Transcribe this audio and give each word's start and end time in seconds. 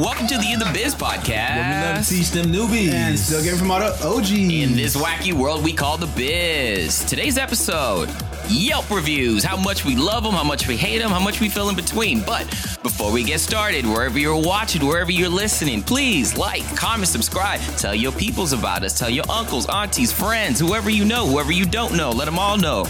Welcome 0.00 0.28
to 0.28 0.38
the 0.38 0.50
In 0.50 0.58
the 0.58 0.70
Biz 0.72 0.94
podcast. 0.94 1.56
We 1.56 1.60
love 1.60 1.96
to 1.96 2.00
podcast. 2.00 2.08
teach 2.08 2.30
them 2.30 2.46
newbies. 2.46 2.90
And 2.90 3.18
still 3.18 3.42
getting 3.42 3.58
from 3.58 3.70
all 3.70 3.80
the 3.80 3.92
OGs. 4.02 4.30
In 4.30 4.74
this 4.74 4.96
wacky 4.96 5.34
world 5.34 5.62
we 5.62 5.74
call 5.74 5.98
the 5.98 6.06
biz. 6.06 7.04
Today's 7.04 7.36
episode 7.36 8.08
Yelp 8.48 8.90
reviews. 8.90 9.44
How 9.44 9.58
much 9.58 9.84
we 9.84 9.96
love 9.96 10.22
them, 10.22 10.32
how 10.32 10.42
much 10.42 10.66
we 10.66 10.78
hate 10.78 11.00
them, 11.00 11.10
how 11.10 11.20
much 11.20 11.42
we 11.42 11.50
feel 11.50 11.68
in 11.68 11.76
between. 11.76 12.22
But 12.22 12.46
before 12.82 13.12
we 13.12 13.22
get 13.22 13.40
started, 13.40 13.84
wherever 13.84 14.18
you're 14.18 14.40
watching, 14.40 14.86
wherever 14.86 15.12
you're 15.12 15.28
listening, 15.28 15.82
please 15.82 16.34
like, 16.34 16.64
comment, 16.74 17.08
subscribe. 17.08 17.60
Tell 17.76 17.94
your 17.94 18.12
peoples 18.12 18.54
about 18.54 18.82
us. 18.84 18.98
Tell 18.98 19.10
your 19.10 19.24
uncles, 19.28 19.68
aunties, 19.68 20.12
friends, 20.12 20.58
whoever 20.58 20.88
you 20.88 21.04
know, 21.04 21.26
whoever 21.26 21.52
you 21.52 21.66
don't 21.66 21.94
know. 21.94 22.08
Let 22.08 22.24
them 22.24 22.38
all 22.38 22.56
know. 22.56 22.86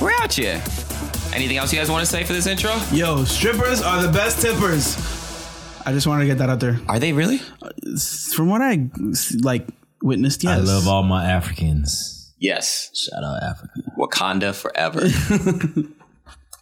We're 0.00 0.12
out 0.20 0.32
here. 0.32 0.62
Anything 1.34 1.56
else 1.56 1.72
you 1.72 1.80
guys 1.80 1.90
want 1.90 2.04
to 2.04 2.10
say 2.10 2.22
for 2.22 2.34
this 2.34 2.46
intro? 2.46 2.76
Yo, 2.92 3.24
strippers 3.24 3.82
are 3.82 4.00
the 4.00 4.12
best 4.12 4.40
tippers. 4.40 5.21
I 5.84 5.92
just 5.92 6.06
wanted 6.06 6.22
to 6.22 6.26
get 6.26 6.38
that 6.38 6.48
out 6.50 6.60
there. 6.60 6.80
Are 6.88 6.98
they 6.98 7.12
really? 7.12 7.38
From 8.34 8.48
what 8.48 8.62
I 8.62 8.88
like 9.40 9.68
witnessed, 10.02 10.42
yes. 10.42 10.58
I 10.58 10.62
love 10.62 10.88
all 10.88 11.02
my 11.02 11.24
Africans. 11.24 12.32
Yes. 12.38 12.90
Shout 12.94 13.22
out 13.22 13.42
Africa. 13.42 13.72
Wakanda 13.98 14.54
forever. 14.54 15.02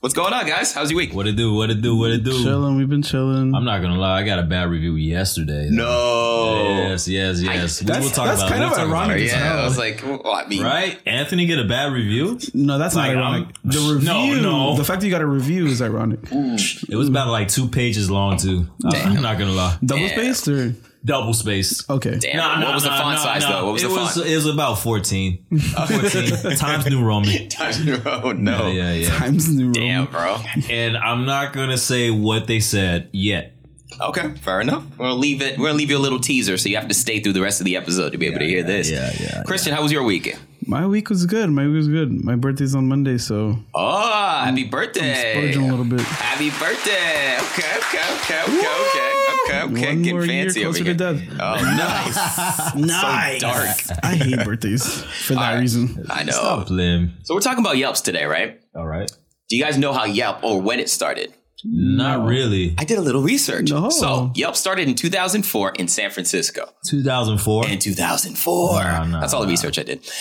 What's 0.00 0.14
going 0.14 0.32
on, 0.32 0.46
guys? 0.46 0.72
How's 0.72 0.90
your 0.90 0.96
week? 0.96 1.12
What 1.12 1.26
it 1.26 1.36
do? 1.36 1.52
What 1.52 1.68
it 1.68 1.82
do? 1.82 1.94
What 1.94 2.10
it 2.10 2.24
do? 2.24 2.32
chilling. 2.42 2.76
We've 2.78 2.88
been 2.88 3.02
chilling. 3.02 3.54
I'm 3.54 3.66
not 3.66 3.82
gonna 3.82 3.98
lie. 3.98 4.20
I 4.20 4.22
got 4.22 4.38
a 4.38 4.44
bad 4.44 4.70
review 4.70 4.94
yesterday. 4.94 5.68
No. 5.70 6.78
Yes, 6.88 7.06
yes, 7.06 7.42
yes. 7.42 7.80
we 7.82 7.86
That's- 7.86 8.04
will 8.04 8.10
talk 8.10 8.24
that's 8.28 8.40
about. 8.40 8.50
kind 8.50 8.62
it. 8.62 8.64
of 8.64 8.70
We'll 8.70 8.78
talk 8.78 8.88
about 8.88 9.08
ironic. 9.10 9.24
it. 9.24 9.26
Yeah. 9.26 9.60
I 9.60 9.64
was 9.66 9.76
like, 9.76 10.02
well, 10.02 10.22
I 10.32 10.46
mean, 10.46 10.62
Right? 10.62 10.98
Anthony 11.04 11.44
get 11.44 11.58
a 11.58 11.64
bad 11.64 11.92
review. 11.92 12.38
no, 12.54 12.78
that's 12.78 12.94
Like, 12.96 13.14
not 13.14 13.18
ironic. 13.22 13.44
I'm- 13.48 13.54
the 13.62 13.78
review, 13.94 14.08
No, 14.40 14.70
no. 14.70 14.76
the 14.78 14.84
fact 14.84 15.00
that 15.02 15.06
you 15.06 15.12
got 15.12 15.20
a 15.20 15.26
review 15.26 15.66
is 15.66 15.82
ironic. 15.82 16.20
It 16.32 16.96
was 16.96 17.08
about 17.10 17.28
like 17.28 17.48
two 17.48 17.68
pages 17.68 18.10
long 18.10 18.38
too. 18.38 18.68
I'm 18.86 19.20
not 19.20 19.38
gonna 19.38 19.52
lie. 19.52 19.76
Double 19.84 20.08
spaced 20.08 20.48
or 20.48 20.74
Double 21.02 21.32
space. 21.32 21.88
okay? 21.88 22.18
damn. 22.18 22.36
Nah, 22.36 22.48
what 22.48 22.60
nah, 22.60 22.74
was 22.74 22.82
the 22.82 22.90
nah, 22.90 23.00
font 23.00 23.16
nah, 23.16 23.22
size 23.22 23.42
nah. 23.42 23.50
though? 23.50 23.64
What 23.66 23.72
was 23.72 23.82
it 23.82 23.88
the 23.88 23.94
was, 23.94 24.14
font? 24.14 24.26
It 24.26 24.34
was 24.34 24.46
about 24.46 24.74
14. 24.74 25.46
14 25.58 26.56
Times 26.56 26.86
New 26.86 27.02
Roman. 27.02 27.48
Times 27.48 27.84
New 27.84 27.96
Roman. 27.96 28.24
Oh 28.24 28.32
no. 28.32 28.66
Yeah, 28.66 28.92
yeah, 28.92 29.08
yeah. 29.08 29.18
Times 29.18 29.48
New 29.48 29.72
Damn, 29.72 30.06
Roman. 30.06 30.12
bro. 30.12 30.38
And 30.68 30.96
I'm 30.96 31.24
not 31.24 31.52
gonna 31.54 31.78
say 31.78 32.10
what 32.10 32.46
they 32.46 32.60
said 32.60 33.08
yet. 33.12 33.56
Okay, 34.00 34.34
fair 34.36 34.60
enough. 34.60 34.84
We're 34.98 35.06
gonna 35.06 35.14
leave 35.14 35.42
it. 35.42 35.58
We're 35.58 35.66
gonna 35.66 35.78
leave 35.78 35.90
you 35.90 35.96
a 35.96 35.98
little 35.98 36.20
teaser, 36.20 36.56
so 36.58 36.68
you 36.68 36.76
have 36.76 36.88
to 36.88 36.94
stay 36.94 37.20
through 37.20 37.32
the 37.32 37.42
rest 37.42 37.60
of 37.60 37.64
the 37.64 37.76
episode 37.76 38.10
to 38.10 38.18
be 38.18 38.26
able 38.26 38.38
to 38.38 38.46
hear 38.46 38.62
this. 38.62 38.90
yeah, 38.90 39.10
yeah, 39.18 39.42
Christian, 39.44 39.72
how 39.72 39.82
was 39.82 39.92
your 39.92 40.04
week? 40.04 40.36
My 40.70 40.86
week 40.86 41.10
was 41.10 41.26
good. 41.26 41.50
My 41.50 41.66
week 41.66 41.74
was 41.78 41.88
good. 41.88 42.12
My 42.24 42.36
birthday's 42.36 42.76
on 42.76 42.86
Monday, 42.86 43.18
so 43.18 43.58
Oh, 43.74 44.40
happy 44.44 44.62
birthday! 44.62 45.32
splurging 45.34 45.68
a 45.68 45.70
little 45.74 45.84
bit. 45.84 46.00
Happy 46.02 46.50
birthday! 46.50 47.36
Okay, 47.42 47.74
okay, 47.78 47.98
okay, 48.14 48.42
okay, 48.44 48.68
okay, 48.70 48.70
okay, 48.70 49.42
okay. 49.48 49.64
One 49.64 49.74
Getting 49.74 50.10
more 50.14 50.24
fancy 50.24 50.60
year 50.60 50.68
over 50.68 50.78
closer 50.78 50.84
here. 50.84 50.94
to 50.94 51.14
death. 51.18 51.40
Oh, 51.40 52.74
nice. 52.74 52.74
Nice. 52.76 53.40
dark. 53.40 53.98
I 54.04 54.14
hate 54.14 54.44
birthdays 54.44 55.02
for 55.02 55.34
that 55.34 55.40
All 55.42 55.54
right. 55.54 55.60
reason. 55.60 56.06
I 56.08 56.22
know. 56.22 56.32
Stop, 56.32 56.70
Lim. 56.70 57.14
So 57.24 57.34
we're 57.34 57.40
talking 57.40 57.64
about 57.64 57.76
Yelps 57.76 58.00
today, 58.00 58.24
right? 58.26 58.60
All 58.76 58.86
right. 58.86 59.10
Do 59.48 59.56
you 59.56 59.64
guys 59.64 59.76
know 59.76 59.92
how 59.92 60.04
Yelp 60.04 60.44
or 60.44 60.62
when 60.62 60.78
it 60.78 60.88
started? 60.88 61.34
Not 61.64 62.26
really. 62.26 62.74
I 62.78 62.84
did 62.84 62.98
a 62.98 63.00
little 63.02 63.22
research. 63.22 63.70
No. 63.70 63.90
So 63.90 64.32
Yelp 64.34 64.56
started 64.56 64.88
in 64.88 64.94
2004 64.94 65.72
in 65.76 65.88
San 65.88 66.10
Francisco. 66.10 66.68
2004. 66.86 67.68
In 67.68 67.78
2004. 67.78 68.82
No, 68.84 69.04
no, 69.04 69.20
That's 69.20 69.34
all 69.34 69.42
the 69.42 69.48
research 69.48 69.78
I 69.78 69.82
did. 69.82 70.00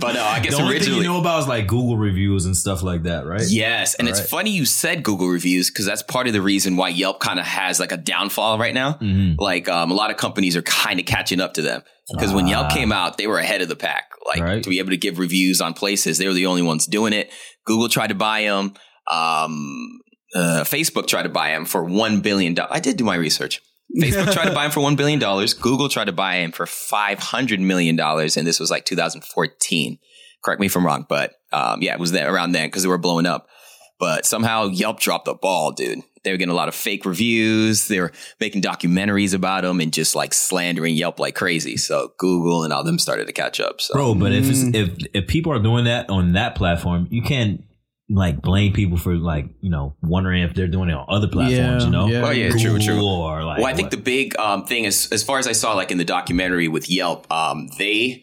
but 0.00 0.12
no, 0.14 0.22
I 0.24 0.40
guess 0.42 0.54
The 0.56 0.62
only 0.62 0.72
thing 0.74 0.88
originally. 0.88 0.98
you 0.98 1.04
know 1.04 1.20
about 1.20 1.40
is 1.40 1.48
like 1.48 1.66
Google 1.66 1.96
reviews 1.96 2.44
and 2.46 2.56
stuff 2.56 2.82
like 2.82 3.04
that, 3.04 3.26
right? 3.26 3.42
Yes, 3.48 3.94
and 3.94 4.08
it's 4.08 4.20
Right. 4.20 4.28
funny 4.28 4.50
you 4.50 4.64
said 4.66 5.02
Google 5.02 5.28
reviews 5.28 5.70
because 5.70 5.86
that's 5.86 6.02
part 6.02 6.26
of 6.26 6.32
the 6.32 6.42
reason 6.42 6.76
why 6.76 6.88
Yelp 6.90 7.20
kind 7.20 7.38
of 7.38 7.46
has 7.46 7.80
like 7.80 7.92
a 7.92 7.96
downfall 7.96 8.58
right 8.58 8.74
now. 8.74 8.94
Mm-hmm. 8.94 9.40
Like 9.40 9.68
um, 9.68 9.90
a 9.90 9.94
lot 9.94 10.10
of 10.10 10.16
companies 10.16 10.56
are 10.56 10.62
kind 10.62 11.00
of 11.00 11.06
catching 11.06 11.40
up 11.40 11.54
to 11.54 11.62
them 11.62 11.82
because 12.12 12.32
when 12.32 12.46
Yelp 12.46 12.70
came 12.70 12.92
out, 12.92 13.18
they 13.18 13.26
were 13.26 13.38
ahead 13.38 13.62
of 13.62 13.68
the 13.68 13.76
pack. 13.76 14.10
Like 14.26 14.40
Ah. 14.42 14.44
Right. 14.44 14.62
to 14.62 14.70
be 14.70 14.78
able 14.78 14.90
to 14.90 14.96
give 14.96 15.18
reviews 15.18 15.60
on 15.60 15.74
places, 15.74 16.18
they 16.18 16.26
were 16.26 16.34
the 16.34 16.46
only 16.46 16.62
ones 16.62 16.86
doing 16.86 17.12
it. 17.12 17.30
Google 17.64 17.88
tried 17.88 18.08
to 18.08 18.14
buy 18.14 18.42
them. 18.42 18.74
Um, 19.10 20.00
uh, 20.34 20.62
Facebook 20.64 21.06
tried 21.06 21.24
to 21.24 21.28
buy 21.28 21.50
him 21.50 21.64
for 21.64 21.84
one 21.84 22.20
billion 22.20 22.54
dollars. 22.54 22.70
I 22.72 22.80
did 22.80 22.96
do 22.96 23.04
my 23.04 23.16
research. 23.16 23.60
Facebook 24.00 24.32
tried 24.32 24.44
to 24.48 24.54
buy 24.54 24.64
him 24.66 24.70
for 24.70 24.80
one 24.80 24.94
billion 24.94 25.18
dollars. 25.18 25.52
Google 25.52 25.88
tried 25.88 26.04
to 26.04 26.12
buy 26.12 26.36
him 26.36 26.52
for 26.52 26.66
five 26.66 27.18
hundred 27.18 27.60
million 27.60 27.96
dollars, 27.96 28.36
and 28.36 28.46
this 28.46 28.60
was 28.60 28.70
like 28.70 28.84
2014. 28.84 29.98
Correct 30.44 30.60
me 30.60 30.66
if 30.66 30.76
I'm 30.76 30.86
wrong, 30.86 31.04
but 31.08 31.32
um, 31.52 31.82
yeah, 31.82 31.92
it 31.94 32.00
was 32.00 32.12
there 32.12 32.32
around 32.32 32.52
then 32.52 32.68
because 32.68 32.82
they 32.82 32.88
were 32.88 32.98
blowing 32.98 33.26
up. 33.26 33.48
But 33.98 34.24
somehow 34.24 34.68
Yelp 34.68 35.00
dropped 35.00 35.26
the 35.26 35.34
ball, 35.34 35.72
dude. 35.72 35.98
They 36.22 36.30
were 36.30 36.36
getting 36.38 36.52
a 36.52 36.56
lot 36.56 36.68
of 36.68 36.74
fake 36.74 37.04
reviews. 37.04 37.88
They 37.88 38.00
were 38.00 38.12
making 38.40 38.62
documentaries 38.62 39.34
about 39.34 39.62
them 39.64 39.80
and 39.80 39.92
just 39.92 40.14
like 40.14 40.32
slandering 40.32 40.94
Yelp 40.94 41.18
like 41.18 41.34
crazy. 41.34 41.76
So 41.76 42.12
Google 42.18 42.62
and 42.62 42.72
all 42.72 42.84
them 42.84 42.98
started 42.98 43.26
to 43.26 43.32
catch 43.32 43.58
up. 43.60 43.80
So 43.80 43.94
Bro, 43.94 44.14
but 44.14 44.32
if 44.32 44.48
it's, 44.48 44.62
Mm. 44.62 44.74
if 44.74 45.06
if 45.14 45.26
people 45.26 45.52
are 45.52 45.58
doing 45.62 45.84
that 45.84 46.08
on 46.08 46.32
that 46.34 46.54
platform, 46.54 47.08
you 47.10 47.22
can't 47.22 47.64
like 48.10 48.42
blame 48.42 48.72
people 48.72 48.98
for 48.98 49.14
like 49.14 49.46
you 49.60 49.70
know 49.70 49.94
wondering 50.02 50.42
if 50.42 50.54
they're 50.54 50.66
doing 50.66 50.90
it 50.90 50.94
on 50.94 51.06
other 51.08 51.28
platforms. 51.28 51.54
Yeah, 51.56 51.80
you 51.84 51.90
know, 51.90 52.06
yeah. 52.08 52.26
Oh, 52.26 52.30
yeah, 52.30 52.48
Google 52.48 52.78
true, 52.78 52.78
true. 52.80 53.06
Or 53.06 53.44
like, 53.44 53.58
well, 53.58 53.66
I 53.66 53.74
think 53.74 53.86
what- 53.86 53.90
the 53.92 53.96
big 53.98 54.36
um, 54.38 54.66
thing 54.66 54.84
is, 54.84 55.08
as 55.12 55.22
far 55.22 55.38
as 55.38 55.46
I 55.46 55.52
saw, 55.52 55.74
like 55.74 55.90
in 55.90 55.98
the 55.98 56.04
documentary 56.04 56.68
with 56.68 56.90
Yelp, 56.90 57.30
um, 57.32 57.68
they, 57.78 58.22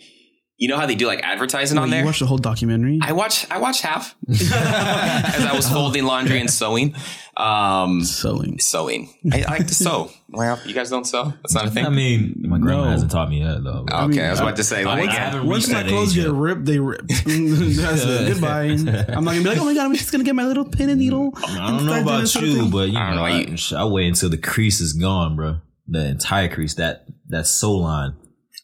you 0.57 0.68
know 0.68 0.78
how 0.78 0.85
they 0.88 0.95
do 0.95 1.06
like 1.07 1.22
advertising 1.23 1.78
on 1.78 1.84
Wait, 1.85 1.91
there. 1.91 2.00
you 2.01 2.06
watched 2.06 2.19
the 2.19 2.25
whole 2.25 2.38
documentary? 2.40 3.00
I 3.01 3.12
watched 3.13 3.45
I 3.51 3.59
watched 3.59 3.81
half 3.84 4.16
as 4.29 4.51
I 4.51 5.51
was 5.56 5.69
folding 5.69 6.06
laundry 6.06 6.40
and 6.40 6.50
sewing. 6.50 6.95
Um, 7.35 8.03
Sewing. 8.03 8.57
sewing. 8.57 9.13
I, 9.31 9.44
I 9.44 9.51
like 9.51 9.67
to 9.67 9.75
sew. 9.75 10.09
Well, 10.29 10.59
you 10.66 10.73
guys 10.73 10.90
don't 10.90 11.06
sew. 11.06 11.31
That's 11.44 11.53
not 11.53 11.67
a 11.67 11.69
thing. 11.69 11.85
I 11.85 11.90
mean, 11.90 12.44
my 12.47 12.57
grandma 12.57 12.85
No. 12.85 12.90
hasn't 12.90 13.12
taught 13.12 13.29
me 13.29 13.44
that 13.44 13.63
though. 13.63 13.85
okay, 13.88 14.07
mean, 14.07 14.19
I 14.22 14.31
was 14.31 14.40
about 14.40 14.56
to 14.56 14.63
say 14.63 14.84
like. 14.84 15.07
I 15.09 15.40
Once 15.44 15.69
my 15.69 15.84
clothes 15.84 16.16
get 16.16 16.31
ripped, 16.31 16.66
they 16.66 16.79
rip. 16.79 17.01
That's 17.07 17.25
it. 17.28 18.28
Goodbye. 18.34 18.63
I'm 18.63 18.84
not 19.23 19.34
gonna 19.34 19.41
be 19.44 19.50
like, 19.50 19.59
oh 19.59 19.66
my 19.66 19.75
god, 19.75 19.85
I'm 19.85 19.94
just 19.94 20.12
gonna 20.12 20.23
get 20.23 20.34
my 20.35 20.46
little 20.46 20.66
pin 20.66 20.90
and 20.90 21.00
needle. 21.00 21.31
I 21.35 21.69
don't 21.72 21.85
know 21.85 22.01
about 22.01 22.34
you, 22.35 22.67
but 22.72 22.90
you 22.90 22.97
I 22.97 23.12
know, 23.12 23.17
know. 23.17 23.78
I, 23.78 23.81
I 23.84 23.85
wait 23.85 24.07
until 24.07 24.29
the 24.29 24.38
crease 24.40 24.81
is 24.81 24.94
gone, 24.94 25.35
bro. 25.35 25.57
The 25.88 26.07
entire 26.07 26.50
crease, 26.50 26.73
that 26.75 27.06
that 27.28 27.46
sew 27.46 27.73
line. 27.73 28.16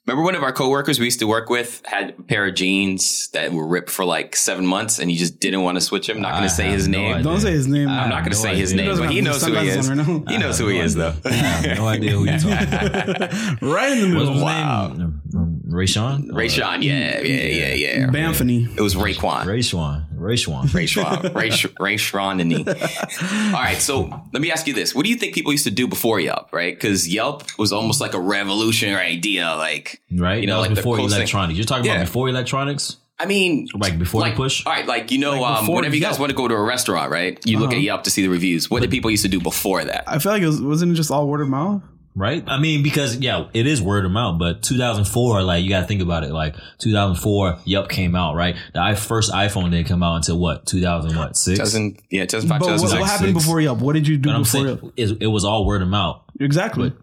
Remember 0.05 0.23
one 0.23 0.35
of 0.35 0.43
our 0.43 0.51
coworkers 0.51 0.99
we 0.99 1.05
used 1.05 1.19
to 1.19 1.27
work 1.27 1.49
with 1.49 1.81
had 1.85 2.09
a 2.19 2.23
pair 2.23 2.45
of 2.45 2.55
jeans 2.55 3.29
that 3.29 3.53
were 3.53 3.65
ripped 3.65 3.89
for 3.89 4.03
like 4.03 4.35
seven 4.35 4.65
months, 4.65 4.99
and 4.99 5.09
he 5.09 5.15
just 5.15 5.39
didn't 5.39 5.61
want 5.61 5.77
to 5.77 5.81
switch 5.81 6.09
him. 6.09 6.19
Not 6.19 6.31
going 6.31 6.43
to 6.43 6.49
say 6.49 6.69
his 6.69 6.89
no 6.89 6.97
name. 6.97 7.11
idea. 7.13 7.23
Don't 7.23 7.39
say 7.39 7.51
his 7.51 7.67
name. 7.67 7.87
I'm 7.87 8.09
not 8.09 8.19
going 8.25 8.33
to 8.33 8.37
no 8.37 8.43
say 8.43 8.55
his 8.57 8.73
name, 8.73 8.97
but 8.97 9.09
he 9.09 9.21
knows 9.21 9.41
who 9.45 9.53
he 9.53 9.69
is. 9.69 9.89
right. 9.89 10.05
He 10.29 10.37
knows 10.37 10.59
who 10.59 10.67
he 10.67 10.79
is, 10.79 10.95
though. 10.95 11.13
I 11.23 11.31
have 11.31 11.77
no 11.77 11.87
idea 11.87 12.11
who 12.11 12.25
you're 12.25 12.37
talking 12.37 12.67
about. 12.67 13.31
right 13.61 13.97
in 13.97 14.11
the 14.11 14.17
What's 14.17 14.29
middle. 14.29 14.33
his 14.33 14.43
Wow. 14.43 14.87
name? 14.89 15.21
Um, 15.35 15.61
Ray 15.67 15.85
Sean? 15.85 16.27
Ray 16.33 16.49
Sean, 16.49 16.81
yeah, 16.81 17.21
yeah, 17.21 17.43
yeah, 17.45 17.73
yeah. 17.73 18.07
Banfany. 18.07 18.75
It 18.77 18.81
was 18.81 18.95
Raekwon. 18.95 19.45
Ray 19.45 19.61
Sean. 19.61 20.05
Ray 20.23 20.35
Sean. 20.35 20.67
Ray 20.73 20.85
Schwan, 20.85 21.33
Ray, 21.35 21.49
Sh- 21.51 21.65
Ray 21.79 21.95
Schwan 21.95 22.39
and 22.41 22.49
me. 22.49 22.65
All 23.55 23.61
right, 23.61 23.77
so 23.77 24.09
let 24.33 24.41
me 24.41 24.51
ask 24.51 24.65
you 24.67 24.73
this: 24.73 24.95
What 24.95 25.03
do 25.03 25.09
you 25.09 25.15
think 25.17 25.33
people 25.35 25.51
used 25.51 25.65
to 25.65 25.71
do 25.71 25.87
before 25.87 26.19
Yelp? 26.19 26.51
Right, 26.51 26.73
because 26.75 27.07
Yelp 27.07 27.43
was 27.59 27.71
almost 27.73 28.01
like 28.01 28.13
a 28.13 28.19
revolutionary 28.19 29.05
idea. 29.05 29.53
Like, 29.55 30.01
Right? 30.11 30.41
You 30.41 30.47
know, 30.47 30.59
like 30.61 30.73
before 30.75 30.97
electronics. 30.99 31.57
You're 31.57 31.65
talking 31.65 31.85
Yeah. 31.85 31.93
about 31.95 32.05
before 32.05 32.29
electronics? 32.29 32.97
I 33.19 33.25
mean, 33.27 33.67
Like 33.75 33.99
before 33.99 34.21
like, 34.21 34.33
the 34.33 34.37
push? 34.37 34.65
All 34.65 34.73
right, 34.73 34.87
like 34.87 35.11
you 35.11 35.19
know, 35.19 35.39
Like 35.39 35.57
um, 35.59 35.63
before 35.65 35.75
whenever 35.77 35.95
you 35.95 36.01
guys 36.01 36.11
Yelp. 36.13 36.19
want 36.21 36.29
to 36.31 36.35
go 36.35 36.47
to 36.47 36.55
a 36.55 36.61
restaurant, 36.63 37.11
right? 37.11 37.39
You 37.45 37.59
look 37.59 37.69
Uh-huh. 37.69 37.77
at 37.77 37.83
Yelp 37.83 38.03
to 38.03 38.09
see 38.09 38.23
the 38.23 38.27
reviews. 38.27 38.69
What 38.71 38.81
did 38.81 38.89
people 38.91 39.11
used 39.11 39.23
to 39.23 39.29
do 39.29 39.39
before 39.39 39.83
that? 39.85 40.03
I 40.07 40.17
feel 40.19 40.31
like 40.31 40.41
it 40.41 40.47
was, 40.47 40.59
wasn't 40.61 40.93
it 40.93 40.95
just 40.95 41.11
all 41.11 41.27
word 41.27 41.41
of 41.41 41.47
mouth? 41.47 41.83
Right? 42.15 42.43
I 42.47 42.59
mean, 42.59 42.83
because 42.83 43.17
yeah, 43.17 43.47
it 43.53 43.65
is 43.67 43.81
word 43.81 44.05
of 44.05 44.11
mouth, 44.11 44.37
but 44.39 44.61
2004, 44.63 45.41
like 45.43 45.63
you 45.63 45.69
got 45.69 45.81
to 45.81 45.87
think 45.87 46.01
about 46.01 46.23
it. 46.23 46.31
Like 46.31 46.55
2004, 46.79 47.59
Yelp 47.65 47.89
came 47.89 48.15
out, 48.15 48.35
right? 48.35 48.55
The 48.73 48.79
i- 48.81 48.95
first 48.95 49.31
iPhone 49.31 49.71
didn't 49.71 49.87
come 49.87 50.03
out 50.03 50.15
until 50.17 50.37
what 50.39 50.65
2000 50.65 51.15
what 51.17 51.35
six? 51.37 51.57
2000, 51.59 51.99
yeah, 52.11 52.25
2005, 52.25 52.59
But 52.59 52.81
what, 52.81 52.99
what 52.99 53.09
happened 53.09 53.33
before 53.33 53.59
Yelp? 53.61 53.79
What 53.79 53.93
did 53.93 54.07
you 54.07 54.17
do 54.17 54.29
I'm 54.29 54.41
before 54.41 54.45
saying 54.65 54.65
Yelp? 54.81 54.93
it, 54.97 55.17
it 55.23 55.27
was 55.27 55.43
all 55.45 55.65
word 55.65 55.81
of 55.81 55.87
mouth, 55.87 56.21
Exactly. 56.39 56.93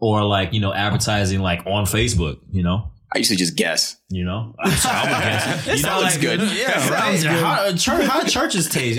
or 0.00 0.24
like 0.24 0.52
you 0.52 0.60
know 0.60 0.72
advertising 0.72 1.40
like 1.40 1.66
on 1.66 1.84
Facebook, 1.84 2.38
you 2.50 2.62
know. 2.62 2.90
I 3.14 3.18
used 3.18 3.30
to 3.30 3.36
just 3.36 3.56
guess. 3.56 3.96
You 4.10 4.24
know, 4.24 4.54
I 4.58 4.68
would 4.68 4.74
guess. 4.82 5.66
You 5.66 5.72
know, 5.72 5.78
sounds 6.00 6.02
like, 6.14 6.20
good. 6.20 6.40
Yeah, 6.40 6.90
right. 6.90 7.22
How, 7.24 7.52
uh, 7.66 7.72
chur- 7.76 8.02
how 8.04 8.22
churches 8.24 8.68
taste? 8.68 8.98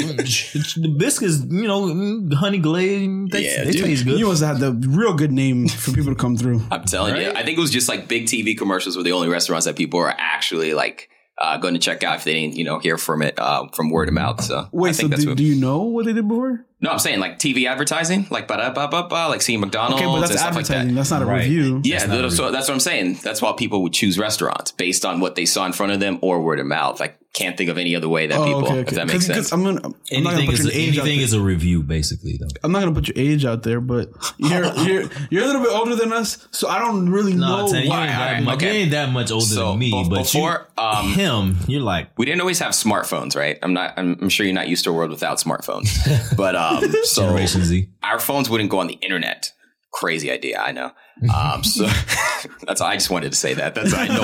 The 0.76 0.88
biscuits, 0.98 1.40
you 1.48 1.68
know, 1.68 1.82
mm, 1.84 2.34
honey 2.34 2.58
glazed. 2.60 3.32
They, 3.32 3.46
Yeah, 3.46 3.64
they 3.66 3.72
dude. 3.72 3.84
taste 3.86 4.06
good. 4.06 4.20
You 4.20 4.28
must 4.28 4.44
have 4.44 4.60
the 4.60 4.74
real 4.90 5.14
good 5.14 5.32
name 5.32 5.68
for 5.68 5.92
people 5.92 6.12
to 6.14 6.20
come 6.20 6.38
through. 6.38 6.62
I'm 6.72 6.86
telling 6.86 7.18
you. 7.18 7.32
I 7.32 7.44
think 7.44 7.58
it 7.58 7.62
was 7.62 7.72
just 7.72 7.88
like 7.90 8.08
big 8.08 8.26
TV 8.26 8.58
commercials 8.58 8.98
were 8.98 9.04
the 9.04 9.12
only 9.12 9.28
restaurants 9.30 9.66
that 9.66 9.76
people 9.76 10.00
are 10.00 10.14
actually 10.18 10.74
like 10.74 11.10
uh, 11.40 11.58
going 11.58 11.74
to 11.74 11.80
check 11.80 12.04
out 12.04 12.18
if 12.18 12.24
they 12.26 12.34
didn't, 12.34 12.56
you 12.58 12.64
know, 12.66 12.80
hear 12.80 12.98
from 12.98 13.22
it 13.22 13.40
uh, 13.40 13.68
from 13.70 13.90
word 13.90 14.08
of 14.10 14.14
mouth. 14.14 14.44
So 14.44 14.58
I 14.60 14.68
Wait, 14.72 14.96
so 14.96 15.08
that's 15.08 15.24
do, 15.24 15.30
what. 15.30 15.38
do 15.38 15.44
you 15.44 15.56
know 15.56 15.84
what 15.84 16.06
they 16.06 16.14
did 16.14 16.28
before? 16.28 16.66
no, 16.82 16.92
I'm 16.92 17.00
saying 17.00 17.20
like 17.20 17.40
TV 17.40 17.66
advertising, 17.68 18.28
like 18.30 18.48
ba 18.48 18.72
ba 18.74 18.88
ba 18.88 19.04
ba, 19.10 19.28
like 19.30 19.42
seeing 19.42 19.60
McDonald's 19.60 20.02
Okay, 20.02 20.06
but 20.12 20.20
that's 20.20 20.32
and 20.32 20.40
stuff 20.40 20.56
like 20.56 20.66
that. 20.68 20.74
advertising. 20.78 20.96
that's 20.96 21.12
not 21.12 21.22
a 21.22 21.26
Right. 21.26 21.44
review. 21.44 21.82
Yeah, 21.84 22.00
That's 22.06 22.22
that's, 22.22 22.34
a 22.34 22.38
so 22.38 22.52
that's 22.52 22.68
what 22.68 22.74
I'm 22.76 22.80
saying. 22.80 23.20
That's 23.24 23.42
why 23.42 23.54
people 23.58 23.82
would 23.84 23.94
choose 23.94 24.18
restaurants 24.20 24.72
based 24.72 25.06
on 25.06 25.20
what 25.20 25.36
they 25.36 25.46
saw 25.46 25.66
in 25.66 25.74
front 25.74 25.92
of 25.92 26.00
them 26.00 26.20
or 26.22 26.42
word 26.42 26.60
of 26.60 26.66
mouth. 26.68 27.02
I 27.02 27.14
can't 27.40 27.58
think 27.58 27.70
of 27.70 27.78
any 27.78 27.96
other 27.96 28.10
way 28.10 28.28
that 28.28 28.38
Oh, 28.38 28.46
people, 28.46 28.66
okay, 28.66 28.80
if 28.80 28.88
okay. 28.88 28.96
that 28.98 29.08
makes 29.08 29.18
'Cause- 29.20 29.26
sense. 29.28 29.38
'cause 29.50 29.54
I'm, 29.54 29.64
gonna, 29.64 29.80
I'm 29.84 29.92
not 30.24 30.32
gonna 30.32 30.44
anything 30.44 30.46
put 30.48 30.54
is 30.60 30.66
your 30.66 30.74
a, 30.74 30.76
age 30.78 30.98
anything 30.98 31.16
there. 31.18 31.24
is 31.26 31.34
a 31.34 31.42
review, 31.42 31.82
basically. 31.84 32.38
Though. 32.40 32.48
I'm 32.64 32.72
not 32.72 32.80
gonna 32.82 32.94
put 32.94 33.08
your 33.08 33.18
age 33.18 33.46
out 33.46 33.64
there, 33.64 33.80
but 33.82 34.10
you're 34.38 34.66
you're 34.86 35.04
you're 35.30 35.44
a 35.44 35.48
little 35.48 35.62
bit 35.64 35.72
older 35.72 35.96
than 35.96 36.12
us, 36.14 36.48
so 36.52 36.68
I 36.68 36.80
don't 36.80 37.10
really 37.10 37.34
know 37.34 37.66
No, 37.66 37.72
Teddy, 37.72 37.86
you 37.86 37.90
why. 37.90 38.02
ain't, 38.08 38.10
that 38.12 38.28
alright, 38.28 38.44
much, 38.44 38.56
okay. 38.58 38.74
you 38.76 38.82
ain't 38.84 38.92
that 38.92 39.12
much 39.12 39.32
older 39.32 39.46
So, 39.46 39.70
than 39.72 39.80
me. 39.80 39.92
be- 39.92 40.10
but 40.10 40.20
before, 40.24 40.68
you, 40.78 40.84
um, 40.84 41.06
him, 41.14 41.58
you're 41.68 41.82
like 41.82 42.10
we 42.18 42.26
didn't 42.26 42.42
always 42.42 42.60
have 42.60 42.72
smartphones, 42.74 43.36
right? 43.36 43.58
I'm 43.64 43.74
not. 43.74 43.94
I'm, 43.98 44.18
I'm 44.22 44.30
sure 44.30 44.46
you're 44.46 44.54
not 44.56 44.68
used 44.68 44.84
to 44.84 44.90
a 44.90 44.94
world 44.94 45.10
without 45.12 45.38
smartphones. 45.40 45.90
but 46.38 46.56
um, 46.56 46.84
so 47.04 47.24
Generation 47.24 47.64
Z. 47.64 47.88
our 48.04 48.20
phones 48.20 48.50
wouldn't 48.50 48.70
go 48.70 48.80
on 48.80 48.88
the 48.88 48.96
internet. 49.02 49.52
Crazy 49.92 50.32
idea, 50.32 50.60
I 50.60 50.72
know. 50.72 50.92
Um, 51.36 51.66
so 51.66 51.86
that's 52.66 52.80
I 52.80 52.94
just 52.96 53.10
wanted 53.10 53.34
to 53.34 53.38
say 53.38 53.54
that. 53.56 53.76
That's 53.76 53.94
I 53.94 54.08
no 54.08 54.24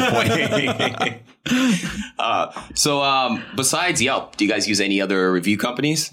point. 1.03 1.21
uh, 2.19 2.51
so 2.73 3.01
um, 3.01 3.43
besides 3.57 4.01
Yelp, 4.01 4.37
do 4.37 4.45
you 4.45 4.51
guys 4.51 4.65
use 4.67 4.79
any 4.79 5.01
other 5.01 5.29
review 5.31 5.57
companies 5.57 6.09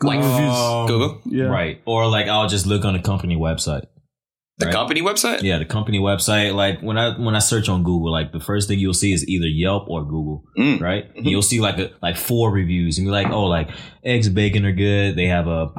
like 0.00 0.20
Um, 0.20 0.86
Google, 0.86 1.20
Yeah. 1.26 1.46
Right. 1.46 1.80
Or 1.86 2.06
like 2.08 2.28
I'll 2.28 2.48
just 2.48 2.66
look 2.66 2.84
on 2.84 2.92
the 2.92 3.00
company 3.00 3.36
website. 3.36 3.86
the 4.58 4.66
right. 4.66 4.74
company 4.74 5.02
website? 5.02 5.42
Yeah, 5.42 5.58
the 5.58 5.64
company 5.64 5.98
website. 5.98 6.54
Like 6.54 6.80
when 6.82 6.96
I 6.98 7.18
when 7.18 7.34
I 7.34 7.40
search 7.40 7.68
on 7.68 7.82
Google, 7.82 8.12
like 8.12 8.30
the 8.32 8.38
first 8.40 8.68
thing 8.68 8.78
you'll 8.78 8.94
see 8.94 9.12
is 9.12 9.26
either 9.28 9.46
Yelp 9.48 9.88
or 9.88 10.04
Google, 10.04 10.44
Mm. 10.56 10.80
right? 10.80 11.10
And 11.16 11.26
you'll 11.26 11.42
see 11.42 11.58
like 11.60 11.78
a 11.78 11.90
like 12.00 12.16
four 12.16 12.52
reviews, 12.52 12.96
and 12.98 13.06
you're 13.06 13.12
like, 13.12 13.30
oh, 13.32 13.46
like 13.46 13.70
eggs, 14.04 14.28
bacon 14.28 14.64
are 14.66 14.72
good. 14.72 15.16
They 15.16 15.26
have 15.26 15.48
a 15.48 15.70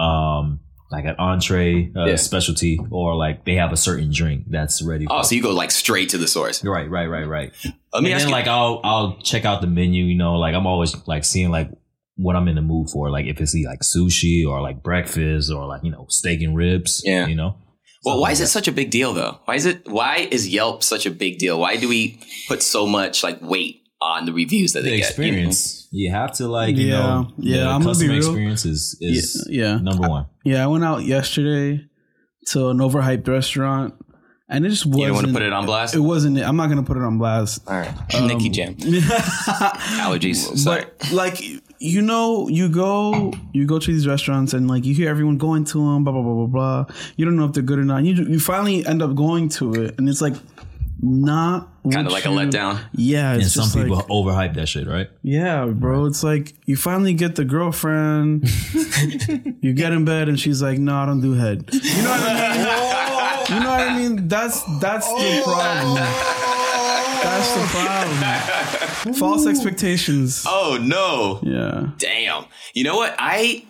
um 0.00 0.58
like 0.92 1.06
an 1.06 1.16
entree 1.18 1.90
uh, 1.96 2.04
Yeah. 2.04 2.16
specialty, 2.16 2.78
or 2.90 3.16
like 3.16 3.44
they 3.44 3.54
have 3.54 3.72
a 3.72 3.76
certain 3.76 4.12
drink 4.12 4.44
that's 4.48 4.82
ready. 4.82 5.06
Oh, 5.10 5.22
so 5.22 5.34
you 5.34 5.42
go 5.42 5.50
like 5.50 5.70
straight 5.70 6.10
to 6.10 6.18
the 6.18 6.28
source. 6.28 6.62
Right, 6.62 6.88
right, 6.88 7.06
right, 7.06 7.26
right. 7.26 7.52
Let 7.92 8.02
me 8.02 8.12
and 8.12 8.20
then 8.20 8.28
you. 8.28 8.32
like 8.32 8.46
I'll 8.46 8.80
I'll 8.84 9.16
check 9.22 9.44
out 9.44 9.62
the 9.62 9.66
menu. 9.66 10.04
You 10.04 10.16
know, 10.16 10.34
like 10.36 10.54
I'm 10.54 10.66
always 10.66 10.94
like 11.08 11.24
seeing 11.24 11.50
like 11.50 11.70
what 12.16 12.36
I'm 12.36 12.46
in 12.46 12.54
the 12.56 12.62
mood 12.62 12.90
for. 12.90 13.10
Like 13.10 13.26
if 13.26 13.40
it's 13.40 13.54
like 13.54 13.80
sushi 13.80 14.46
or 14.46 14.60
like 14.60 14.82
breakfast 14.82 15.50
or 15.50 15.66
like 15.66 15.82
you 15.82 15.90
know 15.90 16.06
steak 16.10 16.42
and 16.42 16.54
ribs. 16.54 17.02
Yeah. 17.04 17.26
you 17.26 17.34
know. 17.34 17.56
Well, 18.04 18.16
why 18.20 18.28
like 18.28 18.32
is 18.32 18.40
it 18.40 18.48
such 18.48 18.68
a 18.68 18.72
big 18.72 18.90
deal 18.90 19.12
though? 19.14 19.38
Why 19.46 19.54
is 19.54 19.64
it 19.64 19.88
why 19.88 20.28
is 20.30 20.48
Yelp 20.48 20.82
such 20.82 21.06
a 21.06 21.10
big 21.10 21.38
deal? 21.38 21.58
Why 21.58 21.76
do 21.76 21.88
we 21.88 22.20
put 22.48 22.62
so 22.62 22.86
much 22.86 23.22
like 23.22 23.40
weight 23.40 23.81
Uh, 24.02 24.18
on 24.18 24.26
the 24.26 24.32
reviews 24.32 24.72
that 24.72 24.82
the 24.82 24.90
they 24.90 24.96
get? 24.96 24.96
you 24.96 25.02
know? 25.02 25.08
experience? 25.28 25.88
You, 25.92 26.10
have 26.10 26.32
to 26.38 26.48
like 26.48 26.76
you 26.76 26.86
Yeah. 26.88 26.98
know 26.98 27.28
Yeah, 27.38 27.56
the 27.56 27.62
I'm 27.64 27.68
gonna 27.68 27.78
be 27.80 27.86
customer 27.90 28.12
real. 28.12 28.18
experience 28.18 28.64
is, 28.64 28.96
is 29.00 29.46
Yeah, 29.48 29.62
yeah. 29.64 29.78
number 29.78 30.08
one. 30.08 30.26
Yeah, 30.44 30.64
I 30.64 30.66
went 30.66 30.84
out 30.84 31.04
yesterday 31.04 31.86
to 32.48 32.68
an 32.70 32.78
overhyped 32.78 33.28
restaurant, 33.28 33.94
and 34.48 34.66
it 34.66 34.70
just 34.70 34.84
wasn't. 34.86 35.00
You 35.00 35.06
don't 35.06 35.14
want 35.14 35.26
to 35.28 35.32
put 35.32 35.42
it 35.42 35.52
on 35.52 35.66
blast? 35.66 35.94
It 35.94 36.00
wasn't. 36.00 36.38
I'm 36.38 36.56
not 36.56 36.68
gonna 36.68 36.82
put 36.82 36.96
it 36.96 37.02
on 37.04 37.18
blast. 37.18 37.62
All 37.68 37.76
right. 37.78 38.14
Um, 38.14 38.26
Nikki 38.26 38.48
Jam. 38.48 38.74
Allergies. 40.02 40.56
Sorry. 40.58 40.84
But 40.98 41.12
like 41.12 41.40
you 41.78 42.00
know, 42.02 42.48
you 42.48 42.68
go 42.68 43.32
you 43.52 43.66
go 43.66 43.78
to 43.78 43.92
these 43.92 44.06
restaurants 44.06 44.52
and 44.54 44.68
like 44.68 44.84
you 44.84 44.94
hear 44.94 45.08
everyone 45.08 45.38
going 45.38 45.64
to 45.66 45.78
them, 45.78 46.04
blah 46.04 46.12
blah 46.12 46.22
blah 46.22 46.34
blah 46.34 46.46
blah. 46.46 46.94
You 47.16 47.24
don't 47.24 47.36
know 47.36 47.44
if 47.44 47.52
they're 47.52 47.62
good 47.62 47.78
or 47.78 47.84
not. 47.84 48.04
You 48.04 48.14
you 48.14 48.40
finally 48.40 48.84
end 48.86 49.02
up 49.02 49.14
going 49.14 49.48
to 49.60 49.74
it, 49.74 49.94
and 49.98 50.08
it's 50.08 50.20
like 50.20 50.34
not 51.02 51.68
Kind 51.90 52.06
of 52.06 52.12
like 52.12 52.24
a 52.24 52.28
letdown. 52.28 52.80
Yeah, 52.92 53.34
it's 53.34 53.42
And 53.42 53.52
some 53.52 53.64
just 53.64 53.76
people 53.76 53.96
like, 53.96 54.06
overhype 54.06 54.54
that 54.54 54.68
shit, 54.68 54.86
right? 54.86 55.10
yeah, 55.22 55.66
bro. 55.66 56.06
It's 56.06 56.22
like 56.22 56.54
you 56.64 56.76
finally 56.76 57.12
get 57.12 57.34
the 57.34 57.44
girlfriend, 57.44 58.48
you 59.60 59.72
get 59.72 59.92
in 59.92 60.04
bed, 60.04 60.28
and 60.28 60.38
she's 60.38 60.62
like, 60.62 60.78
"No, 60.78 60.94
I 60.94 61.06
don't 61.06 61.20
do 61.20 61.32
head." 61.32 61.68
You 61.72 62.02
know 62.02 62.10
what 62.10 62.20
I 62.22 62.56
mean? 62.56 63.56
you 63.56 63.64
know 63.64 63.70
what 63.70 63.80
I 63.80 63.98
mean? 63.98 64.28
That's 64.28 64.62
that's 64.78 65.08
the 65.08 65.14
oh. 65.18 65.42
problem. 65.42 65.94
That's 67.22 67.54
the 67.54 67.66
problem. 69.02 69.14
False 69.14 69.46
expectations. 69.46 70.44
Oh 70.46 70.78
no. 70.80 71.40
Yeah. 71.42 71.90
Damn. 71.98 72.44
You 72.74 72.84
know 72.84 72.96
what? 72.96 73.16
I 73.18 73.64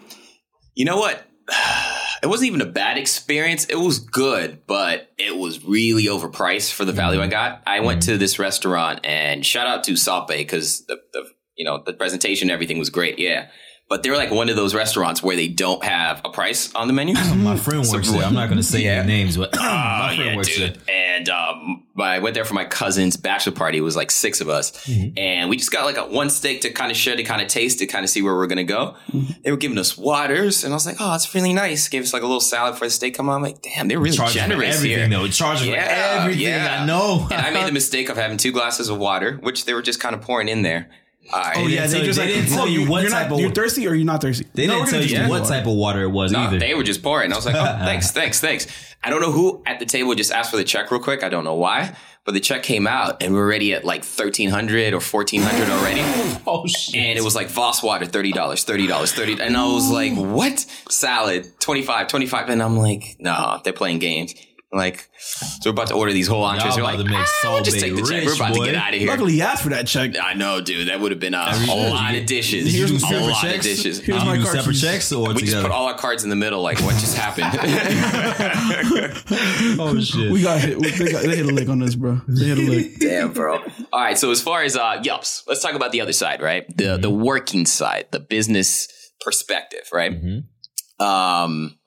you 0.74 0.84
know 0.84 0.98
what? 0.98 1.24
It 2.22 2.28
wasn't 2.28 2.48
even 2.48 2.60
a 2.60 2.66
bad 2.66 2.98
experience. 2.98 3.64
It 3.64 3.76
was 3.76 3.98
good, 3.98 4.66
but 4.66 5.10
it 5.18 5.36
was 5.36 5.64
really 5.64 6.04
overpriced 6.04 6.72
for 6.72 6.84
the 6.84 6.92
value 6.92 7.20
I 7.20 7.24
mm-hmm. 7.24 7.30
got. 7.30 7.62
I 7.66 7.80
went 7.80 8.02
to 8.02 8.12
mm-hmm. 8.12 8.20
this 8.20 8.38
restaurant 8.38 9.00
and 9.04 9.44
shout 9.44 9.66
out 9.66 9.84
to 9.84 10.26
Bay 10.28 10.38
because 10.38 10.86
the, 10.86 10.98
the 11.12 11.24
you 11.56 11.64
know 11.64 11.82
the 11.84 11.92
presentation, 11.92 12.50
everything 12.50 12.78
was 12.78 12.90
great. 12.90 13.18
Yeah, 13.18 13.48
but 13.92 14.02
they're 14.02 14.16
like 14.16 14.30
one 14.30 14.48
of 14.48 14.56
those 14.56 14.74
restaurants 14.74 15.22
where 15.22 15.36
they 15.36 15.48
don't 15.48 15.84
have 15.84 16.22
a 16.24 16.30
price 16.30 16.74
on 16.74 16.86
the 16.86 16.94
menu. 16.94 17.12
My 17.36 17.58
friend 17.58 17.86
works 17.86 18.10
there. 18.10 18.22
I'm 18.24 18.32
not 18.32 18.46
going 18.46 18.56
to 18.56 18.62
say 18.62 18.80
Yeah. 18.82 19.02
names, 19.02 19.36
but 19.36 19.50
Oh, 19.58 19.58
my 19.62 20.14
friend 20.16 20.30
yeah, 20.30 20.36
works 20.36 20.56
dude. 20.56 20.74
there. 20.86 20.96
And 21.16 21.28
um, 21.28 21.84
I 22.00 22.18
went 22.20 22.32
there 22.34 22.46
for 22.46 22.54
my 22.54 22.64
cousin's 22.64 23.18
bachelor 23.18 23.52
party. 23.52 23.76
It 23.76 23.82
was 23.82 23.94
like 23.94 24.10
six 24.10 24.40
of 24.40 24.48
us, 24.48 24.72
Mm-hmm. 24.86 25.18
and 25.18 25.50
we 25.50 25.58
just 25.58 25.70
got 25.70 25.84
like 25.84 25.98
a 25.98 26.06
one 26.06 26.30
steak 26.30 26.62
to 26.62 26.70
kind 26.70 26.90
of 26.90 26.96
share, 26.96 27.16
to 27.16 27.22
kind 27.22 27.42
of 27.42 27.48
taste, 27.48 27.80
to 27.80 27.86
kind 27.86 28.02
of 28.02 28.08
see 28.08 28.22
where 28.22 28.34
we're 28.34 28.46
gonna 28.46 28.64
go. 28.64 28.96
Mm-hmm. 29.12 29.32
They 29.44 29.50
were 29.50 29.58
giving 29.58 29.76
us 29.78 29.98
waters, 29.98 30.64
and 30.64 30.72
I 30.72 30.76
was 30.76 30.86
like, 30.86 30.96
"Oh, 30.98 31.14
it's 31.14 31.34
really 31.34 31.52
nice." 31.52 31.88
Gave 31.88 32.02
us 32.02 32.14
like 32.14 32.22
a 32.22 32.26
little 32.26 32.40
salad 32.40 32.76
for 32.78 32.86
the 32.86 32.90
steak. 32.90 33.14
Come 33.14 33.28
on, 33.28 33.36
I'm 33.36 33.42
like, 33.42 33.60
damn, 33.60 33.88
they're 33.88 34.00
really 34.00 34.16
Charging 34.16 34.42
for 34.42 34.48
generous 34.48 34.76
everything 34.76 35.10
here. 35.10 35.18
though. 35.18 35.28
Charging 35.28 35.68
for 35.68 35.76
Yeah, 35.76 36.18
everything. 36.22 36.42
yeah. 36.42 36.78
I 36.82 36.86
know. 36.86 37.28
And 37.30 37.40
I 37.46 37.50
made 37.50 37.66
the 37.68 37.72
mistake 37.82 38.08
of 38.08 38.16
having 38.16 38.38
two 38.38 38.52
glasses 38.52 38.88
of 38.88 38.96
water, 38.98 39.38
which 39.42 39.66
they 39.66 39.74
were 39.74 39.82
just 39.82 40.00
kind 40.00 40.14
of 40.14 40.22
pouring 40.22 40.48
in 40.48 40.62
there. 40.62 40.88
All 41.32 41.40
right. 41.40 41.56
Oh 41.56 41.66
yeah, 41.66 41.86
didn't 41.86 41.90
they 41.92 41.96
tell 41.98 42.06
just 42.06 42.18
you- 42.18 42.24
like 42.24 42.34
didn't 42.34 42.50
tell 42.50 42.62
"Oh, 42.62 42.66
you 42.66 42.88
what 42.90 43.02
you're 43.02 43.10
type 43.10 43.28
not, 43.28 43.34
of- 43.36 43.40
you're 43.40 43.50
thirsty 43.50 43.86
or 43.86 43.94
you're 43.94 44.04
not 44.04 44.20
thirsty. 44.20 44.46
They 44.54 44.66
No, 44.66 44.74
didn't 44.74 44.86
we're 44.86 44.90
tell 44.90 45.00
gonna 45.08 45.24
you 45.24 45.30
what 45.30 45.36
drink 45.38 45.48
type 45.48 45.66
of 45.66 45.74
water 45.74 46.02
it 46.02 46.08
was 46.10 46.32
No, 46.32 46.40
either. 46.40 46.58
they 46.58 46.74
were 46.74 46.82
just 46.82 47.02
pouring. 47.02 47.32
I 47.32 47.36
was 47.36 47.46
like, 47.46 47.54
oh, 47.54 47.64
thanks, 47.84 48.10
thanks, 48.18 48.40
thanks. 48.40 48.66
I 49.04 49.10
don't 49.10 49.20
know 49.20 49.32
who 49.32 49.62
at 49.66 49.78
the 49.78 49.86
table 49.86 50.14
just 50.14 50.32
asked 50.32 50.50
for 50.50 50.56
the 50.56 50.64
check 50.64 50.90
real 50.90 51.00
quick. 51.00 51.22
I 51.24 51.28
don't 51.28 51.44
know 51.44 51.54
why, 51.54 51.96
but 52.24 52.34
the 52.34 52.40
check 52.40 52.62
came 52.62 52.86
out 52.86 53.22
and 53.22 53.34
we're 53.34 53.40
already 53.44 53.72
at 53.74 53.84
like 53.84 54.02
1300 54.04 54.92
or 54.94 55.00
1400 55.00 55.68
already. 55.70 56.00
oh 56.46 56.66
shit. 56.66 56.96
And 56.96 57.18
it 57.18 57.22
was 57.24 57.34
like 57.34 57.48
Voss 57.48 57.82
water, 57.82 58.04
$30, 58.06 58.32
$30, 58.32 58.88
$30. 58.88 59.40
And 59.40 59.56
I 59.56 59.66
was 59.66 59.90
like, 59.90 60.14
what? 60.14 60.58
Salad, 60.88 61.48
25, 61.60 62.08
25. 62.08 62.48
And 62.48 62.62
I'm 62.62 62.76
like, 62.76 63.16
no, 63.18 63.60
they're 63.64 63.72
playing 63.72 63.98
games. 64.00 64.34
Like, 64.74 65.10
so 65.18 65.68
we're 65.68 65.72
about 65.72 65.88
to 65.88 65.94
order 65.94 66.14
these 66.14 66.26
whole 66.26 66.42
entrees. 66.44 66.64
Y'all 66.64 66.76
We're 66.76 66.82
about 66.94 66.96
like, 66.96 67.04
to 67.06 67.10
make 67.12 67.20
ah, 67.20 67.52
we'll 67.52 67.62
just 67.62 67.78
take 67.78 67.94
the 67.94 68.00
check. 68.02 68.24
We're 68.24 68.34
about 68.34 68.54
boy. 68.54 68.64
to 68.64 68.72
get 68.72 68.74
out 68.74 68.94
of 68.94 69.00
here. 69.00 69.08
Luckily, 69.10 69.32
he 69.34 69.42
asked 69.42 69.62
for 69.62 69.68
that 69.68 69.86
check. 69.86 70.12
I 70.18 70.32
know, 70.32 70.62
dude. 70.62 70.88
That 70.88 70.98
would 70.98 71.10
have 71.10 71.20
been 71.20 71.34
a, 71.34 71.44
Every- 71.46 71.64
a 71.64 71.66
did 71.66 71.90
lot 71.92 72.14
of 72.14 72.24
dishes. 72.24 72.64
Did 72.64 72.74
you 72.74 72.86
do 72.86 72.96
a 72.96 73.00
separate 73.00 73.20
lot 73.20 73.42
checks? 73.42 73.56
of 73.56 73.62
dishes. 73.62 74.00
Here's 74.00 74.18
Did 74.18 74.24
my 74.26 74.32
you 74.32 74.38
do 74.38 74.44
card 74.44 74.56
separate 74.56 74.72
keys. 74.72 74.82
checks 74.82 75.12
or 75.12 75.34
We 75.34 75.42
just 75.42 75.60
put 75.60 75.70
all 75.70 75.88
our 75.88 75.98
cards 75.98 76.24
in 76.24 76.30
the 76.30 76.36
middle. 76.36 76.62
Like, 76.62 76.80
what 76.80 76.94
just 76.94 77.18
happened? 77.18 77.50
oh 79.78 80.00
shit. 80.00 80.32
We 80.32 80.42
got 80.42 80.60
hit. 80.60 80.80
They, 80.80 81.12
got, 81.12 81.22
they 81.22 81.36
hit 81.36 81.46
a 81.46 81.52
lick 81.52 81.68
on 81.68 81.82
us, 81.82 81.94
bro. 81.94 82.22
They 82.26 82.46
hit 82.46 82.58
a 82.58 82.62
lick. 82.62 82.92
Damn, 82.98 83.34
bro. 83.34 83.58
All 83.92 84.00
right. 84.00 84.16
So 84.16 84.30
as 84.30 84.42
far 84.42 84.62
as 84.62 84.74
uh, 84.76 85.00
Yelps, 85.02 85.44
let's 85.46 85.60
talk 85.62 85.74
about 85.74 85.92
the 85.92 86.00
other 86.00 86.14
side, 86.14 86.40
right? 86.40 86.64
The 86.76 86.96
the 86.96 87.10
working 87.10 87.66
side, 87.66 88.06
the 88.10 88.20
business 88.20 88.88
perspective, 89.20 89.90
right? 89.92 90.12
Mm-hmm. 90.12 91.04
Um, 91.04 91.78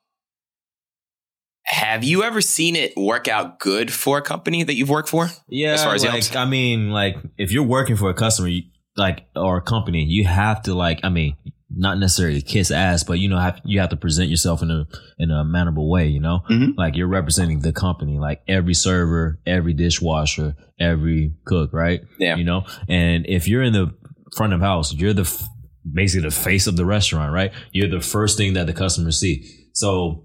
have 1.65 2.03
you 2.03 2.23
ever 2.23 2.41
seen 2.41 2.75
it 2.75 2.93
work 2.95 3.27
out 3.27 3.59
good 3.59 3.91
for 3.91 4.17
a 4.17 4.21
company 4.21 4.63
that 4.63 4.75
you've 4.75 4.89
worked 4.89 5.09
for? 5.09 5.29
Yeah, 5.49 5.73
As 5.73 5.83
far 5.83 5.95
as 5.95 6.03
like 6.05 6.35
I 6.35 6.45
mean, 6.45 6.89
like 6.91 7.15
if 7.37 7.51
you're 7.51 7.63
working 7.63 7.95
for 7.95 8.09
a 8.09 8.13
customer, 8.13 8.47
you, 8.49 8.63
like 8.95 9.25
or 9.35 9.57
a 9.57 9.61
company, 9.61 10.03
you 10.03 10.25
have 10.25 10.61
to 10.63 10.73
like 10.75 10.99
I 11.03 11.09
mean, 11.09 11.35
not 11.77 11.97
necessarily 11.97 12.41
kiss 12.41 12.69
ass, 12.71 13.03
but 13.03 13.19
you 13.19 13.27
know, 13.27 13.37
have, 13.39 13.59
you 13.65 13.79
have 13.79 13.89
to 13.89 13.97
present 13.97 14.29
yourself 14.29 14.61
in 14.61 14.69
a 14.71 14.85
in 15.17 15.31
a 15.31 15.43
mannerable 15.43 15.89
way. 15.89 16.07
You 16.07 16.19
know, 16.19 16.41
Mhm. 16.49 16.75
like 16.77 16.95
you're 16.95 17.07
representing 17.07 17.59
the 17.61 17.73
company, 17.73 18.19
like 18.19 18.41
every 18.47 18.73
server, 18.75 19.39
every 19.45 19.73
dishwasher, 19.73 20.55
every 20.79 21.33
cook, 21.45 21.73
right? 21.73 22.01
Yeah. 22.19 22.35
you 22.35 22.43
know, 22.43 22.65
and 22.87 23.25
if 23.27 23.47
you're 23.47 23.63
in 23.63 23.73
the 23.73 23.91
front 24.37 24.53
of 24.53 24.61
house, 24.61 24.93
you're 24.93 25.13
the 25.13 25.21
f- 25.23 25.47
basically 25.91 26.29
the 26.29 26.35
face 26.35 26.67
of 26.67 26.77
the 26.77 26.85
restaurant, 26.85 27.33
right? 27.33 27.51
You're 27.71 27.89
the 27.89 28.01
first 28.01 28.37
thing 28.37 28.53
that 28.53 28.67
the 28.67 28.73
customers 28.73 29.19
see. 29.19 29.43
So 29.73 30.24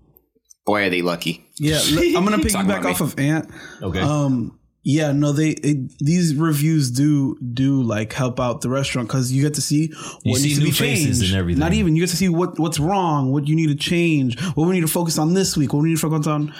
Boy, 0.70 0.86
are 0.86 0.90
they 0.90 1.02
lucky. 1.02 1.44
Yeah, 1.58 1.80
I'm 1.88 2.24
gonna 2.24 2.38
Talking 2.38 2.50
piggyback 2.50 2.80
about 2.80 2.86
off 2.86 3.00
of 3.00 3.18
Ant. 3.18 3.50
Okay. 3.82 4.00
Um, 4.00 4.56
yeah, 4.82 5.12
no, 5.12 5.32
they 5.32 5.50
it, 5.50 5.98
these 5.98 6.34
reviews 6.34 6.90
do 6.90 7.36
do 7.60 7.82
like 7.82 8.12
help 8.14 8.40
out 8.40 8.60
the 8.62 8.70
restaurant 8.70 9.08
because 9.08 9.30
you 9.32 9.42
get 9.42 9.54
to 9.54 9.60
see 9.60 9.88
what 10.22 10.24
You 10.24 10.32
needs 10.32 10.42
see 10.44 10.54
to 10.54 10.60
new 10.60 10.66
be 10.66 10.70
faces 10.72 11.18
changed. 11.18 11.32
and 11.34 11.38
everything. 11.38 11.60
Not 11.60 11.72
even 11.74 11.96
you 11.96 12.02
get 12.02 12.10
to 12.10 12.16
see 12.16 12.28
what 12.30 12.58
what's 12.58 12.78
wrong, 12.78 13.30
what 13.32 13.46
you 13.48 13.56
need 13.56 13.68
to 13.68 13.74
change, 13.74 14.40
what 14.54 14.66
we 14.68 14.74
need 14.74 14.80
to 14.82 14.86
focus 14.88 15.18
on 15.18 15.34
this 15.34 15.56
week, 15.56 15.72
what 15.74 15.82
we 15.82 15.90
need 15.90 15.96
to 15.98 16.08
focus 16.08 16.26
on 16.26 16.54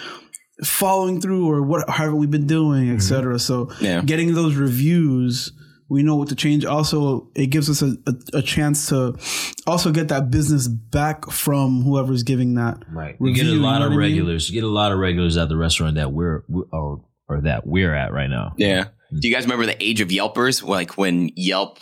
following 0.65 1.21
through, 1.21 1.49
or 1.51 1.63
what 1.63 1.89
haven't 1.89 2.17
we've 2.19 2.31
been 2.31 2.47
doing, 2.47 2.87
Mm-hmm. 2.87 2.97
etc. 2.97 3.39
So 3.39 3.71
Yeah. 3.81 4.03
getting 4.03 4.35
those 4.35 4.55
reviews. 4.57 5.53
We 5.91 6.03
know 6.05 6.15
what 6.17 6.29
to 6.29 6.37
change. 6.37 6.65
Also, 6.65 7.29
it 7.35 7.49
gives 7.49 7.69
us 7.69 7.83
a, 7.83 7.97
a, 8.07 8.39
a 8.39 8.43
chance 8.43 8.89
to 8.91 9.19
also 9.67 9.91
get 9.91 10.09
that 10.09 10.31
business 10.31 10.69
back 10.69 11.31
from 11.31 11.83
whoever's 11.83 12.23
giving 12.23 12.55
that. 12.55 12.79
Right. 12.89 13.17
You 13.21 13.35
get 13.35 13.43
a 13.43 13.45
review, 13.47 13.59
you 13.59 13.63
lot 13.63 13.81
know 13.81 13.87
of 13.87 13.91
what 13.93 13.97
I 13.97 14.07
mean? 14.07 14.13
regulars. 14.17 14.49
You 14.49 14.61
get 14.61 14.67
a 14.67 14.71
lot 14.73 14.93
of 14.93 14.99
regulars 14.99 15.37
at 15.37 15.49
the 15.49 15.57
restaurant 15.57 15.97
that 15.97 16.13
we're 16.13 16.45
or 16.73 17.05
or 17.29 17.41
that 17.43 17.67
we're 17.67 17.95
at 17.95 18.13
right 18.13 18.31
now. 18.31 18.55
Yeah. 18.57 18.85
Mm. 19.13 19.21
Do 19.21 19.29
you 19.29 19.35
guys 19.35 19.43
remember 19.45 19.67
the 19.67 19.83
age 19.83 20.01
of 20.01 20.09
Yelpers? 20.09 20.63
Like 20.63 20.97
when 20.97 21.31
Yelp 21.35 21.81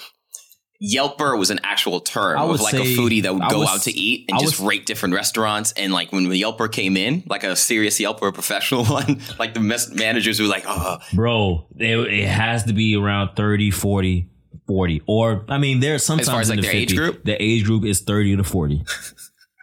Yelper 0.82 1.36
was 1.36 1.50
an 1.50 1.58
actual 1.64 2.00
term 2.00 2.38
of 2.38 2.60
like 2.60 2.74
a 2.74 2.78
foodie 2.78 3.22
that 3.22 3.34
would 3.34 3.42
I 3.42 3.50
go 3.50 3.60
was- 3.60 3.68
out 3.68 3.82
to 3.82 3.90
eat 3.90 4.26
and 4.28 4.36
I 4.38 4.40
just 4.40 4.60
was- 4.60 4.66
rate 4.68 4.86
different 4.86 5.14
restaurants. 5.14 5.72
And 5.72 5.92
like 5.92 6.12
when 6.12 6.28
the 6.28 6.40
Yelper 6.40 6.70
came 6.70 6.96
in, 6.96 7.24
like 7.26 7.42
a 7.44 7.56
serious 7.56 7.98
Yelper, 7.98 8.28
a 8.28 8.32
professional 8.32 8.84
one, 8.86 9.20
like 9.38 9.54
the 9.54 9.60
mes- 9.60 9.92
managers 9.92 10.40
were 10.40 10.46
like, 10.46 10.64
oh, 10.66 10.98
Bro, 11.14 11.66
it, 11.76 11.96
it 12.12 12.28
has 12.28 12.64
to 12.64 12.72
be 12.72 12.96
around 12.96 13.34
30, 13.34 13.70
40, 13.72 14.28
40. 14.68 15.02
Or, 15.06 15.44
I 15.48 15.58
mean, 15.58 15.80
there's 15.80 16.04
sometimes 16.04 16.28
far 16.28 16.40
as, 16.40 16.50
in 16.50 16.56
like, 16.58 16.62
the 16.64 16.68
their 16.70 16.76
age 16.76 16.94
group? 16.96 17.24
The 17.24 17.42
age 17.42 17.64
group 17.64 17.84
is 17.84 18.00
30 18.02 18.36
to 18.36 18.44
40. 18.44 18.84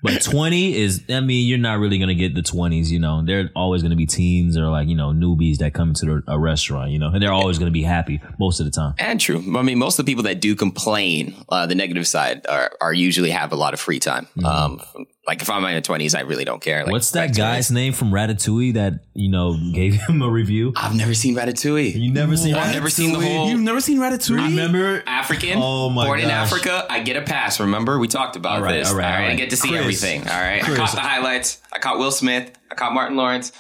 But 0.06 0.22
20 0.22 0.76
is, 0.76 1.04
I 1.10 1.20
mean, 1.20 1.48
you're 1.48 1.58
not 1.58 1.80
really 1.80 1.98
going 1.98 2.10
to 2.10 2.16
get 2.16 2.36
the 2.36 2.42
20s, 2.42 2.90
you 2.90 3.00
know. 3.00 3.24
They're 3.26 3.50
always 3.56 3.82
going 3.82 3.92
to 3.92 3.96
be 3.96 4.06
teens 4.06 4.58
or 4.58 4.68
like, 4.68 4.88
you 4.88 4.96
know, 4.96 5.10
newbies 5.10 5.58
that 5.58 5.74
come 5.74 5.90
into 5.90 6.06
the, 6.06 6.24
a 6.28 6.40
restaurant, 6.40 6.92
you 6.92 7.00
know, 7.00 7.10
and 7.10 7.22
they're 7.22 7.34
always 7.34 7.58
going 7.58 7.72
to 7.72 7.74
be 7.74 7.84
happy 7.84 8.22
most 8.40 8.60
of 8.60 8.66
the 8.66 8.72
time. 8.72 8.94
and 8.98 9.20
true. 9.20 9.44
I 9.58 9.62
mean, 9.62 9.78
most 9.78 10.00
of 10.00 10.06
the 10.06 10.12
people 10.12 10.24
that 10.24 10.42
do 10.42 10.56
complain, 10.56 11.36
uh, 11.50 11.66
the 11.66 11.76
negative 11.76 12.08
side, 12.08 12.46
are, 12.48 12.72
are 12.82 12.94
usually 12.94 13.32
have 13.32 13.52
a 13.52 13.56
lot 13.56 13.74
of 13.74 13.80
free 13.80 14.00
time. 14.00 14.28
Um, 14.44 14.82
like 15.28 15.42
if 15.42 15.50
I'm 15.50 15.58
in 15.58 15.74
my 15.74 15.80
twenties, 15.80 16.14
I 16.14 16.22
really 16.22 16.46
don't 16.46 16.62
care. 16.62 16.84
Like. 16.84 16.92
What's 16.92 17.12
that 17.12 17.30
back 17.30 17.36
guy's 17.38 17.72
name 17.72 17.94
from 17.94 18.12
Ratatouille 18.12 18.76
that, 18.76 19.06
you 19.14 19.30
know, 19.30 19.58
gave 19.74 19.96
him 19.96 20.22
a 20.22 20.30
review? 20.30 20.74
I've 20.76 20.96
never 20.96 21.14
seen 21.14 21.36
Ratatouille. 21.36 21.96
You 21.96 22.12
never 22.12 22.38
seen 22.38 22.54
I've 22.56 22.74
never 22.74 22.90
seen 22.90 23.14
the 23.14 23.20
whole 23.20 23.50
You've 23.50 23.62
never 23.62 23.82
seen 23.82 23.98
Ratatouille? 24.00 24.50
Remember? 24.50 25.04
African. 25.08 25.58
Oh 25.62 25.90
my 25.90 26.06
Born 26.06 26.20
in. 26.20 26.30
Africa, 26.30 26.86
I 26.90 27.00
get 27.00 27.16
a 27.18 27.22
pass. 27.22 27.60
Remember, 27.60 27.98
we 27.98 28.08
talked 28.08 28.36
about 28.36 28.58
All 28.58 28.62
right, 28.62 28.78
this. 28.80 28.92
all 28.92 28.98
right, 28.98 29.26
all 29.26 29.32
I 29.32 29.36
get 29.36 29.50
to 29.50 29.58
see 29.58 29.70
Chris. 29.70 29.82
everything. 29.82 30.22
All 30.22 30.40
right, 30.40 30.62
I 30.62 30.66
Chris. 30.66 30.78
caught 30.78 30.92
the 30.94 31.02
highlights. 31.02 31.62
I 31.74 31.80
caught 31.80 31.98
Will 31.98 32.12
Smith. 32.12 32.52
I 32.72 32.76
caught 32.76 32.94
Martin 32.94 33.18
Lawrence. 33.18 33.52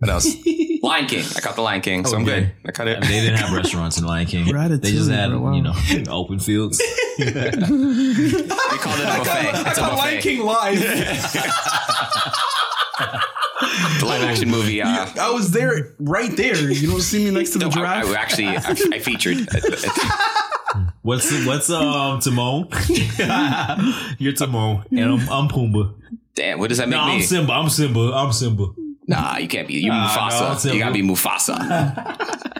What 0.00 0.10
else? 0.10 0.34
Lion 0.82 1.06
King. 1.06 1.24
I 1.36 1.40
caught 1.40 1.56
the 1.56 1.60
Lion 1.62 1.82
King, 1.82 2.06
so 2.06 2.16
I'm 2.16 2.22
Okay. 2.22 2.40
good. 2.40 2.52
I 2.66 2.72
caught 2.72 2.88
it. 2.88 2.96
I 2.96 3.00
mean, 3.02 3.10
they 3.10 3.20
didn't 3.20 3.38
have 3.38 3.52
restaurants 3.54 3.98
in 3.98 4.04
Lion 4.06 4.26
King. 4.26 4.46
Ratatouille, 4.46 4.80
they 4.80 4.92
just 4.92 5.10
had, 5.10 5.28
bro, 5.30 5.40
wow. 5.40 5.52
you 5.52 5.60
know, 5.62 5.74
open 6.08 6.38
fields. 6.38 6.80
we 7.18 7.24
called 7.26 7.38
it 7.38 9.04
a 9.04 9.18
buffet. 9.18 9.68
It's 9.68 9.78
a 9.78 9.82
buffet. 9.82 10.40
live. 10.42 10.80
The 14.00 14.06
live 14.06 14.22
action 14.22 14.48
movie. 14.50 14.80
Uh, 14.82 15.06
I 15.20 15.30
was 15.30 15.50
there, 15.52 15.94
right 15.98 16.34
there. 16.34 16.56
You 16.72 16.88
don't 16.90 17.02
see 17.02 17.22
me 17.24 17.30
next 17.30 17.50
to 17.50 17.58
the 17.58 17.66
no, 17.66 17.70
I, 17.70 17.74
giraffe. 17.74 18.06
I 18.06 18.14
actually 18.14 18.46
I, 18.48 18.96
I 18.96 18.98
featured. 19.00 19.48
What's 21.02 21.30
what's 21.46 21.68
um 21.70 22.20
Timon? 22.20 22.68
You're 24.18 24.32
Timon, 24.32 24.84
and 24.90 25.00
I'm, 25.00 25.28
I'm 25.28 25.48
Pumbaa. 25.48 25.94
Damn, 26.34 26.58
what 26.58 26.68
does 26.68 26.78
that 26.78 26.88
make 26.88 26.96
No, 26.96 27.02
I'm 27.04 27.16
me? 27.18 27.22
Simba. 27.22 27.52
I'm 27.52 27.68
Simba. 27.68 28.12
I'm 28.14 28.32
Simba. 28.32 28.66
Nah, 29.10 29.38
you 29.38 29.48
can't 29.48 29.66
be. 29.66 29.74
You 29.74 29.88
Nah, 29.90 30.08
Mufasa. 30.08 30.64
no, 30.66 30.72
you 30.72 30.78
gotta 30.78 30.92
be 30.94 31.02
Mufasa. 31.02 31.56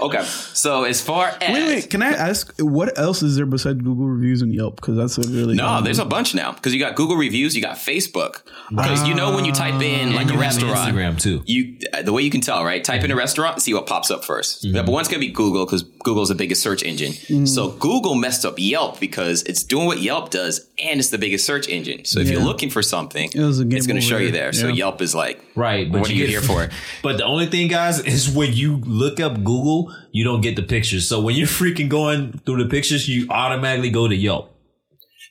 okay, 0.00 0.22
so 0.24 0.84
as 0.84 1.00
far 1.00 1.28
as 1.40 1.52
wait, 1.52 1.66
wait. 1.66 1.90
Can 1.90 2.02
I 2.02 2.10
ask 2.10 2.52
what 2.60 2.96
else 2.98 3.22
is 3.22 3.36
there 3.36 3.46
besides 3.46 3.80
Google 3.82 4.06
reviews 4.06 4.42
and 4.42 4.54
Yelp? 4.54 4.76
Because 4.76 4.96
that's 4.96 5.18
a 5.18 5.30
really 5.30 5.54
No, 5.54 5.80
there's 5.82 5.98
a 5.98 6.04
bunch 6.04 6.34
now 6.34 6.52
because 6.52 6.72
you 6.74 6.80
got 6.80 6.94
Google 6.94 7.16
reviews, 7.16 7.54
you 7.56 7.62
got 7.62 7.76
Facebook. 7.76 8.42
Because 8.70 9.06
you 9.08 9.14
know 9.14 9.34
when 9.34 9.44
you 9.44 9.52
type 9.52 9.80
in 9.82 10.12
like 10.12 10.22
And 10.22 10.30
a 10.30 10.34
you 10.34 10.40
have 10.40 10.54
restaurant, 10.62 10.94
Instagram 10.94 11.20
too. 11.20 11.42
you 11.46 11.78
uh, 11.92 12.02
the 12.02 12.12
way 12.12 12.22
you 12.22 12.30
can 12.30 12.40
tell, 12.40 12.64
right? 12.64 12.82
Type 12.84 13.02
in 13.04 13.10
a 13.10 13.16
restaurant 13.16 13.54
and 13.54 13.62
see 13.62 13.74
what 13.74 13.86
pops 13.86 14.10
up 14.10 14.24
1st 14.24 14.38
Mm-hmm. 14.38 14.76
Yeah, 14.76 14.82
but 14.82 14.92
one's 14.92 15.08
gonna 15.08 15.20
be 15.20 15.28
Google 15.30 15.64
because 15.66 15.82
Google's 15.82 16.28
the 16.28 16.34
biggest 16.34 16.62
search 16.62 16.82
engine. 16.82 17.12
Mm-hmm. 17.12 17.46
So 17.46 17.70
Google 17.70 18.14
messed 18.14 18.44
up 18.44 18.54
Yelp 18.58 19.00
because 19.00 19.42
it's 19.44 19.62
doing 19.62 19.86
what 19.86 19.98
Yelp 20.00 20.30
does 20.30 20.68
and 20.82 21.00
it's 21.00 21.10
the 21.10 21.18
biggest 21.18 21.44
search 21.44 21.68
engine. 21.68 22.04
So 22.04 22.20
if 22.20 22.28
you're 22.30 22.40
looking 22.42 22.70
for 22.70 22.82
something, 22.82 23.30
It 23.34 23.40
was 23.40 23.60
a 23.60 23.68
it's 23.68 23.86
gonna 23.86 24.00
show 24.00 24.16
over. 24.16 24.24
you 24.24 24.30
there. 24.30 24.52
So 24.52 24.68
Yelp 24.68 25.00
is 25.02 25.14
like, 25.14 25.42
Right, 25.54 25.90
but 25.90 26.00
what 26.02 26.10
are 26.10 26.12
you 26.12 26.20
get- 26.26 26.28
here 26.30 26.40
for? 26.42 26.68
But 27.02 27.16
the 27.18 27.24
only 27.24 27.46
thing, 27.46 27.68
guys, 27.68 28.00
is 28.00 28.28
when 28.30 28.52
you 28.52 28.76
look 28.78 29.20
up 29.20 29.34
Google, 29.44 29.87
you 30.12 30.24
don't 30.24 30.40
get 30.40 30.56
the 30.56 30.62
pictures. 30.62 31.08
So 31.08 31.20
when 31.20 31.36
you're 31.36 31.46
freaking 31.46 31.88
going 31.88 32.32
through 32.44 32.62
the 32.62 32.70
pictures, 32.70 33.08
you 33.08 33.26
automatically 33.30 33.90
go 33.90 34.08
to 34.08 34.14
Yelp. 34.14 34.54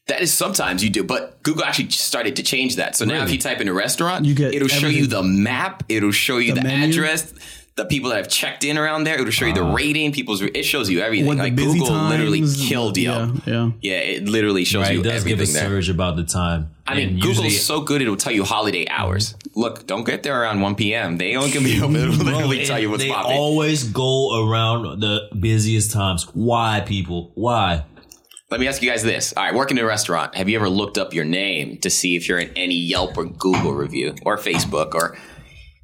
That 0.07 0.21
is 0.21 0.33
sometimes 0.33 0.83
you 0.83 0.89
do, 0.89 1.03
but 1.03 1.43
Google 1.43 1.65
actually 1.65 1.89
started 1.89 2.37
to 2.37 2.43
change 2.43 2.77
that. 2.77 2.95
So 2.95 3.03
now 3.03 3.23
if 3.23 3.31
you 3.31 3.37
type 3.37 3.59
in 3.59 3.67
a 3.67 3.73
restaurant, 3.73 4.25
You 4.25 4.35
get 4.35 4.53
it'll 4.53 4.69
show 4.69 4.87
you 4.87 5.05
the 5.05 5.21
map, 5.21 5.83
it'll 5.89 6.11
show 6.11 6.37
you 6.37 6.53
The 6.53 6.61
the, 6.61 6.69
address, 6.69 7.33
the 7.77 7.86
people 7.86 8.10
that 8.10 8.17
have 8.17 8.27
checked 8.27 8.63
in 8.63 8.75
around 8.75 9.03
there, 9.03 9.19
it'll 9.19 9.29
show 9.29 9.46
you 9.46 9.53
the 9.53 9.62
ah. 9.62 9.74
rating, 9.74 10.12
people's 10.12 10.41
it 10.41 10.63
shows 10.63 10.89
you 10.89 11.00
everything. 11.00 11.38
Like 11.38 11.55
Google 11.55 11.91
literally 11.91 12.43
killed 12.67 12.98
Yelp. 12.98 13.36
Yeah, 13.46 13.53
yeah. 13.53 13.72
Yeah, 13.81 13.98
it 13.98 14.24
literally 14.27 14.65
shows 14.65 14.84
Right, 14.84 14.96
you 14.96 15.01
it 15.01 15.03
does 15.03 15.24
give 15.24 15.39
a 15.39 15.43
everything 15.43 15.53
there. 15.53 15.69
surge 15.69 15.89
about 15.89 16.15
the 16.15 16.24
time. 16.24 16.72
I 16.88 16.96
mean, 16.96 17.10
And 17.10 17.22
Google's 17.22 17.38
usually- 17.38 17.50
so 17.51 17.81
good 17.81 18.01
it'll 18.01 18.17
tell 18.17 18.34
you 18.34 18.43
holiday 18.43 18.88
hours. 18.89 19.34
Mm-hmm. 19.34 19.60
Look, 19.60 19.86
don't 19.86 20.05
get 20.05 20.24
there 20.24 20.41
around 20.41 20.62
1 20.62 20.75
p.m. 20.75 21.17
They 21.17 21.36
only 21.36 21.51
gonna 21.51 21.65
be 21.65 21.77
able 21.77 21.89
to 21.93 22.24
literally 22.24 22.65
tell 22.65 22.79
you 22.79 22.89
what's 22.89 23.03
they 23.03 23.10
popping. 23.10 23.38
always 23.38 23.84
go 23.84 24.43
around 24.50 25.00
the 25.00 25.29
busiest 25.39 25.91
times. 25.91 26.24
Why, 26.34 26.81
people? 26.86 27.31
Why? 27.36 27.84
Let 28.50 28.60
me 28.60 28.67
ask 28.67 28.81
you 28.81 28.89
guys 28.89 29.03
this. 29.03 29.34
All 29.38 29.43
right, 29.43 29.53
working 29.53 29.77
in 29.77 29.84
a 29.84 29.88
restaurant, 29.88 30.34
have 30.34 30.50
you 30.50 30.57
ever 30.57 30.69
looked 30.69 30.98
up 30.98 31.13
your 31.13 31.25
name 31.25 31.77
to 31.79 31.89
see 31.91 32.15
if 32.15 32.27
you're 32.27 32.39
in 32.39 32.50
any 32.55 32.75
Yelp 32.75 33.17
or 33.17 33.25
Google 33.25 33.74
review 33.74 34.15
or 34.25 34.38
Facebook 34.38 34.96
or 34.96 35.17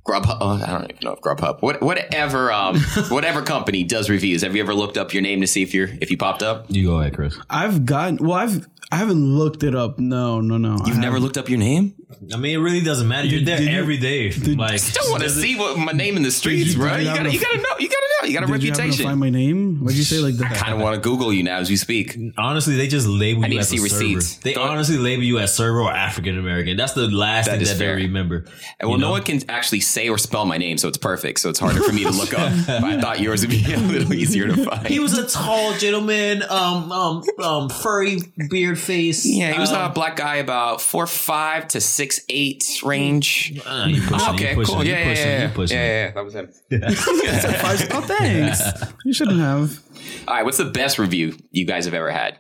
Grubhub? 0.06 0.38
Oh, 0.42 0.62
I 0.62 0.68
don't 0.80 0.92
even 0.92 0.98
know 1.02 1.14
if 1.14 1.22
Grubhub. 1.22 1.62
What, 1.62 1.82
whatever, 1.82 2.52
um, 2.52 2.78
whatever 3.10 3.42
company 3.42 3.84
does 3.84 4.10
reviews. 4.10 4.42
Have 4.42 4.56
you 4.56 4.62
ever 4.62 4.74
looked 4.74 4.98
up 4.98 5.14
your 5.14 5.24
name 5.24 5.40
to 5.42 5.48
see 5.48 5.62
if 5.62 5.74
you're 5.74 5.90
if 6.02 6.12
you 6.12 6.18
popped 6.18 6.44
up? 6.44 6.66
You 6.68 6.88
go 6.88 7.00
ahead, 7.00 7.16
Chris. 7.16 7.38
I've 7.50 7.86
gotten. 7.86 8.18
Well, 8.18 8.34
I've. 8.34 8.68
I 8.92 8.98
haven't 8.98 9.24
looked 9.24 9.64
it 9.64 9.74
up. 9.74 9.98
No, 9.98 10.40
no, 10.40 10.58
no. 10.58 10.78
You've 10.86 11.00
never 11.00 11.20
looked 11.20 11.38
up 11.38 11.50
your 11.50 11.58
name? 11.58 11.96
I 12.34 12.38
mean, 12.38 12.56
it 12.56 12.60
really 12.62 12.82
doesn't 12.82 13.08
matter. 13.08 13.28
You're 13.28 13.42
there 13.44 13.58
did 13.58 13.72
you- 13.72 13.78
every 13.78 13.98
day. 13.98 14.32
like, 14.32 14.74
I 14.74 14.78
still 14.78 15.10
want 15.12 15.24
to 15.24 15.30
see 15.30 15.56
what 15.56 15.78
my 15.78 15.92
name 15.92 16.18
in 16.18 16.24
the 16.24 16.32
streets, 16.32 16.74
you- 16.74 16.78
bro. 16.80 16.90
did 16.98 17.04
You 17.04 17.10
you 17.10 17.16
gotta, 17.16 17.18
happen 17.30 17.32
you 17.34 17.40
gotta 17.40 17.58
know. 17.58 17.76
You 17.80 17.88
gotta 17.90 18.08
know. 18.22 18.28
You 18.28 18.34
got 18.34 18.44
a 18.44 18.48
Did 18.54 18.64
you 18.64 18.70
happen 18.70 18.72
to 18.72 18.72
reputation. 18.80 19.06
find 19.06 19.20
my 19.20 19.30
name? 19.30 19.80
What'd 19.84 19.98
you 19.98 20.04
say 20.06 20.20
like 20.20 20.36
that? 20.36 20.52
I 20.52 20.56
kind 20.56 20.74
of 20.74 20.80
want 20.80 20.96
to 20.96 21.02
Google 21.02 21.34
you 21.34 21.44
now 21.44 21.58
as 21.58 21.70
we 21.70 21.76
speak. 21.76 22.18
honestly, 22.38 22.76
they 22.78 22.88
just 22.88 23.06
label 23.06 23.44
I 23.44 23.48
need 23.50 23.56
you 23.56 23.60
to 23.60 23.62
as 23.64 23.70
see 23.70 23.78
a 23.80 23.82
receipts. 23.82 24.28
server. 24.28 24.42
They 24.44 24.54
Don't- 24.54 24.70
honestly 24.70 24.98
label 24.98 25.24
you 25.24 25.40
as 25.40 25.54
server 25.54 25.82
or 25.82 25.92
African 25.92 26.38
American. 26.40 26.78
That's 26.78 26.94
the 26.94 27.08
last 27.10 27.46
That 27.46 27.54
thing 27.54 27.62
is 27.62 27.70
that 27.72 27.78
fair. 27.78 27.96
they 27.98 28.04
remember. 28.04 28.46
And 28.80 28.90
well, 28.90 28.92
You 28.92 28.98
no 29.02 29.08
know? 29.08 29.12
one 29.14 29.24
can 29.24 29.42
actually 29.50 29.82
say 29.82 30.08
or 30.08 30.18
spell 30.18 30.46
my 30.46 30.58
name, 30.58 30.78
so 30.78 30.88
it's 30.88 30.98
perfect. 30.98 31.40
So 31.42 31.50
it's 31.50 31.60
harder 31.60 31.84
for 31.84 31.92
me 31.92 32.04
to 32.04 32.12
look 32.12 32.34
up. 32.38 32.52
But 32.66 32.84
I 32.84 33.02
thought 33.02 33.20
yours 33.20 33.42
would 33.42 33.50
be 33.50 33.74
a 33.74 33.78
little 33.78 34.14
easier 34.14 34.48
to 34.48 34.64
find. 34.66 34.88
He 34.88 35.00
was 35.00 35.18
a 35.18 35.28
tall 35.28 35.74
gentleman, 35.78 36.44
um, 36.50 36.92
um, 36.92 37.24
um, 37.42 37.70
furry 37.70 38.20
beard 38.50 38.80
face. 38.80 39.26
Yeah, 39.26 39.52
he 39.54 39.60
was 39.60 39.72
um, 39.72 39.92
a 39.92 39.94
black 39.94 40.16
guy, 40.16 40.36
about 40.38 40.82
four 40.82 41.08
five 41.08 41.68
to 41.70 41.82
six 41.82 42.03
eight 42.30 42.64
range. 42.84 43.60
uh, 43.66 43.86
you 43.90 44.02
pushing, 44.02 44.34
okay, 44.36 44.50
you 44.52 44.56
pushing, 44.56 44.76
cool. 44.76 44.84
you 44.86 44.92
Yeah, 44.92 45.00
yeah, 45.00 45.08
pushing, 45.10 45.28
yeah, 45.28 45.36
you 45.38 45.42
yeah. 45.48 45.54
pushing. 45.54 45.78
yeah, 45.78 46.06
yeah, 46.06 46.12
that 46.12 46.24
was 46.26 46.34
him. 46.36 46.50
oh, 47.98 48.02
thanks. 48.08 48.62
You 49.06 49.14
shouldn't 49.14 49.40
have. 49.40 49.80
All 50.28 50.36
right, 50.36 50.44
what's 50.46 50.58
the 50.58 50.66
best 50.66 50.98
review 51.00 51.36
you 51.52 51.66
guys 51.66 51.86
have 51.86 51.94
ever 51.94 52.12
had? 52.12 52.40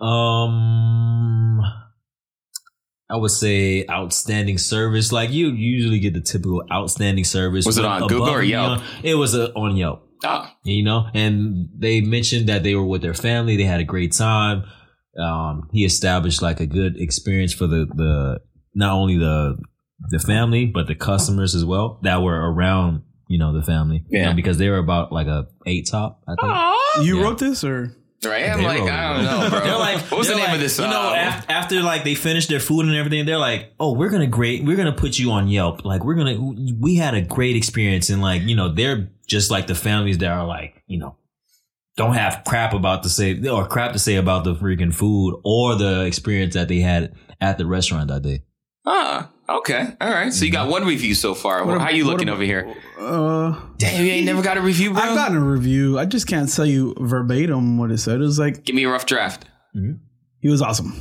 Um, 0.00 1.60
I 3.10 3.16
would 3.16 3.30
say 3.30 3.86
outstanding 3.90 4.58
service. 4.58 5.12
Like 5.12 5.30
you 5.30 5.48
usually 5.50 5.98
get 5.98 6.14
the 6.14 6.20
typical 6.20 6.62
outstanding 6.72 7.24
service. 7.24 7.66
Was 7.66 7.78
it 7.78 7.84
on 7.84 8.02
Google 8.06 8.28
or 8.28 8.42
Yelp? 8.42 8.80
beyond- 8.80 9.04
It 9.04 9.14
was 9.14 9.34
uh, 9.34 9.48
on 9.56 9.76
Yelp. 9.76 10.04
Oh, 10.24 10.48
you 10.64 10.82
know 10.82 11.06
and 11.14 11.68
they 11.78 12.00
mentioned 12.00 12.48
that 12.48 12.64
they 12.64 12.74
were 12.74 12.84
with 12.84 13.02
their 13.02 13.14
family 13.14 13.56
they 13.56 13.62
had 13.62 13.78
a 13.78 13.84
great 13.84 14.12
time 14.12 14.64
um 15.16 15.68
he 15.72 15.84
established 15.84 16.42
like 16.42 16.58
a 16.58 16.66
good 16.66 16.96
experience 17.00 17.52
for 17.54 17.68
the 17.68 17.86
the 17.94 18.40
not 18.78 18.92
only 18.92 19.16
the 19.18 19.56
the 20.10 20.18
family 20.20 20.64
but 20.66 20.86
the 20.86 20.94
customers 20.94 21.54
as 21.54 21.64
well 21.64 21.98
that 22.02 22.22
were 22.22 22.38
around 22.52 23.02
you 23.28 23.36
know 23.38 23.52
the 23.52 23.62
family 23.62 24.04
You 24.08 24.20
know, 24.22 24.28
Yeah. 24.28 24.32
because 24.34 24.56
they 24.58 24.68
were 24.70 24.78
about 24.78 25.10
like 25.12 25.26
a 25.26 25.48
eight 25.66 25.88
top 25.90 26.22
i 26.28 26.34
think 26.40 27.06
You 27.06 27.18
Yeah. 27.18 27.22
wrote 27.24 27.38
this 27.38 27.64
or? 27.64 27.92
right. 28.24 28.48
I'm 28.50 28.58
They 28.58 28.64
like, 28.64 28.82
I 28.82 29.14
don't 29.14 29.24
know, 29.24 29.50
bro. 29.50 29.60
They're 29.66 29.78
like, 29.78 29.98
what 30.10 30.18
was 30.18 30.26
the 30.26 30.34
they're 30.34 30.42
name 30.42 30.46
like, 30.50 30.54
of 30.56 30.60
this? 30.60 30.74
Song? 30.76 30.86
You 30.86 30.92
know, 30.92 31.14
after, 31.14 31.52
after 31.52 31.82
like 31.82 32.02
they 32.04 32.16
finished 32.16 32.48
their 32.48 32.58
food 32.58 32.86
and 32.86 32.94
everything, 32.96 33.26
they're 33.26 33.38
like, 33.50 33.74
"Oh, 33.78 33.92
we're 33.94 34.08
gonna 34.10 34.26
great, 34.26 34.64
we're 34.64 34.76
gonna 34.76 34.92
put 35.04 35.20
you 35.20 35.30
on 35.30 35.46
Yelp. 35.46 35.84
Like, 35.84 36.02
we're 36.04 36.16
gonna, 36.16 36.36
we 36.80 36.96
had 36.96 37.14
a 37.14 37.20
great 37.22 37.54
experience." 37.54 38.10
And 38.10 38.20
like, 38.20 38.42
you 38.42 38.56
know, 38.56 38.74
they're 38.74 39.08
just 39.28 39.52
like 39.52 39.68
the 39.68 39.76
families 39.76 40.18
that 40.18 40.32
are 40.32 40.44
like, 40.44 40.82
you 40.88 40.98
know, 40.98 41.16
don't 41.96 42.14
have 42.14 42.42
crap 42.44 42.72
about 42.74 43.04
to 43.04 43.08
say 43.08 43.40
or 43.48 43.68
crap 43.68 43.92
to 43.92 44.00
say 44.00 44.16
about 44.16 44.42
the 44.42 44.54
freaking 44.56 44.92
food 44.92 45.40
or 45.44 45.76
the 45.76 46.04
experience 46.04 46.54
that 46.54 46.66
they 46.66 46.80
had 46.80 47.14
at 47.40 47.56
the 47.58 47.66
restaurant 47.66 48.08
that 48.08 48.22
day. 48.22 48.42
Ah, 48.90 49.30
Okay. 49.50 49.94
All 50.00 50.10
right. 50.10 50.32
So 50.32 50.44
you 50.44 50.52
got 50.52 50.68
one 50.68 50.84
review 50.86 51.14
so 51.14 51.34
far. 51.34 51.64
What 51.64 51.80
How 51.80 51.88
ab- 51.88 51.94
you 51.94 52.04
what 52.04 52.12
looking 52.12 52.28
ab- 52.28 52.34
over 52.34 52.42
here? 52.44 52.74
Uh, 52.98 53.58
Damn, 53.78 54.04
you 54.04 54.10
ain't 54.12 54.26
never 54.26 54.42
got 54.42 54.56
a 54.58 54.60
review, 54.60 54.92
bro. 54.92 55.02
I've 55.02 55.14
gotten 55.14 55.36
a 55.38 55.40
review. 55.44 55.98
I 55.98 56.04
just 56.04 56.26
can't 56.26 56.52
tell 56.54 56.66
you 56.66 56.94
verbatim 57.00 57.78
what 57.78 57.90
it 57.90 57.98
said. 57.98 58.16
It 58.16 58.24
was 58.24 58.38
like 58.38 58.64
Give 58.64 58.74
me 58.74 58.84
a 58.84 58.90
rough 58.90 59.06
draft. 59.06 59.46
he 60.40 60.48
was 60.50 60.60
awesome. 60.62 60.92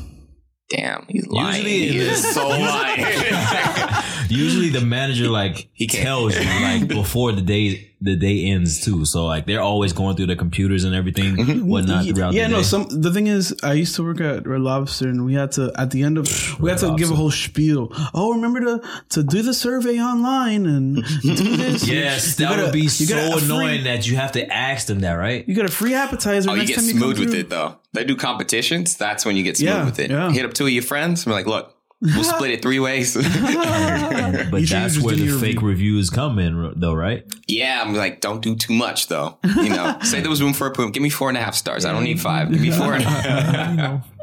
Damn, 0.69 1.05
he's 1.09 1.27
lying. 1.27 1.55
Usually 1.65 1.79
he 1.79 1.87
it 1.89 1.95
is 2.07 2.23
is- 2.25 2.33
so 2.33 2.47
lying. 2.47 2.99
Usually 4.29 4.69
the 4.69 4.81
manager 4.81 5.29
like 5.41 5.69
He 5.73 5.87
tells 5.87 6.35
you 6.37 6.45
like 6.45 6.87
before 7.01 7.31
the 7.31 7.41
day 7.41 7.83
the 7.99 8.15
day 8.15 8.45
ends 8.45 8.85
too. 8.85 9.05
So 9.05 9.25
like 9.25 9.47
they're 9.47 9.61
always 9.61 9.91
going 9.91 10.15
through 10.15 10.27
their 10.27 10.35
computers 10.35 10.83
and 10.83 10.93
everything, 10.93 11.35
mm-hmm. 11.35 11.67
whatnot 11.67 12.05
throughout 12.05 12.33
yeah, 12.33 12.43
the 12.43 12.51
no. 12.51 12.57
day. 12.57 12.63
Some 12.63 12.85
the 12.89 13.11
thing 13.11 13.25
is, 13.25 13.55
I 13.63 13.73
used 13.73 13.95
to 13.95 14.03
work 14.03 14.21
at 14.21 14.45
Red 14.45 14.61
Lobster, 14.61 15.07
and 15.07 15.25
we 15.25 15.33
had 15.33 15.51
to 15.53 15.71
at 15.75 15.89
the 15.89 16.03
end 16.03 16.19
of 16.19 16.59
we 16.59 16.69
had 16.69 16.77
to 16.79 16.95
give 16.95 17.09
a 17.09 17.15
whole 17.15 17.31
spiel. 17.31 17.91
Oh, 18.13 18.33
remember 18.35 18.59
to 18.61 18.81
to 19.09 19.23
do 19.23 19.41
the 19.41 19.53
survey 19.53 19.99
online 19.99 20.67
and 20.67 20.95
do 21.23 21.33
this. 21.57 21.87
yes, 21.89 22.39
You 22.39 22.45
that 22.45 22.51
gotta- 22.51 22.63
would 22.65 22.73
be 22.73 22.87
so 22.87 23.15
gotta- 23.15 23.37
free- 23.39 23.45
annoying 23.45 23.83
that 23.85 24.07
you 24.07 24.15
have 24.17 24.33
to 24.33 24.45
ask 24.53 24.85
them 24.87 24.99
that, 24.99 25.13
right? 25.13 25.47
You 25.47 25.55
get 25.55 25.65
a 25.65 25.69
free 25.71 25.95
appetizer. 25.95 26.51
oh, 26.51 26.53
you 26.53 26.67
get 26.67 26.75
time 26.75 26.85
you 26.85 26.91
smooth 26.91 27.17
with 27.19 27.31
through. 27.31 27.39
it 27.39 27.49
though. 27.49 27.77
They 27.93 28.03
do 28.03 28.15
competitions. 28.15 28.95
That's 28.95 29.25
when 29.25 29.35
you 29.37 29.43
get 29.43 29.57
smooth 29.57 29.69
Yeah, 29.69 29.85
with 29.85 29.99
it. 29.99 30.11
yeah. 30.11 30.29
Hit 30.31 30.45
up 30.45 30.53
two 30.53 30.65
of 30.65 30.71
your 30.71 30.83
friends. 30.83 31.25
And 31.25 31.31
be 31.31 31.35
like, 31.35 31.47
look, 31.47 31.73
we'll 32.01 32.23
split 32.23 32.51
it 32.51 32.61
three 32.61 32.79
ways. 32.79 33.15
But 34.49 34.61
You 34.61 34.67
that's 34.67 34.99
where 35.01 35.15
the 35.15 35.23
your 35.23 35.39
fake 35.39 35.61
reviews 35.61 36.09
come 36.09 36.37
in, 36.39 36.73
though, 36.75 36.93
right? 36.93 37.23
yeah, 37.47 37.81
I'm 37.83 37.93
like, 37.93 38.21
don't 38.21 38.41
do 38.41 38.55
too 38.55 38.73
much 38.73 39.07
though. 39.07 39.37
You 39.43 39.69
know, 39.69 39.97
say 40.03 40.19
there 40.21 40.29
was 40.29 40.41
room 40.41 40.53
for 40.53 40.67
improvement. 40.67 40.93
Give 40.93 41.03
me 41.03 41.09
four 41.09 41.29
and 41.29 41.37
a 41.37 41.41
half 41.41 41.55
stars. 41.55 41.85
I 41.85 41.91
don't 41.91 42.03
need 42.03 42.19
five. 42.21 42.51
Give 42.51 42.61
me 42.61 42.71
four 42.71 42.93
and 42.93 43.03
a 43.03 43.07
half. 43.09 44.07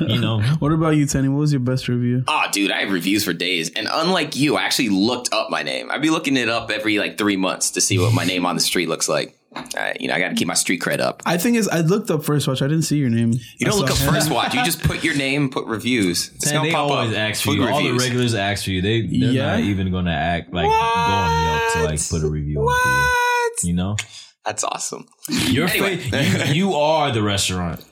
You 0.00 0.20
know, 0.20 0.40
What 0.60 0.70
about 0.70 0.90
you, 0.90 1.04
Tenny? 1.04 1.28
What 1.28 1.40
was 1.40 1.52
your 1.52 1.58
best 1.60 1.88
review? 1.88 2.22
Oh, 2.28 2.44
dude, 2.52 2.70
I 2.70 2.82
have 2.82 2.92
reviews 2.92 3.24
for 3.24 3.32
days. 3.32 3.70
And 3.74 3.88
unlike 3.90 4.36
you, 4.36 4.56
I 4.56 4.62
actually 4.62 4.88
looked 4.90 5.32
up 5.34 5.50
my 5.50 5.64
name. 5.64 5.90
I'd 5.90 6.00
be 6.00 6.10
looking 6.10 6.36
it 6.36 6.48
up 6.48 6.70
every 6.70 6.98
like 7.00 7.18
three 7.18 7.36
months 7.36 7.72
to 7.72 7.80
see 7.80 7.98
what 7.98 8.14
my 8.14 8.24
name 8.24 8.46
on 8.46 8.54
the 8.54 8.60
street 8.60 8.88
looks 8.88 9.08
like. 9.08 9.36
Uh, 9.54 9.92
you 10.00 10.08
know, 10.08 10.14
I 10.14 10.18
got 10.18 10.28
to 10.30 10.34
keep 10.34 10.48
my 10.48 10.54
street 10.54 10.80
cred 10.80 11.00
up. 11.00 11.22
I 11.26 11.36
think 11.36 11.56
is 11.56 11.68
I 11.68 11.80
looked 11.80 12.10
up 12.10 12.24
First 12.24 12.48
Watch. 12.48 12.62
I 12.62 12.68
didn't 12.68 12.82
see 12.84 12.96
your 12.96 13.10
name. 13.10 13.32
You 13.58 13.66
don't 13.66 13.78
look 13.78 13.90
up 13.90 13.96
first 13.98 14.30
watch. 14.32 14.54
You 14.54 14.64
just 14.64 14.82
put 14.82 15.04
your 15.04 15.14
name, 15.14 15.50
put 15.50 15.66
reviews. 15.66 16.30
It's 16.34 16.46
and 16.46 16.54
gonna 16.54 16.68
they 16.68 16.72
pop 16.72 16.90
always 16.90 17.10
up. 17.12 17.18
ask 17.18 17.42
for 17.42 17.50
Food 17.50 17.58
you. 17.60 17.68
All 17.68 17.82
the 17.82 17.92
regulars 17.92 18.34
ask 18.34 18.64
for 18.64 18.70
you. 18.70 18.80
They 18.82 19.02
they're 19.02 19.30
Yeah. 19.30 19.46
not 19.52 19.60
even 19.60 19.90
going 19.90 20.06
to 20.06 20.10
act 20.12 20.52
like 20.52 20.64
go 20.66 20.70
on 20.72 21.44
Yelp 21.44 21.72
to 21.74 21.84
like 21.92 22.08
put 22.08 22.22
a 22.22 22.28
review 22.30 22.60
on 22.60 22.80
for 22.82 23.66
you. 23.66 23.70
You 23.70 23.74
know, 23.76 23.96
That's 24.44 24.64
awesome. 24.64 25.06
your 25.28 25.68
Anyway. 25.68 25.96
face. 25.98 26.48
You, 26.48 26.70
you 26.70 26.74
are 26.74 27.12
the 27.12 27.22
restaurant. 27.22 27.84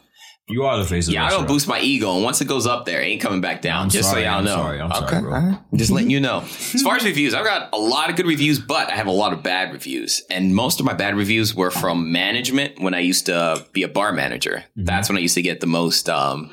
You 0.51 0.65
are 0.65 0.77
the 0.79 0.85
face 0.85 1.07
of 1.09 1.15
Yeah, 1.15 1.21
the 1.21 1.23
I 1.23 1.27
restaurant. 1.29 1.49
don't 1.49 1.55
boost 1.57 1.69
my 1.69 1.81
ego, 1.81 2.15
and 2.15 2.25
once 2.25 2.41
it 2.41 2.47
goes 2.47 2.67
up 2.67 2.85
there, 2.85 3.01
it 3.01 3.07
ain't 3.07 3.21
coming 3.23 3.41
back 3.41 3.63
down. 3.63 3.85
I'm 3.85 3.89
just 3.91 4.09
sorry, 4.11 4.23
so 4.23 4.29
y'all 4.29 4.39
I'm 4.39 4.45
know. 4.45 4.55
sorry, 4.57 4.81
I'm 4.81 4.91
sorry, 4.91 5.05
okay, 5.07 5.21
bro. 5.21 5.33
all 5.35 5.41
right. 5.41 5.59
I'm 5.73 5.79
just 5.79 5.91
letting 5.91 6.11
you 6.11 6.21
know. 6.21 6.39
As 6.75 6.83
far 6.83 6.97
as 6.97 7.05
reviews, 7.05 7.35
I've 7.35 7.45
got 7.45 7.69
a 7.73 7.79
lot 7.79 8.11
of 8.11 8.17
good 8.17 8.27
reviews, 8.27 8.59
but 8.59 8.89
I 8.91 8.97
have 8.97 9.07
a 9.07 9.11
lot 9.13 9.33
of 9.33 9.43
bad 9.43 9.73
reviews, 9.73 10.23
and 10.31 10.55
most 10.55 10.81
of 10.81 10.87
my 10.87 10.93
bad 10.95 11.17
reviews 11.17 11.55
were 11.55 11.71
from 11.71 12.13
management 12.13 12.81
when 12.81 12.95
I 12.95 13.01
used 13.01 13.27
to 13.27 13.65
be 13.73 13.83
a 13.83 13.89
bar 13.89 14.13
manager. 14.13 14.65
Mm-hmm. 14.77 14.85
That's 14.85 15.09
when 15.09 15.17
I 15.17 15.21
used 15.21 15.35
to 15.37 15.43
get 15.43 15.61
the 15.61 15.67
most. 15.67 16.09
Um, 16.09 16.53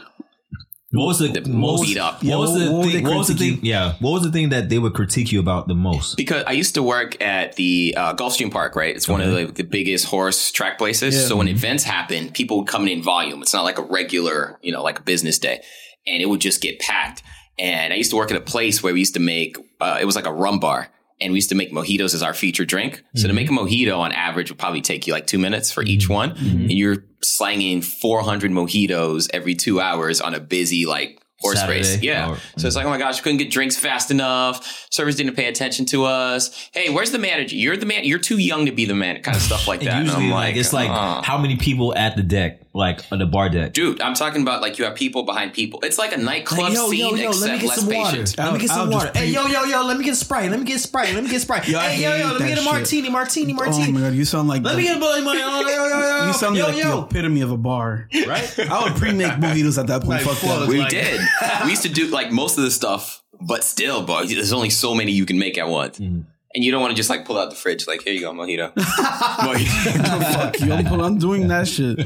What 0.97 1.07
was 1.07 1.19
the, 1.19 1.27
The 1.27 1.49
most 1.49 1.85
beat 1.85 1.97
up. 1.97 2.23
What 2.23 2.39
was 2.39 2.53
the 2.59 2.71
what 2.71 2.91
thing? 2.91 3.03
What 3.03 3.17
was 3.17 3.27
the 3.27 3.35
thing? 3.35 3.59
Yeah, 3.63 3.93
what 3.99 4.11
was 4.11 4.23
the 4.23 4.31
thing 4.31 4.49
that 4.49 4.69
they 4.69 4.79
would 4.79 4.93
critique 4.93 5.31
you 5.31 5.39
about 5.39 5.67
the 5.67 5.75
most? 5.75 6.17
because 6.17 6.43
I 6.45 6.51
used 6.51 6.73
to 6.75 6.83
work 6.83 7.21
at 7.21 7.55
the 7.55 7.93
uh, 7.95 8.13
Gulfstream 8.15 8.51
Park, 8.51 8.75
right? 8.75 8.95
It's 8.95 9.07
one 9.07 9.21
of 9.21 9.31
the, 9.31 9.45
the 9.45 9.63
biggest 9.63 10.05
horse 10.05 10.51
track 10.51 10.77
places. 10.77 11.15
Yeah. 11.15 11.21
So 11.27 11.35
when 11.35 11.47
events 11.47 11.83
happen, 11.83 12.31
people 12.31 12.57
would 12.59 12.67
come 12.67 12.83
in 12.83 12.89
in 12.89 13.03
volume. 13.03 13.41
It's 13.41 13.53
not 13.53 13.63
like 13.63 13.77
a 13.77 13.83
regular, 13.83 14.57
you 14.61 14.71
know, 14.71 14.83
like 14.83 14.99
a 14.99 15.03
business 15.03 15.39
day, 15.39 15.61
and 16.05 16.21
it 16.21 16.27
would 16.27 16.41
just 16.41 16.61
get 16.61 16.79
packed. 16.79 17.23
And 17.59 17.93
I 17.93 17.95
used 17.95 18.11
to 18.11 18.17
work 18.17 18.29
at 18.31 18.37
a 18.37 18.41
place 18.41 18.83
where 18.83 18.93
we 18.93 18.99
used 18.99 19.15
to 19.15 19.19
make 19.19 19.57
uh, 19.81 19.97
it 20.01 20.05
was 20.05 20.15
like 20.15 20.27
a 20.27 20.33
rum 20.33 20.59
bar. 20.59 20.89
And 21.19 21.33
we 21.33 21.37
used 21.37 21.49
to 21.49 21.55
make 21.55 21.71
mojitos 21.71 22.13
as 22.13 22.21
our 22.21 22.35
featured 22.35 22.67
drink. 22.67 23.01
So 23.15 23.27
to 23.27 23.33
make 23.33 23.49
a 23.49 23.51
mojito 23.51 23.97
on 23.97 24.11
average 24.11 24.51
would 24.51 24.59
probably 24.59 24.81
take 24.81 25.07
you 25.07 25.13
like 25.13 25.25
two 25.25 25.39
minutes 25.39 25.71
for 25.71 25.81
each 25.81 26.07
one. 26.07 26.37
And 26.37 26.71
you're 26.71 27.05
slanging 27.27 27.81
400 27.81 28.51
mojitos 28.51 29.27
every 29.33 29.55
two 29.55 29.79
hours 29.79 30.21
on 30.21 30.33
a 30.33 30.39
busy 30.39 30.85
like 30.85 31.19
horse 31.39 31.59
Saturday 31.59 31.79
race. 31.79 32.01
Yeah. 32.01 32.31
or- 32.31 32.37
So 32.57 32.65
it's 32.67 32.75
like, 32.75 32.85
oh 32.85 32.89
my 32.89 32.97
gosh, 32.97 33.17
we 33.19 33.23
couldn't 33.23 33.37
get 33.37 33.51
drinks 33.51 33.77
fast 33.77 34.09
enough. 34.09 34.87
Servers 34.91 35.15
didn't 35.17 35.35
pay 35.35 35.45
attention 35.45 35.85
to 35.87 36.05
us. 36.05 36.69
Hey, 36.73 36.89
where's 36.89 37.11
the 37.11 37.19
manager? 37.19 37.55
You're 37.55 37.77
the 37.77 37.85
man. 37.85 38.05
You're 38.05 38.17
too 38.17 38.39
young 38.39 38.65
to 38.65 38.71
be 38.71 38.85
the 38.85 38.95
man. 38.95 39.21
Kind 39.21 39.37
of 39.37 39.43
stuff 39.43 39.67
like 39.67 39.81
that. 39.81 40.01
Usually, 40.01 40.25
I'm 40.25 40.31
like, 40.31 40.55
it's 40.55 40.73
like 40.73 40.89
uh. 40.89 41.21
how 41.21 41.37
many 41.37 41.55
people 41.57 41.95
at 41.95 42.15
the 42.15 42.23
deck, 42.23 42.66
like 42.73 43.01
on 43.11 43.19
the 43.19 43.25
bar 43.25 43.49
deck. 43.49 43.73
Dude, 43.73 44.01
I'm 44.01 44.13
talking 44.13 44.41
about 44.41 44.61
like 44.61 44.77
you 44.77 44.85
have 44.85 44.95
people 44.95 45.23
behind 45.23 45.53
people. 45.53 45.79
It's 45.83 45.97
like 45.97 46.13
a 46.13 46.17
nightclub 46.17 46.73
scene, 46.73 47.17
except 47.17 47.63
less 47.63 47.85
patience. 47.87 48.37
Let 48.37 48.53
me 48.53 48.59
get 48.59 48.69
I'll 48.71 48.77
some 48.77 48.89
water. 48.91 49.11
Hey, 49.13 49.27
yo, 49.29 49.45
yo, 49.47 49.63
yo, 49.63 49.83
let 49.85 49.97
me 49.97 50.03
get 50.03 50.13
a 50.13 50.15
Sprite. 50.15 50.49
Let 50.51 50.59
me 50.59 50.65
get 50.65 50.75
a 50.75 50.79
Sprite. 50.79 51.13
Let 51.13 51.23
me 51.23 51.29
get 51.29 51.37
a 51.37 51.39
Sprite. 51.41 51.67
Yo, 51.67 51.79
I 51.79 51.89
hey, 51.89 52.03
yo, 52.03 52.15
yo, 52.27 52.31
let 52.33 52.41
me 52.41 52.47
get 52.47 52.57
a 52.57 52.61
shit. 52.61 52.71
martini, 52.71 53.09
martini, 53.09 53.53
Oh 53.53 53.55
martini. 53.55 53.91
my 53.91 53.99
god, 54.01 54.13
you 54.13 54.25
sound 54.25 54.47
like 54.47 54.63
let 54.63 54.71
the- 54.71 54.77
me 54.77 54.83
get 54.83 54.97
a 54.97 54.99
Bloody 54.99 55.23
Mary. 55.25 55.39
Yo, 55.39 55.59
yo, 55.61 55.67
yo, 55.67 55.99
yo. 56.19 56.27
you 56.27 56.33
sound 56.33 56.55
yo, 56.57 56.65
like 56.67 56.75
the 56.75 56.99
epitome 57.17 57.41
of 57.41 57.51
a 57.51 57.57
bar. 57.57 58.07
Right? 58.27 58.59
I 58.69 58.83
would 58.83 58.95
pre-make 58.95 59.33
mojitos 59.33 59.77
at 59.79 59.87
that 59.87 60.01
point. 60.01 60.09
Like, 60.09 60.21
Fuck 60.23 60.37
fuck. 60.37 60.59
that. 60.61 60.67
We 60.69 60.79
Like- 60.79 60.89
did. 60.89 61.19
we 61.63 61.71
used 61.71 61.83
to 61.83 61.89
do 61.89 62.07
like 62.07 62.31
most 62.31 62.57
of 62.57 62.63
the 62.63 62.71
stuff, 62.71 63.23
but 63.41 63.63
still, 63.63 64.03
but 64.03 64.27
there's 64.29 64.53
only 64.53 64.69
so 64.69 64.93
many 64.95 65.11
you 65.11 65.25
can 65.25 65.37
make 65.39 65.57
at 65.57 65.67
once. 65.67 65.99
Mm-hmm. 65.99 66.21
And 66.57 66.63
you 66.63 66.71
don't 66.71 66.81
want 66.81 66.89
to 66.89 66.95
just 66.95 67.11
like 67.11 67.23
pull 67.23 67.37
out 67.37 67.51
the 67.51 67.55
fridge, 67.55 67.85
like, 67.85 68.01
here 68.01 68.13
you 68.13 68.21
go, 68.21 68.31
mojito. 68.31 68.73
mojito. 68.73 70.33
Fuck 70.33 70.59
you. 70.59 70.73
I'm, 70.73 71.01
I'm 71.01 71.19
doing 71.19 71.47
that 71.49 71.67
shit. 71.67 71.99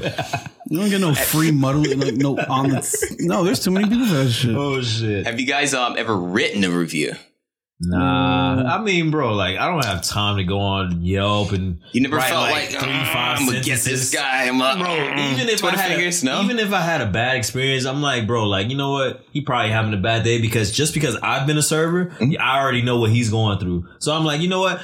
You 0.69 0.77
don't 0.77 0.89
get 0.89 0.99
no 0.99 1.13
free 1.31 1.51
muddle. 1.51 1.85
Like 1.97 2.15
no 2.15 2.37
on 2.37 2.67
the. 2.67 3.15
No, 3.21 3.45
there's 3.45 3.61
too 3.61 3.71
many 3.71 3.87
people 3.87 4.07
for 4.07 4.15
that 4.15 4.29
shit. 4.29 4.53
Oh, 4.53 4.81
shit. 4.81 5.25
Have 5.25 5.39
you 5.39 5.47
guys 5.47 5.73
um 5.73 5.95
ever 5.97 6.17
written 6.17 6.65
a 6.65 6.69
review? 6.69 7.15
Nah, 7.84 8.76
I 8.76 8.82
mean, 8.84 9.10
bro, 9.10 9.34
like 9.34 9.58
I 9.58 9.65
don't 9.67 9.84
have 9.84 10.04
time 10.04 10.38
to 10.38 10.44
go 10.44 10.60
on 10.60 11.04
Yelp 11.04 11.52
and 11.52 11.80
You 11.94 12.02
never 12.02 12.17
write, 12.17 12.30
felt 12.30 12.52
like, 12.52 12.70
three, 12.70 12.78
"Ah, 12.84 13.10
five 13.12 13.39
I'm 13.39 13.46
gonna 13.48 13.58
get 13.62 13.80
this 13.80 13.84
sentences." 13.84 14.13
guy. 14.13 14.48
I'm 14.48 14.62
uh, 14.62 14.78
bro. 14.78 14.86
mm, 14.88 15.34
Even 15.34 15.50
if 15.50 15.63
I 15.63 15.72
had, 15.72 15.88
fingers, 15.96 16.22
a, 16.22 16.26
no. 16.28 16.41
even 16.44 16.60
if 16.60 16.72
I 16.74 16.82
had 16.82 17.02
a 17.02 17.08
bad 17.08 17.38
experience, 17.38 17.86
I'm 17.86 18.02
like, 18.04 18.28
bro, 18.28 18.46
like 18.48 18.70
you 18.70 18.78
know 18.78 18.91
what? 18.91 19.26
He 19.34 19.41
probably 19.41 19.72
having 19.72 19.94
a 19.96 19.98
bad 19.98 20.24
day 20.24 20.39
because 20.39 20.72
just 20.72 20.94
because 20.94 21.15
I've 21.24 21.48
been 21.48 21.58
a 21.58 21.63
server, 21.63 22.06
Mm-hmm. 22.06 22.34
I 22.39 22.60
already 22.62 22.84
know 22.84 23.00
what 23.00 23.10
he's 23.10 23.30
going 23.32 23.58
through. 23.60 23.88
So 24.00 24.13
I'm 24.15 24.26
like, 24.26 24.41
you 24.41 24.48
know 24.48 24.62
what? 24.62 24.82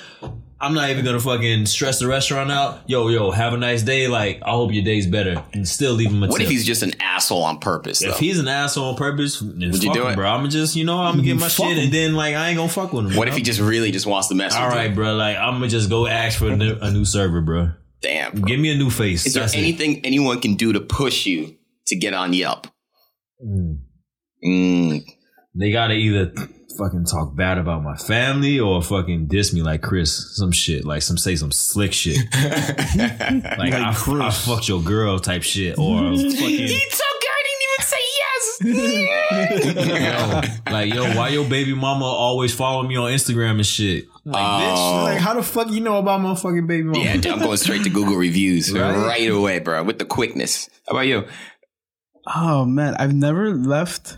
I'm 0.60 0.74
not 0.74 0.89
even 0.89 1.06
gonna 1.06 1.20
fucking 1.20 1.67
stress 1.67 2.00
the 2.00 2.08
restaurant 2.08 2.52
out. 2.52 2.82
Yo, 2.89 3.10
yo, 3.10 3.30
have 3.30 3.54
a 3.54 3.58
nice 3.58 3.84
day. 3.84 4.08
Like, 4.08 4.41
I 4.43 4.52
hope 4.52 4.74
your 4.74 4.84
day's 4.84 5.06
better, 5.06 5.43
and 5.54 5.67
still 5.67 5.93
leave 5.93 6.10
him 6.12 6.24
a 6.24 6.28
what 6.28 6.38
tip. 6.38 6.46
if 6.46 6.50
he's 6.52 6.65
just 6.65 6.82
an 6.82 6.93
asshole 7.00 7.43
on 7.43 7.60
purpose? 7.60 8.00
Though? 8.00 8.10
if 8.10 8.17
he's 8.17 8.39
an 8.39 8.48
asshole 8.48 8.86
on 8.89 8.96
purpose, 8.96 9.39
then 9.39 9.72
Would 9.72 9.84
you 9.84 9.89
fuck 9.89 9.93
do 9.98 10.06
him, 10.08 10.13
it? 10.13 10.15
bro? 10.15 10.28
I'm 10.28 10.39
gonna 10.39 10.50
just, 10.50 10.76
you 10.76 10.84
know, 10.84 10.98
I'm 10.98 11.12
gonna 11.13 11.24
get 11.24 11.36
my 11.36 11.41
Fuck 11.48 11.67
shit, 11.67 11.78
him. 11.78 11.84
and 11.86 11.93
then 11.93 12.15
like 12.15 12.34
I 12.34 12.50
ain't 12.50 12.58
gonna 12.58 12.70
fuck 12.70 12.91
with 12.91 13.06
him. 13.06 13.15
what 13.15 13.26
bro. 13.28 13.32
if 13.32 13.38
he 13.38 13.43
just 13.43 13.60
really 13.60 13.91
just 13.91 14.08
wants 14.08 14.30
to 14.30 14.36
mess 14.36 14.56
All 14.56 14.65
with 14.65 14.76
right, 14.76 14.89
you? 14.89 14.96
bro. 14.96 15.13
Like 15.15 15.38
I'm 15.38 15.54
gonna 15.56 15.67
just 15.67 15.89
go 15.91 16.08
ask 16.08 16.39
for 16.39 16.48
a 16.50 16.56
new, 16.58 16.76
a 16.82 16.89
new 16.91 17.06
server, 17.06 17.41
bro. 17.41 17.72
Damn. 18.02 18.32
bro. 18.32 18.41
Give 18.43 18.60
me 18.60 18.72
a 18.72 18.76
new 18.78 18.89
face. 18.89 19.26
Is 19.28 19.34
there 19.36 19.41
That's 19.43 19.54
it. 19.54 19.60
anything 19.60 20.04
anyone 20.06 20.39
can 20.41 20.56
do 20.56 20.74
to 20.74 20.80
push 20.80 21.28
you 21.28 21.56
to 21.88 21.96
get 21.96 22.13
on 22.15 22.34
Yelp? 22.34 22.65
Mm. 23.46 23.78
Mm. 24.43 25.04
They 25.56 25.72
gotta 25.72 25.93
either 25.93 26.32
fucking 26.77 27.06
talk 27.06 27.36
bad 27.36 27.58
about 27.58 27.84
my 27.84 27.95
family 27.95 28.60
or 28.60 28.82
fucking 28.82 29.27
diss 29.27 29.53
me 29.53 29.62
like 29.62 29.82
Chris, 29.82 30.36
some 30.36 30.51
shit, 30.51 30.86
like 30.86 31.01
some 31.01 31.17
say 31.17 31.36
some 31.36 31.51
slick 31.51 31.93
shit, 31.93 32.17
like, 32.36 33.58
Like 33.58 33.73
I, 33.73 33.93
Chris. 33.95 34.21
I 34.21 34.30
fucked 34.32 34.67
your 34.67 34.82
girl 34.82 35.19
type 35.19 35.43
shit, 35.43 35.77
or 35.77 35.97
fucking 36.15 36.19
It's 36.19 37.01
okay. 37.01 37.27
I 37.30 37.43
didn't 37.43 37.63
even 37.63 37.86
say 37.86 38.03
yes. 38.19 38.58
yo, 40.67 40.71
like 40.73 40.93
yo, 40.93 41.15
why 41.15 41.30
your 41.30 41.47
baby 41.47 41.73
mama 41.73 42.06
always 42.06 42.53
follow 42.53 42.84
me 42.84 42.95
on 42.95 43.12
Instagram 43.12 43.51
and 43.51 43.65
shit? 43.65 44.06
Like, 44.25 44.43
bitch, 44.43 44.75
oh. 44.75 45.03
like 45.03 45.19
how 45.19 45.34
the 45.36 45.43
fuck 45.43 45.69
you 45.69 45.80
know 45.80 45.97
about 45.97 46.21
my 46.21 46.36
fucking 46.36 46.67
baby 46.67 46.84
mama? 46.84 46.99
yeah, 46.99 47.13
I'm 47.13 47.39
going 47.39 47.58
straight 47.58 47.84
to 47.84 47.89
Google 47.89 48.15
reviews 48.15 48.73
Right? 48.73 48.95
right 48.95 49.30
away, 49.30 49.60
bro, 49.60 49.84
with 49.84 49.99
the 49.99 50.06
quickness. 50.06 50.69
How 50.88 50.93
about 50.93 51.08
you? 51.08 51.25
Oh 52.36 52.65
man, 52.65 52.95
I've 52.95 53.13
never 53.13 53.51
left 53.53 54.17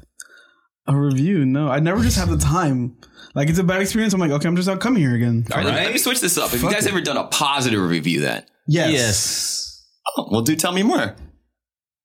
a 0.90 1.00
review. 1.00 1.46
No, 1.46 1.70
I 1.70 1.80
never 1.80 2.02
just 2.04 2.18
have 2.18 2.30
the 2.30 2.38
time. 2.56 2.98
Like 3.36 3.50
it's 3.50 3.60
a 3.60 3.64
bad 3.64 3.82
experience. 3.82 4.14
I'm 4.14 4.20
like, 4.20 4.32
okay, 4.32 4.48
I'm 4.48 4.56
just 4.56 4.68
not 4.68 4.80
coming 4.80 5.02
here 5.02 5.16
again. 5.16 5.46
All 5.52 5.58
right, 5.58 5.66
let 5.66 5.76
me- 5.76 5.82
let 5.86 5.92
me 5.94 5.98
switch 6.00 6.20
this 6.20 6.38
up. 6.38 6.50
Have 6.52 6.60
Fuck 6.60 6.70
you 6.72 6.76
guys 6.76 6.86
it. 6.86 6.90
ever 6.92 7.02
done 7.02 7.18
a 7.18 7.26
positive 7.28 7.82
review 7.82 8.22
then? 8.22 8.44
Yes. 8.68 8.92
yes. 8.92 9.86
Oh, 10.18 10.28
well, 10.32 10.42
do 10.42 10.56
tell 10.56 10.72
me 10.72 10.84
more. 10.84 11.16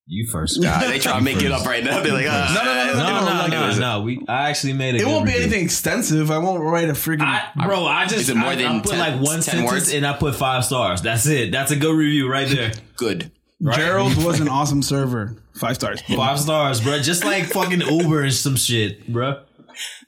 You 0.06 0.28
first. 0.30 0.62
God, 0.62 0.82
they 0.90 0.98
try 0.98 1.16
to 1.16 1.24
make 1.24 1.40
it 1.42 1.50
up 1.50 1.64
right 1.64 1.82
now. 1.82 2.02
They're 2.02 2.12
like, 2.12 2.26
uh, 2.26 2.52
No, 2.54 2.62
no, 2.62 2.74
no, 2.74 2.92
no, 2.92 2.98
No, 2.98 3.46
no, 3.46 3.68
It 3.70 3.78
no, 3.80 3.98
no. 3.98 4.02
We 4.02 4.20
I 4.28 4.50
actually 4.50 4.74
made 4.74 4.94
a 4.94 4.98
It 4.98 5.04
good 5.04 5.06
won't 5.08 5.24
be 5.24 5.30
review. 5.32 5.44
anything 5.46 5.64
extensive. 5.64 6.30
I 6.30 6.36
won't 6.36 6.62
write 6.62 6.90
a 6.90 6.92
freaking. 6.92 7.22
I, 7.22 7.64
bro, 7.66 7.86
I 7.86 8.02
just 8.04 8.16
Is 8.20 8.28
it 8.28 8.36
more 8.36 8.50
I, 8.50 8.54
than 8.56 8.66
I 8.66 8.80
put 8.80 8.90
10 8.90 8.98
like 8.98 9.14
one 9.22 9.36
10 9.36 9.42
sentence 9.42 9.70
words? 9.72 9.94
and 9.94 10.06
I 10.06 10.12
put 10.12 10.34
five 10.34 10.62
stars. 10.66 11.00
That's 11.00 11.24
it. 11.26 11.52
That's 11.52 11.70
a 11.70 11.76
good 11.76 11.96
review 11.96 12.30
right 12.30 12.46
there. 12.46 12.72
Good. 12.96 13.32
Gerald 13.72 14.16
was 14.24 14.40
an 14.40 14.48
awesome 14.58 14.82
server. 14.82 15.36
Five 15.54 15.76
stars. 15.76 16.02
Five 16.02 16.40
stars, 16.40 16.80
bro. 16.80 16.98
Just 17.00 17.24
like 17.24 17.44
fucking 17.46 17.80
Uber 17.80 18.22
and 18.22 18.32
some 18.32 18.56
shit, 18.56 19.06
bro. 19.08 19.42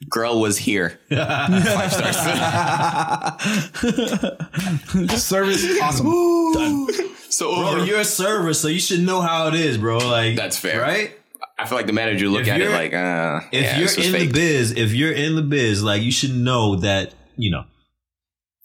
Girl 0.09 0.39
was 0.39 0.57
here. 0.57 0.99
Five 1.09 1.91
stars. 1.91 2.15
Service 5.21 5.63
is 5.63 5.79
awesome. 5.81 6.07
so 7.29 7.53
Bro, 7.55 7.67
over. 7.69 7.85
you're 7.85 7.99
a 7.99 8.05
server, 8.05 8.53
so 8.53 8.67
you 8.69 8.79
should 8.79 9.01
know 9.01 9.21
how 9.21 9.47
it 9.47 9.55
is, 9.55 9.77
bro. 9.77 9.97
Like 9.97 10.35
That's 10.35 10.57
fair. 10.57 10.81
right? 10.81 11.13
I 11.59 11.65
feel 11.65 11.77
like 11.77 11.87
the 11.87 11.93
manager 11.93 12.27
look 12.29 12.41
If 12.43 12.47
at 12.49 12.61
it 12.61 12.69
like, 12.69 12.93
uh, 12.93 13.41
if 13.51 13.63
yeah, 13.63 13.75
you're 13.77 13.83
was 13.85 13.97
in 13.97 14.11
fake. 14.13 14.29
the 14.29 14.33
biz, 14.33 14.71
if 14.73 14.93
you're 14.93 15.11
in 15.11 15.35
the 15.35 15.41
biz, 15.41 15.83
like 15.83 16.01
you 16.01 16.11
should 16.11 16.35
know 16.35 16.75
that 16.77 17.13
you 17.35 17.49
know 17.51 17.63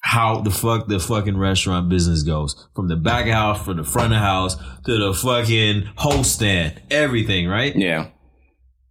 how 0.05 0.41
the 0.41 0.51
fuck 0.51 0.89
the 0.89 0.99
fucking 0.99 1.37
restaurant 1.39 1.89
business 1.89 2.23
goes 2.23 2.67
from 2.75 2.89
the 2.89 2.97
back 2.97 3.27
of 3.27 3.33
house, 3.33 3.65
from 3.65 3.77
the 3.79 3.85
front 3.85 4.13
of 4.13 4.19
house 4.19 4.57
to 4.85 4.99
the 4.99 5.15
fucking 5.15 5.89
host 5.97 6.33
stand, 6.35 6.81
everything, 6.91 7.49
right? 7.49 7.75
Yeah. 7.75 8.09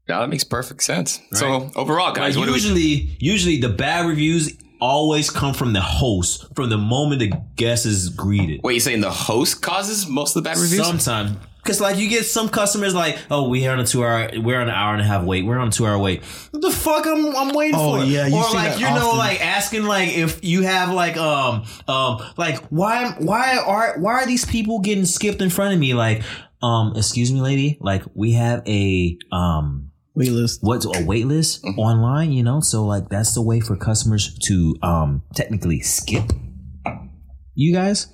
No, 0.08 0.20
that 0.22 0.30
makes 0.30 0.44
perfect 0.44 0.84
sense. 0.84 1.20
Right. 1.32 1.40
So 1.40 1.72
overall, 1.76 2.14
guys, 2.14 2.36
Like 2.36 2.46
do 2.48 2.52
we? 2.52 2.58
usually, 2.58 3.18
usually 3.20 3.58
the 3.62 3.70
bad 3.70 4.08
reviews 4.08 4.58
always 4.80 5.30
come 5.30 5.54
from 5.54 5.74
the 5.74 5.82
host 5.82 6.48
from 6.56 6.70
the 6.70 6.78
moment 6.78 7.20
the 7.20 7.32
guest 7.56 7.86
is 7.86 8.10
greeted. 8.10 8.62
Wait, 8.64 8.74
you 8.74 8.80
saying 8.80 9.02
the 9.02 9.12
host 9.12 9.62
causes 9.62 10.08
most 10.08 10.36
of 10.36 10.44
the 10.44 10.50
bad 10.50 10.58
reviews? 10.58 10.86
Sometimes. 10.86 11.38
Cause 11.64 11.80
like 11.80 11.98
you 11.98 12.10
get 12.10 12.26
some 12.26 12.50
customers 12.50 12.96
like, 12.96 13.18
oh, 13.30 13.48
we 13.48 13.60
here 13.60 13.72
on 13.72 13.80
a 13.80 13.86
two 13.86 14.04
hour, 14.04 14.30
we're 14.38 14.60
on 14.60 14.68
an 14.68 14.74
hour 14.74 14.94
and 14.94 15.02
a 15.02 15.06
half 15.06 15.24
wait, 15.24 15.46
we're 15.46 15.60
on 15.60 15.68
a 15.68 15.72
two 15.72 15.86
hour 15.86 15.98
wait. 15.98 16.24
What 16.52 16.62
the 16.62 16.72
fuck 16.72 17.06
I'm 17.06 17.36
I'm 17.36 17.54
waiting 17.54 17.76
Oh, 17.80 18.00
for? 18.00 18.04
yeah, 18.04 18.26
you 18.28 18.36
or 18.38 18.44
see 18.46 18.56
like 18.56 18.72
that 18.74 18.80
you 18.80 18.86
know 18.88 19.08
often. 19.10 19.18
like 19.20 19.46
asking 19.46 19.84
like 19.84 20.10
if 20.10 20.44
you 20.44 20.64
have 20.64 20.92
like 20.92 21.18
um 21.18 21.64
um 21.88 22.20
like 22.36 22.58
why 22.70 23.14
why 23.20 23.58
are 23.58 24.00
why 24.00 24.14
are 24.14 24.26
these 24.26 24.44
people 24.44 24.80
getting 24.80 25.06
skipped 25.06 25.42
in 25.42 25.50
front 25.52 25.74
of 25.74 25.80
me? 25.80 25.94
Like 25.94 26.24
um 26.64 26.94
excuse 26.96 27.32
me, 27.32 27.42
lady, 27.42 27.78
like 27.80 28.04
we 28.16 28.34
have 28.34 28.64
a 28.68 29.18
um 29.32 29.92
Wait 30.14 30.32
list. 30.32 30.60
what's 30.62 30.86
a 30.86 31.06
wait 31.06 31.26
list 31.28 31.64
Mm-hmm. 31.64 31.80
online, 31.80 32.32
you 32.34 32.44
know? 32.44 32.60
So 32.60 32.86
like 32.86 33.08
that's 33.10 33.34
the 33.34 33.42
way 33.42 33.60
for 33.60 33.76
customers 33.78 34.36
to 34.48 34.76
um 34.82 35.22
technically 35.36 35.80
skip 35.82 36.32
you 37.56 37.74
guys. 37.74 38.08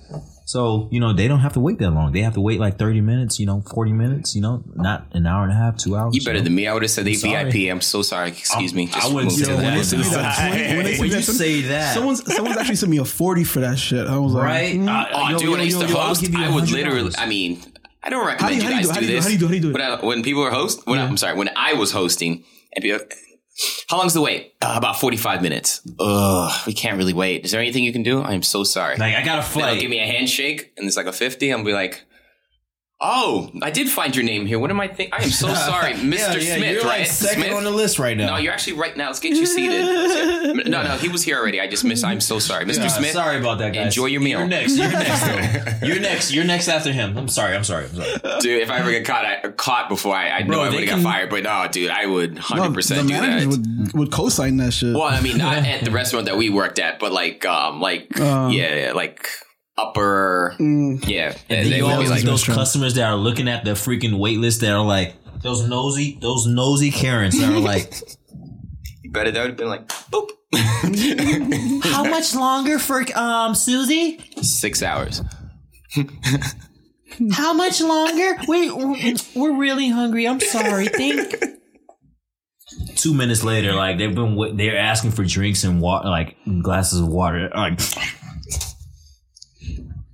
So, 0.48 0.88
you 0.90 0.98
know, 0.98 1.12
they 1.12 1.28
don't 1.28 1.40
have 1.40 1.52
to 1.52 1.60
wait 1.60 1.78
that 1.80 1.90
long. 1.90 2.12
They 2.12 2.22
have 2.22 2.32
to 2.32 2.40
wait 2.40 2.58
like 2.58 2.78
30 2.78 3.02
minutes, 3.02 3.38
you 3.38 3.44
know, 3.44 3.60
40 3.70 3.92
minutes, 3.92 4.34
you 4.34 4.40
know, 4.40 4.62
not 4.74 5.06
an 5.12 5.26
hour 5.26 5.42
and 5.42 5.52
a 5.52 5.54
half, 5.54 5.76
two 5.76 5.94
hours. 5.94 6.14
You 6.14 6.22
better 6.22 6.38
know? 6.38 6.44
than 6.44 6.54
me. 6.54 6.66
I 6.66 6.72
would 6.72 6.82
have 6.82 6.90
said 6.90 7.04
they 7.04 7.12
sorry. 7.12 7.50
VIP. 7.50 7.70
I'm 7.70 7.82
so 7.82 8.00
sorry. 8.00 8.28
Excuse 8.30 8.72
me. 8.72 8.86
Just 8.86 8.96
I 9.10 9.12
wouldn't 9.12 9.32
move 9.36 9.44
say 9.44 9.52
that. 9.54 9.60
next. 9.60 9.92
When 9.92 10.00
they 10.00 10.06
send 10.08 10.24
that 10.24 10.48
20 10.48 10.76
when 10.76 10.84
they 10.86 10.98
When 11.00 11.10
you 11.10 11.20
say 11.20 11.60
that, 11.60 11.92
Someone's 11.92 12.34
someone's 12.34 12.56
actually 12.56 12.76
sent 12.76 12.90
me 12.90 12.96
a 12.96 13.04
forty 13.04 13.44
for 13.44 13.60
that 13.60 13.78
shit. 13.78 14.06
I 14.06 14.16
was 14.16 14.32
like, 14.32 14.42
right? 14.44 14.74
mm. 14.74 14.88
Uh, 14.88 15.28
yo, 15.32 15.36
dude, 15.36 15.42
yo, 15.44 15.50
when 15.50 15.60
I 15.60 15.64
used 15.64 15.80
yo, 15.82 15.86
to 15.86 15.92
yo, 15.92 15.98
I'll 15.98 16.06
host, 16.08 16.22
give 16.22 16.32
you 16.32 16.42
I 16.42 16.48
would 16.48 16.70
literally. 16.70 17.12
I 17.18 17.26
mean, 17.26 17.60
I 18.02 18.08
don't 18.08 18.22
How 18.22 18.28
recommend 18.28 18.60
do 18.60 18.66
you 18.66 18.70
you- 18.70 18.74
how 18.74 18.80
do 18.80 18.86
guys 18.86 18.88
you 18.88 18.94
do- 18.94 19.00
do 19.00 19.06
do 19.06 19.12
this. 19.12 19.24
how 19.24 19.28
do 19.28 19.32
you 19.34 19.38
do- 19.38 19.46
how 19.46 19.50
do 19.50 19.54
you 19.56 19.60
do 19.60 19.68
it? 19.68 19.72
When, 19.74 19.82
I, 19.82 20.02
when 20.02 20.22
people 20.22 20.42
are 20.44 20.50
host, 20.50 20.86
when 20.86 20.98
I, 20.98 21.04
I'm 21.04 21.18
sorry, 21.18 21.36
when 21.36 21.50
I 21.56 21.74
was 21.74 21.92
hosting, 21.92 22.42
and 22.74 22.82
people, 22.82 23.00
how 23.88 23.98
long's 23.98 24.14
the 24.14 24.20
wait? 24.20 24.54
Uh, 24.62 24.74
about 24.76 25.00
45 25.00 25.42
minutes. 25.42 25.80
Ugh, 25.98 26.66
we 26.66 26.72
can't 26.72 26.96
really 26.96 27.12
wait. 27.12 27.44
Is 27.44 27.50
there 27.50 27.60
anything 27.60 27.84
you 27.84 27.92
can 27.92 28.02
do? 28.02 28.20
I 28.20 28.34
am 28.34 28.42
so 28.42 28.64
sorry. 28.64 28.96
Like, 28.96 29.14
I 29.14 29.24
got 29.24 29.38
a 29.38 29.42
flight. 29.42 29.80
give 29.80 29.90
me 29.90 29.98
a 29.98 30.06
handshake, 30.06 30.72
and 30.76 30.86
it's 30.86 30.96
like 30.96 31.06
a 31.06 31.12
50. 31.12 31.50
I'm 31.50 31.64
be 31.64 31.72
like. 31.72 32.04
Oh, 33.00 33.48
I 33.62 33.70
did 33.70 33.88
find 33.88 34.16
your 34.16 34.24
name 34.24 34.44
here. 34.44 34.58
What 34.58 34.70
am 34.70 34.80
I 34.80 34.88
think? 34.88 35.14
I 35.14 35.22
am 35.22 35.30
so 35.30 35.54
sorry, 35.54 35.92
Mr. 35.92 36.18
Yeah, 36.18 36.32
yeah, 36.34 36.56
Smith. 36.56 36.72
you're 36.72 36.82
right? 36.82 36.98
like 36.98 37.06
second 37.06 37.42
Smith? 37.44 37.54
on 37.54 37.62
the 37.62 37.70
list 37.70 38.00
right 38.00 38.16
now. 38.16 38.26
No, 38.30 38.36
you're 38.38 38.52
actually 38.52 38.72
right 38.72 38.96
now. 38.96 39.06
Let's 39.06 39.20
get 39.20 39.36
you 39.36 39.46
seated. 39.46 40.66
no, 40.68 40.82
no, 40.82 40.96
he 40.96 41.08
was 41.08 41.22
here 41.22 41.38
already. 41.38 41.60
I 41.60 41.68
just 41.68 41.84
missed. 41.84 42.04
I'm 42.04 42.20
so 42.20 42.40
sorry, 42.40 42.64
Mr. 42.64 42.86
Uh, 42.86 42.88
Smith. 42.88 43.12
sorry 43.12 43.38
about 43.38 43.58
that, 43.58 43.72
guys. 43.72 43.86
Enjoy 43.86 44.06
your 44.06 44.20
meal. 44.20 44.40
You're 44.40 44.48
next. 44.48 44.76
You're 44.76 44.90
next. 44.90 45.82
You're 45.84 46.00
next. 46.00 46.32
You're 46.32 46.44
next 46.44 46.66
after 46.66 46.90
him. 46.90 47.16
I'm 47.16 47.28
sorry. 47.28 47.54
I'm 47.54 47.62
sorry. 47.62 47.84
I'm 47.84 47.94
sorry. 47.94 48.40
Dude, 48.40 48.62
if 48.62 48.68
I 48.70 48.78
ever 48.80 48.90
get 48.90 49.04
caught, 49.04 49.24
I, 49.24 49.48
caught 49.50 49.88
before 49.88 50.16
I, 50.16 50.30
I 50.30 50.40
know 50.42 50.48
Bro, 50.48 50.62
I 50.62 50.68
would 50.70 50.88
have 50.88 50.88
got 50.88 51.00
fired. 51.02 51.30
But 51.30 51.44
no, 51.44 51.68
dude, 51.70 51.90
I 51.90 52.04
would 52.06 52.36
hundred 52.38 52.70
the 52.70 52.74
percent 52.74 53.06
do 53.06 53.14
managers 53.14 53.44
that. 53.44 53.48
would 53.48 53.92
would 53.94 54.10
co-sign 54.12 54.56
that 54.56 54.72
shit. 54.72 54.92
well, 54.94 55.04
I 55.04 55.20
mean, 55.20 55.38
not 55.38 55.58
at 55.58 55.84
the 55.84 55.92
restaurant 55.92 56.26
that 56.26 56.36
we 56.36 56.50
worked 56.50 56.80
at, 56.80 56.98
but 56.98 57.12
like, 57.12 57.46
um, 57.46 57.80
like, 57.80 58.18
Um, 58.20 58.50
yeah, 58.50 58.74
yeah, 58.86 58.92
like 58.92 59.28
upper, 59.78 60.54
Mm. 60.58 61.06
yeah. 61.08 61.34
And 61.48 61.66
they 61.66 61.70
then 61.70 61.78
you 61.78 61.86
always 61.86 62.10
like, 62.10 62.22
those 62.22 62.40
restaurant. 62.40 62.58
customers 62.58 62.94
that 62.94 63.04
are 63.08 63.16
looking 63.16 63.48
at 63.48 63.64
the 63.64 63.70
freaking 63.72 64.18
wait 64.18 64.38
list 64.38 64.60
that 64.62 64.72
are 64.72 64.84
like 64.84 65.14
those 65.42 65.66
nosy, 65.68 66.18
those 66.20 66.46
nosy 66.46 66.90
Karens 66.90 67.38
that 67.40 67.50
are 67.52 67.60
like, 67.60 67.94
you 69.02 69.10
better 69.12 69.30
that 69.30 69.40
would 69.40 69.50
have 69.50 69.56
been 69.56 69.68
like, 69.68 69.86
boop, 69.88 70.30
how 71.84 72.04
much 72.04 72.34
longer 72.34 72.78
for 72.78 73.04
um 73.16 73.54
Susie? 73.54 74.18
six 74.42 74.82
hours. 74.82 75.22
How 77.32 77.52
much 77.54 77.80
longer? 77.80 78.36
We 78.46 78.70
we're 79.34 79.56
really 79.56 79.88
hungry. 79.88 80.28
I'm 80.28 80.38
sorry. 80.40 80.86
Think. 80.88 81.34
Two 82.96 83.14
minutes 83.14 83.42
later, 83.42 83.72
like 83.74 83.98
they've 83.98 84.14
been, 84.14 84.56
they're 84.56 84.76
asking 84.78 85.12
for 85.12 85.24
drinks 85.24 85.64
and 85.64 85.80
water, 85.80 86.08
like 86.08 86.36
glasses 86.62 87.00
of 87.00 87.08
water. 87.08 87.50
Like, 87.54 87.80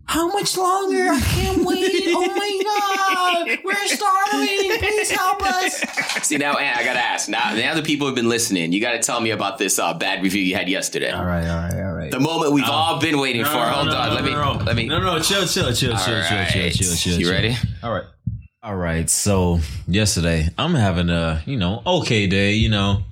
how 0.07 0.29
much 0.29 0.57
longer? 0.57 1.09
I 1.11 1.21
can't 1.21 1.65
wait. 1.65 2.03
Oh 2.09 2.27
my 2.35 3.47
god, 3.49 3.59
we're 3.65 3.87
starving. 3.87 4.79
Please 4.79 5.11
help 5.11 5.43
us. 5.43 5.81
See 6.27 6.37
now, 6.37 6.57
Ant, 6.57 6.77
I 6.79 6.85
gotta 6.85 7.01
ask. 7.01 7.29
Now, 7.29 7.55
now 7.55 7.75
the 7.75 7.83
people 7.83 8.07
have 8.07 8.15
been 8.15 8.29
listening. 8.29 8.73
You 8.73 8.81
got 8.81 8.93
to 8.93 8.99
tell 9.01 9.21
me 9.21 9.31
about 9.31 9.59
this 9.59 9.79
uh, 9.79 9.95
bad 9.95 10.23
review 10.23 10.43
you 10.43 10.55
had 10.55 10.69
yesterday. 10.69 11.11
All 11.11 11.25
right, 11.25 11.47
all 11.47 11.57
right, 11.69 11.85
all 11.87 11.93
right. 11.95 12.11
The 12.11 12.21
moment 12.21 12.53
we've 12.53 12.69
all 12.69 13.01
been 13.01 13.19
waiting 13.19 13.45
for. 13.45 13.51
Hold 13.59 13.89
on, 13.89 14.15
let 14.15 14.25
me, 14.25 14.35
let 14.65 14.77
me. 14.77 14.87
No, 14.87 15.01
no, 15.01 15.19
chill, 15.21 15.47
chill, 15.47 15.73
chill, 15.73 15.75
chill, 15.75 15.93
All 15.93 15.99
chill, 15.99 16.23
chill, 16.23 16.37
right. 16.39 16.49
chill, 16.51 16.71
chill, 16.71 16.95
chill. 16.97 17.21
You 17.21 17.31
ready? 17.31 17.57
All 17.83 17.93
right. 17.93 18.05
All 18.63 18.77
right. 18.77 19.09
So 19.11 19.61
yesterday, 19.87 20.49
I'm 20.57 20.75
having 20.75 21.11
a 21.11 21.43
you 21.47 21.57
know 21.57 21.83
okay 21.87 22.27
day. 22.27 22.53
You 22.53 22.69
know, 22.71 23.03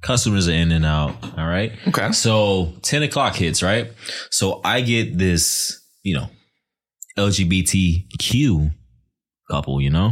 customers 0.00 0.48
are 0.48 0.52
in 0.52 0.72
and 0.72 0.84
out. 0.86 1.16
All 1.38 1.46
right. 1.46 1.72
Okay. 1.88 2.12
So 2.12 2.72
ten 2.82 3.02
o'clock 3.02 3.34
hits. 3.36 3.62
Right. 3.62 3.90
So 4.30 4.60
I 4.64 4.80
get 4.82 5.18
this. 5.18 5.78
You 6.04 6.16
know, 6.16 6.28
LGBTQ 7.18 8.72
couple. 9.50 9.80
You 9.80 9.90
know, 9.90 10.10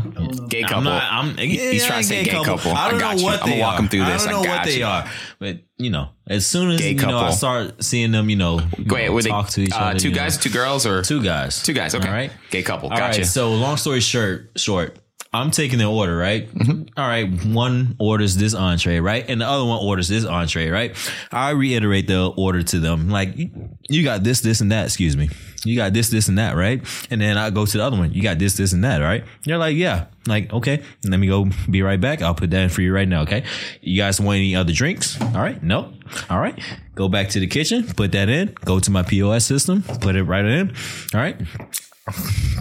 Gay 0.48 0.62
I'm 0.62 0.68
couple. 0.68 0.82
not. 0.84 1.02
I'm. 1.10 1.36
He's 1.36 1.86
trying 1.86 2.02
to 2.02 2.06
say 2.08 2.24
gay 2.24 2.30
couple. 2.44 2.72
I 2.72 2.90
don't 2.90 3.02
I 3.02 3.14
know 3.14 3.18
you. 3.18 3.24
what 3.24 3.42
I'm 3.42 3.50
they 3.50 3.62
are. 3.62 3.78
him 3.78 3.88
through 3.88 4.02
I 4.02 4.16
don't 4.16 4.28
I 4.28 4.30
know 4.32 4.44
got 4.44 4.58
what 4.58 4.66
they 4.66 4.82
are, 4.82 5.10
but 5.38 5.58
you 5.78 5.90
know, 5.90 6.10
as 6.26 6.46
soon 6.46 6.70
as 6.72 6.80
Gay 6.80 6.90
you 6.92 6.96
know, 6.96 7.18
I 7.18 7.30
start 7.30 7.82
seeing 7.82 8.12
them. 8.12 8.28
You 8.30 8.36
know, 8.36 8.60
you 8.78 8.84
Wait, 8.88 9.06
know, 9.06 9.12
were 9.12 9.22
they 9.22 9.30
talk 9.30 9.48
to 9.50 9.62
each 9.62 9.72
uh, 9.72 9.76
other. 9.76 9.98
two 9.98 10.08
you 10.08 10.14
know. 10.14 10.20
guys, 10.20 10.36
two 10.38 10.50
girls, 10.50 10.86
or 10.86 11.02
Two 11.02 11.22
guys. 11.22 11.62
Two 11.62 11.72
guys. 11.72 11.94
Okay. 11.94 12.06
All 12.06 12.12
right. 12.14 12.32
Gay 12.50 12.62
couple. 12.62 12.88
All 12.90 12.98
right. 12.98 13.12
Gotcha. 13.12 13.24
So 13.24 13.52
long 13.54 13.76
story 13.76 14.00
short, 14.00 14.50
short. 14.56 14.98
I'm 15.32 15.52
taking 15.52 15.78
the 15.78 15.84
order, 15.84 16.16
right? 16.16 16.48
All 16.96 17.06
right. 17.06 17.30
One 17.44 17.94
orders 18.00 18.34
this 18.36 18.52
entree, 18.52 18.98
right? 18.98 19.24
And 19.28 19.40
the 19.40 19.46
other 19.46 19.64
one 19.64 19.78
orders 19.80 20.08
this 20.08 20.24
entree, 20.24 20.68
right? 20.70 20.96
I 21.30 21.50
reiterate 21.50 22.08
the 22.08 22.32
order 22.36 22.64
to 22.64 22.80
them. 22.80 23.10
Like, 23.10 23.36
you 23.36 24.02
got 24.02 24.24
this, 24.24 24.40
this, 24.40 24.60
and 24.60 24.72
that. 24.72 24.86
Excuse 24.86 25.16
me. 25.16 25.30
You 25.64 25.76
got 25.76 25.92
this, 25.92 26.08
this, 26.08 26.28
and 26.28 26.38
that, 26.38 26.56
right? 26.56 26.82
And 27.10 27.20
then 27.20 27.36
I 27.36 27.50
go 27.50 27.66
to 27.66 27.78
the 27.78 27.84
other 27.84 27.96
one. 27.96 28.12
You 28.12 28.22
got 28.22 28.38
this, 28.38 28.56
this, 28.56 28.72
and 28.72 28.82
that, 28.84 28.98
right? 28.98 29.24
They're 29.44 29.58
like, 29.58 29.76
yeah. 29.76 30.06
Like, 30.26 30.52
okay. 30.52 30.82
Let 31.04 31.18
me 31.20 31.26
go 31.26 31.50
be 31.68 31.82
right 31.82 32.00
back. 32.00 32.22
I'll 32.22 32.34
put 32.34 32.50
that 32.50 32.62
in 32.62 32.68
for 32.70 32.82
you 32.82 32.94
right 32.94 33.08
now, 33.08 33.22
okay? 33.22 33.44
You 33.80 33.96
guys 34.00 34.20
want 34.20 34.36
any 34.36 34.56
other 34.56 34.72
drinks? 34.72 35.20
All 35.20 35.42
right. 35.42 35.62
Nope. 35.62 35.92
All 36.28 36.40
right. 36.40 36.58
Go 36.94 37.08
back 37.08 37.28
to 37.30 37.40
the 37.40 37.46
kitchen, 37.46 37.86
put 37.86 38.12
that 38.12 38.28
in, 38.28 38.54
go 38.64 38.80
to 38.80 38.90
my 38.90 39.02
POS 39.02 39.44
system, 39.44 39.82
put 39.82 40.16
it 40.16 40.24
right 40.24 40.44
in. 40.44 40.74
All 41.14 41.20
right. 41.20 41.40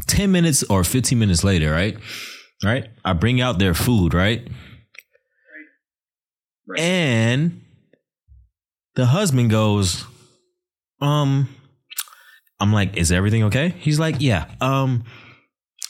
10 0.07 0.31
minutes 0.31 0.63
or 0.63 0.83
15 0.83 1.17
minutes 1.17 1.43
later, 1.43 1.71
right? 1.71 1.97
Right? 2.63 2.89
I 3.05 3.13
bring 3.13 3.41
out 3.41 3.59
their 3.59 3.73
food, 3.73 4.13
right? 4.13 4.47
right? 6.67 6.79
And 6.79 7.61
the 8.95 9.07
husband 9.07 9.49
goes, 9.49 10.05
um, 11.01 11.47
I'm 12.59 12.73
like, 12.73 12.97
is 12.97 13.11
everything 13.11 13.45
okay? 13.45 13.69
He's 13.79 13.99
like, 13.99 14.17
yeah. 14.19 14.45
Um, 14.61 15.03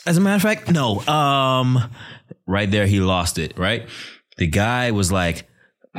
as 0.06 0.18
a 0.18 0.22
matter 0.22 0.36
of 0.36 0.42
fact, 0.42 0.72
no. 0.72 1.00
Um, 1.02 1.92
right 2.48 2.70
there, 2.70 2.86
he 2.86 3.00
lost 3.00 3.38
it, 3.38 3.58
right? 3.58 3.88
The 4.38 4.48
guy 4.48 4.92
was 4.92 5.12
like, 5.12 5.48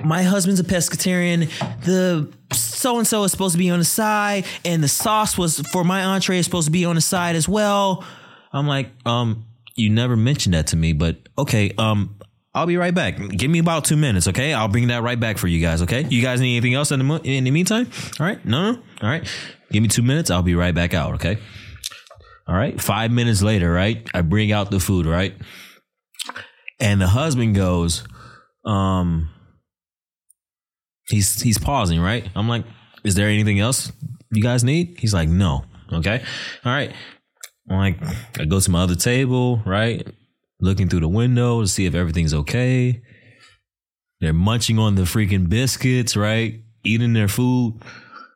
my 0.04 0.22
husband's 0.22 0.60
a 0.60 0.64
pescatarian. 0.64 1.48
The 1.84 2.32
so 2.54 2.98
and 2.98 3.06
so 3.06 3.24
is 3.24 3.32
supposed 3.32 3.52
to 3.52 3.58
be 3.58 3.70
on 3.70 3.78
the 3.78 3.84
side, 3.84 4.44
and 4.64 4.82
the 4.82 4.88
sauce 4.88 5.36
was 5.36 5.60
for 5.72 5.84
my 5.84 6.04
entree 6.04 6.38
is 6.38 6.44
supposed 6.46 6.66
to 6.66 6.72
be 6.72 6.84
on 6.84 6.94
the 6.94 7.00
side 7.00 7.36
as 7.36 7.48
well. 7.48 8.04
I'm 8.52 8.66
like, 8.66 8.88
um, 9.04 9.44
you 9.76 9.90
never 9.90 10.16
mentioned 10.16 10.54
that 10.54 10.68
to 10.68 10.76
me, 10.76 10.92
but 10.92 11.16
okay, 11.36 11.72
um, 11.76 12.16
I'll 12.54 12.66
be 12.66 12.76
right 12.76 12.94
back. 12.94 13.16
Give 13.30 13.50
me 13.50 13.58
about 13.58 13.84
two 13.84 13.96
minutes, 13.96 14.28
okay? 14.28 14.52
I'll 14.52 14.68
bring 14.68 14.88
that 14.88 15.02
right 15.02 15.18
back 15.18 15.38
for 15.38 15.46
you 15.46 15.60
guys, 15.60 15.82
okay? 15.82 16.04
You 16.08 16.22
guys 16.22 16.40
need 16.40 16.56
anything 16.56 16.74
else 16.74 16.90
in 16.90 16.98
the 16.98 17.04
mo- 17.04 17.20
in 17.22 17.44
the 17.44 17.50
meantime? 17.50 17.88
All 18.18 18.26
right, 18.26 18.44
no, 18.44 18.72
no, 18.72 18.78
all 19.02 19.08
right. 19.08 19.28
Give 19.70 19.82
me 19.82 19.88
two 19.88 20.02
minutes. 20.02 20.30
I'll 20.30 20.42
be 20.42 20.54
right 20.54 20.74
back 20.74 20.94
out, 20.94 21.14
okay? 21.14 21.38
All 22.46 22.56
right. 22.56 22.80
Five 22.80 23.10
minutes 23.10 23.42
later, 23.42 23.72
right? 23.72 24.08
I 24.12 24.22
bring 24.22 24.52
out 24.52 24.70
the 24.70 24.80
food, 24.80 25.06
right? 25.06 25.34
And 26.80 27.00
the 27.00 27.06
husband 27.06 27.54
goes, 27.54 28.04
um, 28.64 29.30
he's 31.08 31.40
he's 31.40 31.58
pausing, 31.58 32.00
right? 32.00 32.28
I'm 32.34 32.48
like, 32.48 32.64
is 33.04 33.14
there 33.14 33.28
anything 33.28 33.60
else 33.60 33.92
you 34.32 34.42
guys 34.42 34.64
need? 34.64 34.96
He's 34.98 35.14
like, 35.14 35.28
no. 35.28 35.64
Okay. 35.92 36.22
All 36.64 36.72
right. 36.72 36.92
I'm 37.68 37.76
like, 37.76 38.02
I 38.38 38.44
go 38.46 38.58
to 38.58 38.70
my 38.70 38.82
other 38.82 38.96
table, 38.96 39.62
right? 39.64 40.06
Looking 40.60 40.88
through 40.88 41.00
the 41.00 41.08
window 41.08 41.60
to 41.60 41.68
see 41.68 41.86
if 41.86 41.94
everything's 41.94 42.34
okay. 42.34 43.02
They're 44.20 44.32
munching 44.32 44.78
on 44.78 44.96
the 44.96 45.02
freaking 45.02 45.48
biscuits, 45.48 46.16
right? 46.16 46.60
Eating 46.84 47.12
their 47.12 47.28
food, 47.28 47.80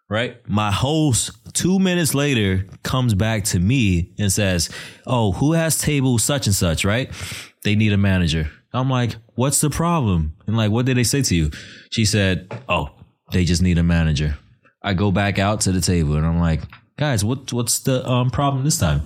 right? 0.08 0.36
My 0.48 0.70
host, 0.70 1.30
two 1.54 1.78
minutes 1.78 2.14
later, 2.14 2.66
comes 2.82 3.14
back 3.14 3.44
to 3.44 3.58
me 3.58 4.12
and 4.18 4.30
says, 4.32 4.70
Oh, 5.06 5.32
who 5.32 5.52
has 5.52 5.78
table 5.78 6.18
such 6.18 6.46
and 6.46 6.54
such, 6.54 6.84
right? 6.84 7.10
They 7.62 7.74
need 7.74 7.92
a 7.92 7.96
manager. 7.96 8.50
I'm 8.74 8.90
like, 8.90 9.16
what's 9.36 9.60
the 9.60 9.70
problem? 9.70 10.34
And 10.46 10.56
like, 10.56 10.70
what 10.70 10.84
did 10.84 10.96
they 10.96 11.04
say 11.04 11.22
to 11.22 11.34
you? 11.34 11.50
She 11.90 12.04
said, 12.04 12.52
oh, 12.68 12.90
they 13.30 13.44
just 13.44 13.62
need 13.62 13.78
a 13.78 13.84
manager. 13.84 14.36
I 14.82 14.94
go 14.94 15.12
back 15.12 15.38
out 15.38 15.60
to 15.62 15.72
the 15.72 15.80
table 15.80 16.16
and 16.16 16.26
I'm 16.26 16.40
like, 16.40 16.60
guys, 16.98 17.24
what 17.24 17.52
what's 17.52 17.78
the 17.80 18.06
um, 18.06 18.30
problem 18.30 18.64
this 18.64 18.78
time? 18.78 19.02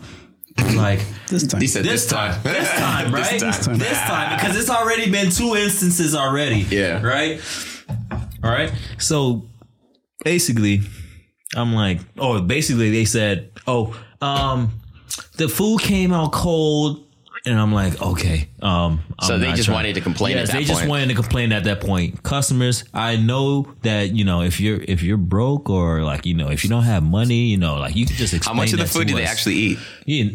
I'm 0.57 0.75
like, 0.75 1.01
This 1.29 1.47
time. 1.47 1.61
He 1.61 1.69
said 1.69 1.85
this 1.85 2.07
time, 2.09 2.43
this 2.43 2.69
time, 2.79 3.15
right? 3.15 3.39
This 3.39 3.65
time. 3.65 3.79
This 3.79 3.99
time, 4.01 4.37
because 4.37 4.59
it's 4.59 4.71
already 4.71 5.11
been 5.11 5.31
two 5.31 5.55
instances 5.55 6.17
already. 6.17 6.61
Yeah. 6.71 7.01
Right. 7.03 7.41
All 8.43 8.51
right. 8.51 8.73
So 8.99 9.47
basically, 10.25 10.81
I'm 11.57 11.73
like, 11.75 12.01
oh, 12.19 12.41
basically 12.41 12.91
they 12.91 13.05
said, 13.05 13.51
oh, 13.67 13.99
um, 14.21 14.73
the 15.37 15.49
food 15.49 15.81
came 15.81 16.13
out 16.13 16.33
cold. 16.33 17.05
And 17.47 17.59
I'm 17.59 17.73
like, 17.73 18.03
okay. 18.03 18.49
Um, 18.61 19.01
So 19.23 19.35
I'm 19.35 19.41
they 19.41 19.53
just 19.53 19.67
trying- 19.67 19.77
wanted 19.77 19.95
to 19.95 20.01
complain 20.03 20.37
Yes, 20.37 20.49
at 20.49 20.53
that 20.53 20.59
they 20.59 20.65
just 20.65 20.81
point. 20.81 20.91
wanted 20.91 21.09
to 21.09 21.15
complain 21.15 21.53
at 21.53 21.65
that 21.65 21.81
point. 21.81 22.23
Customers, 22.23 22.85
I 22.93 23.17
know 23.17 23.73
that 23.83 24.11
you 24.13 24.25
know 24.25 24.43
if 24.43 24.61
you're 24.61 24.81
if 24.83 25.03
you're 25.03 25.17
broke 25.17 25.71
or 25.71 26.03
like 26.03 26.27
you 26.27 26.35
know 26.35 26.51
if 26.51 26.63
you 26.65 26.69
don't 26.69 26.83
have 26.83 27.03
money, 27.05 27.47
you 27.47 27.57
know 27.57 27.77
like 27.77 27.95
you 27.97 28.05
can 28.07 28.17
just 28.17 28.35
explain. 28.35 28.55
How 28.57 28.61
much 28.63 28.73
of 28.75 28.81
the 28.81 28.87
food 28.87 29.07
did 29.07 29.17
they 29.17 29.25
actually 29.25 29.55
eat? 29.55 29.79
Yeah, 30.05 30.31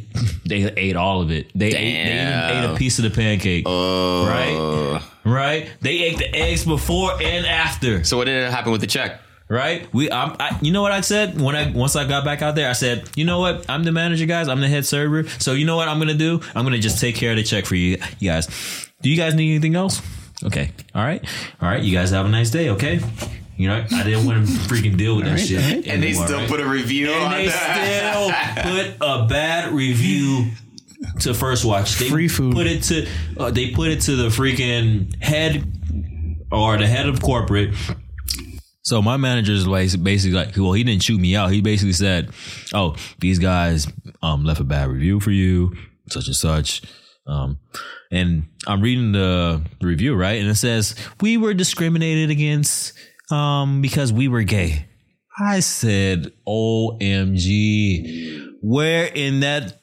they 0.46 0.72
ate 0.76 0.96
all 0.96 1.22
of 1.22 1.30
it. 1.30 1.52
They 1.54 1.68
ate, 1.68 1.74
they 1.74 2.14
even 2.14 2.64
ate 2.70 2.74
a 2.74 2.76
piece 2.78 2.98
of 2.98 3.04
the 3.04 3.12
pancake. 3.12 3.66
Uh, 3.68 4.26
right, 4.26 5.02
right. 5.26 5.70
They 5.82 6.00
ate 6.04 6.18
the 6.18 6.34
eggs 6.34 6.64
before 6.66 7.22
and 7.22 7.46
after. 7.46 8.04
So 8.06 8.18
what 8.18 8.26
did 8.26 8.50
happen 8.50 8.72
with 8.72 8.82
the 8.82 8.88
check? 8.88 9.20
Right. 9.50 9.92
We, 9.94 10.10
I'm, 10.10 10.36
I, 10.40 10.58
you 10.62 10.72
know 10.72 10.82
what 10.82 10.92
I 10.92 11.02
said 11.02 11.40
when 11.40 11.56
I 11.56 11.72
once 11.72 11.96
I 11.96 12.08
got 12.08 12.24
back 12.26 12.42
out 12.42 12.56
there, 12.56 12.70
I 12.70 12.74
said, 12.74 13.10
you 13.16 13.26
know 13.26 13.40
what, 13.40 13.70
I'm 13.70 13.84
the 13.84 13.92
manager, 13.92 14.26
guys. 14.26 14.48
I'm 14.48 14.62
the 14.62 14.68
head 14.68 14.86
server. 14.86 15.28
So 15.40 15.54
you 15.54 15.66
know 15.66 15.76
what 15.76 15.88
I'm 15.88 16.00
gonna 16.00 16.14
do? 16.14 16.42
I'm 16.56 16.64
gonna 16.64 16.80
just 16.80 17.00
take 17.00 17.16
care 17.16 17.32
of 17.32 17.38
the 17.38 17.44
check 17.44 17.66
for 17.66 17.76
you, 17.76 17.98
you 18.20 18.30
guys. 18.32 18.48
Do 19.02 19.10
you 19.10 19.18
guys 19.18 19.36
need 19.36 19.52
anything 19.52 19.76
else? 19.76 20.02
Okay. 20.44 20.72
All 20.96 21.04
right. 21.04 21.24
All 21.62 21.70
right. 21.70 21.82
You 21.82 21.96
guys 21.96 22.12
have 22.12 22.26
a 22.26 22.30
nice 22.30 22.50
day. 22.50 22.70
Okay. 22.72 23.00
You 23.56 23.68
know, 23.68 23.86
I 23.92 24.04
didn't 24.04 24.26
want 24.26 24.48
to 24.48 24.52
freaking 24.54 24.98
deal 24.98 25.16
with 25.16 25.26
that 25.26 25.40
shit. 25.40 25.60
anymore, 25.60 25.84
and 25.94 26.02
they 26.04 26.14
still 26.14 26.40
right? 26.40 26.50
Put 26.50 26.60
a 26.60 26.66
review 26.68 27.12
and 27.12 27.34
they 27.34 27.50
still 27.50 28.32
put 28.64 28.98
a 29.00 29.28
bad 29.28 29.72
review 29.72 30.52
to 31.20 31.34
First 31.34 31.64
Watch. 31.64 31.98
They 32.00 32.10
Free 32.10 32.28
food. 32.28 32.56
Put 32.56 32.66
it 32.66 32.82
to 32.84 33.08
uh, 33.38 33.52
they 33.52 33.72
put 33.72 33.90
it 33.90 34.02
to 34.02 34.16
the 34.16 34.30
freaking 34.30 35.22
head 35.24 35.72
or 36.52 36.78
the 36.78 36.88
head 36.88 37.08
of 37.08 37.22
corporate. 37.22 37.74
So 38.84 39.02
my 39.02 39.16
manager 39.18 39.54
is 39.54 39.66
like 39.66 39.90
basically 40.04 40.36
like, 40.38 40.56
well, 40.58 40.74
he 40.74 40.84
didn't 40.84 41.04
shoot 41.04 41.20
me 41.20 41.36
out. 41.38 41.52
He 41.52 41.62
basically 41.62 41.94
said, 41.94 42.32
"Oh, 42.74 42.96
these 43.20 43.40
guys 43.40 43.88
um 44.22 44.44
left 44.44 44.60
a 44.60 44.66
bad 44.66 44.90
review 44.90 45.20
for 45.22 45.32
you, 45.32 45.74
such 46.10 46.28
and 46.28 46.36
such." 46.36 46.82
Um, 47.26 47.60
and 48.12 48.44
I'm 48.68 48.82
reading 48.82 49.14
the 49.14 49.62
review 49.82 50.16
right, 50.16 50.38
and 50.40 50.50
it 50.50 50.56
says 50.56 50.96
we 51.22 51.38
were 51.38 51.54
discriminated 51.54 52.30
against 52.30 52.92
um 53.32 53.82
because 53.82 54.12
we 54.12 54.28
were 54.28 54.44
gay. 54.44 54.86
I 55.40 55.62
said, 55.62 56.34
"OMG, 56.46 57.38
where 58.62 59.06
in 59.06 59.40
that, 59.40 59.80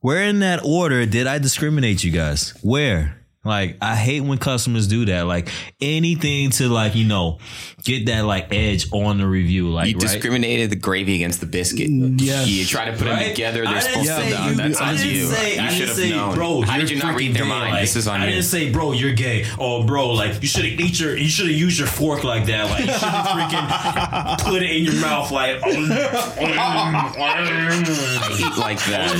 where 0.00 0.24
in 0.24 0.40
that 0.40 0.64
order 0.64 1.04
did 1.04 1.26
I 1.26 1.38
discriminate 1.38 2.02
you 2.02 2.10
guys? 2.10 2.54
Where?" 2.62 3.21
Like 3.44 3.76
I 3.80 3.96
hate 3.96 4.20
when 4.20 4.38
customers 4.38 4.86
do 4.86 5.04
that. 5.06 5.22
Like 5.26 5.48
anything 5.80 6.50
to 6.50 6.68
like 6.68 6.94
you 6.94 7.06
know 7.08 7.38
get 7.82 8.06
that 8.06 8.24
like 8.24 8.52
edge 8.54 8.86
on 8.92 9.18
the 9.18 9.26
review. 9.26 9.68
Like 9.70 9.88
You 9.88 9.94
right? 9.94 10.00
discriminated 10.02 10.70
the 10.70 10.76
gravy 10.76 11.16
against 11.16 11.40
the 11.40 11.46
biscuit. 11.46 11.90
Yeah, 11.90 12.44
You 12.44 12.64
try 12.64 12.84
to 12.84 12.92
put 12.92 13.04
them 13.06 13.18
together. 13.28 13.64
I 13.66 13.72
They're 13.72 13.80
didn't 13.80 14.04
supposed 14.04 14.08
to. 14.08 14.14
say 14.14 14.48
you- 14.48 14.54
that's 14.54 14.80
I 14.80 14.88
on 14.90 14.96
didn't 14.96 15.12
you. 15.14 15.26
Say, 15.26 15.54
you 15.56 15.60
I 15.60 15.68
should 15.70 15.86
didn't 15.96 16.02
have 16.18 16.26
known. 16.28 16.34
bro. 16.36 16.60
How 16.62 16.76
you're 16.76 16.86
did 16.86 16.96
you 16.96 17.02
not 17.02 17.16
read 17.18 17.34
their 17.34 17.42
gay. 17.42 17.48
mind? 17.48 17.72
Like, 17.72 17.80
this 17.82 17.96
is 17.96 18.06
on 18.06 18.20
I 18.20 18.26
you. 18.26 18.30
didn't 18.32 18.44
say, 18.44 18.70
bro, 18.70 18.92
you're 18.92 19.12
gay. 19.14 19.44
Oh, 19.58 19.82
bro, 19.84 20.10
like 20.10 20.40
you 20.40 20.46
should 20.48 20.64
have 20.64 20.78
eat 20.80 21.00
your, 21.00 21.16
you 21.16 21.28
should 21.28 21.46
have 21.48 21.56
used 21.56 21.78
your 21.80 21.88
fork 21.88 22.22
like 22.22 22.46
that. 22.46 22.70
Like 22.70 22.86
you 22.86 22.92
should 22.92 23.02
have 23.02 23.26
freaking 23.26 24.44
put 24.48 24.62
it 24.62 24.70
in 24.70 24.84
your 24.84 25.00
mouth. 25.00 25.32
Like 25.32 25.60
um, 25.64 25.72
um, 25.72 25.90
um. 25.90 27.12
I 27.16 28.36
eat 28.38 28.56
like 28.58 28.78
that. 28.84 29.10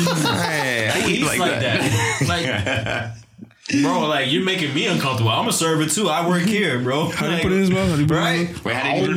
Hey, 0.49 0.91
I 0.95 1.09
eat 1.09 1.23
like, 1.25 1.39
like 1.41 1.61
that. 1.61 1.81
that. 1.81 3.13
Like, 3.13 3.22
bro, 3.71 4.09
like 4.09 4.31
you're 4.33 4.45
making 4.45 4.75
me 4.75 4.87
uncomfortable. 4.87 5.31
I'm 5.31 5.49
a 5.49 5.53
server 5.53 5.87
too. 5.87 6.09
I 6.09 6.27
work 6.29 6.43
here, 6.43 6.79
bro. 6.81 7.07
How 7.11 7.27
do 7.29 7.33
you 7.37 7.43
put 7.43 7.53
it 7.53 7.55
in 7.57 7.61
his 7.61 7.71
mouth? 7.71 7.89
How 7.91 7.97
do 7.97 8.03
you 8.03 8.09
put 8.09 8.17
it 8.17 8.21
in 8.21 8.27
his 8.31 8.41
Right? 8.41 8.49
mouth? 8.53 8.65
Wait, 8.65 8.75
how 8.77 8.95
did 8.95 9.17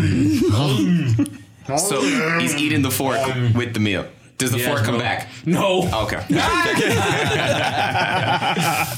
you? 1.69 1.77
so 1.77 2.01
he's 2.39 2.55
eating 2.55 2.81
the 2.81 2.91
fork 2.91 3.17
with 3.55 3.73
the 3.73 3.79
meal. 3.79 4.05
Does 4.37 4.51
the 4.51 4.57
Yes, 4.57 4.67
fork 4.67 4.83
come 4.83 4.95
bro. 4.95 4.99
back? 5.03 5.29
No. 5.45 5.83
Okay. 6.03 6.17
All 6.17 6.25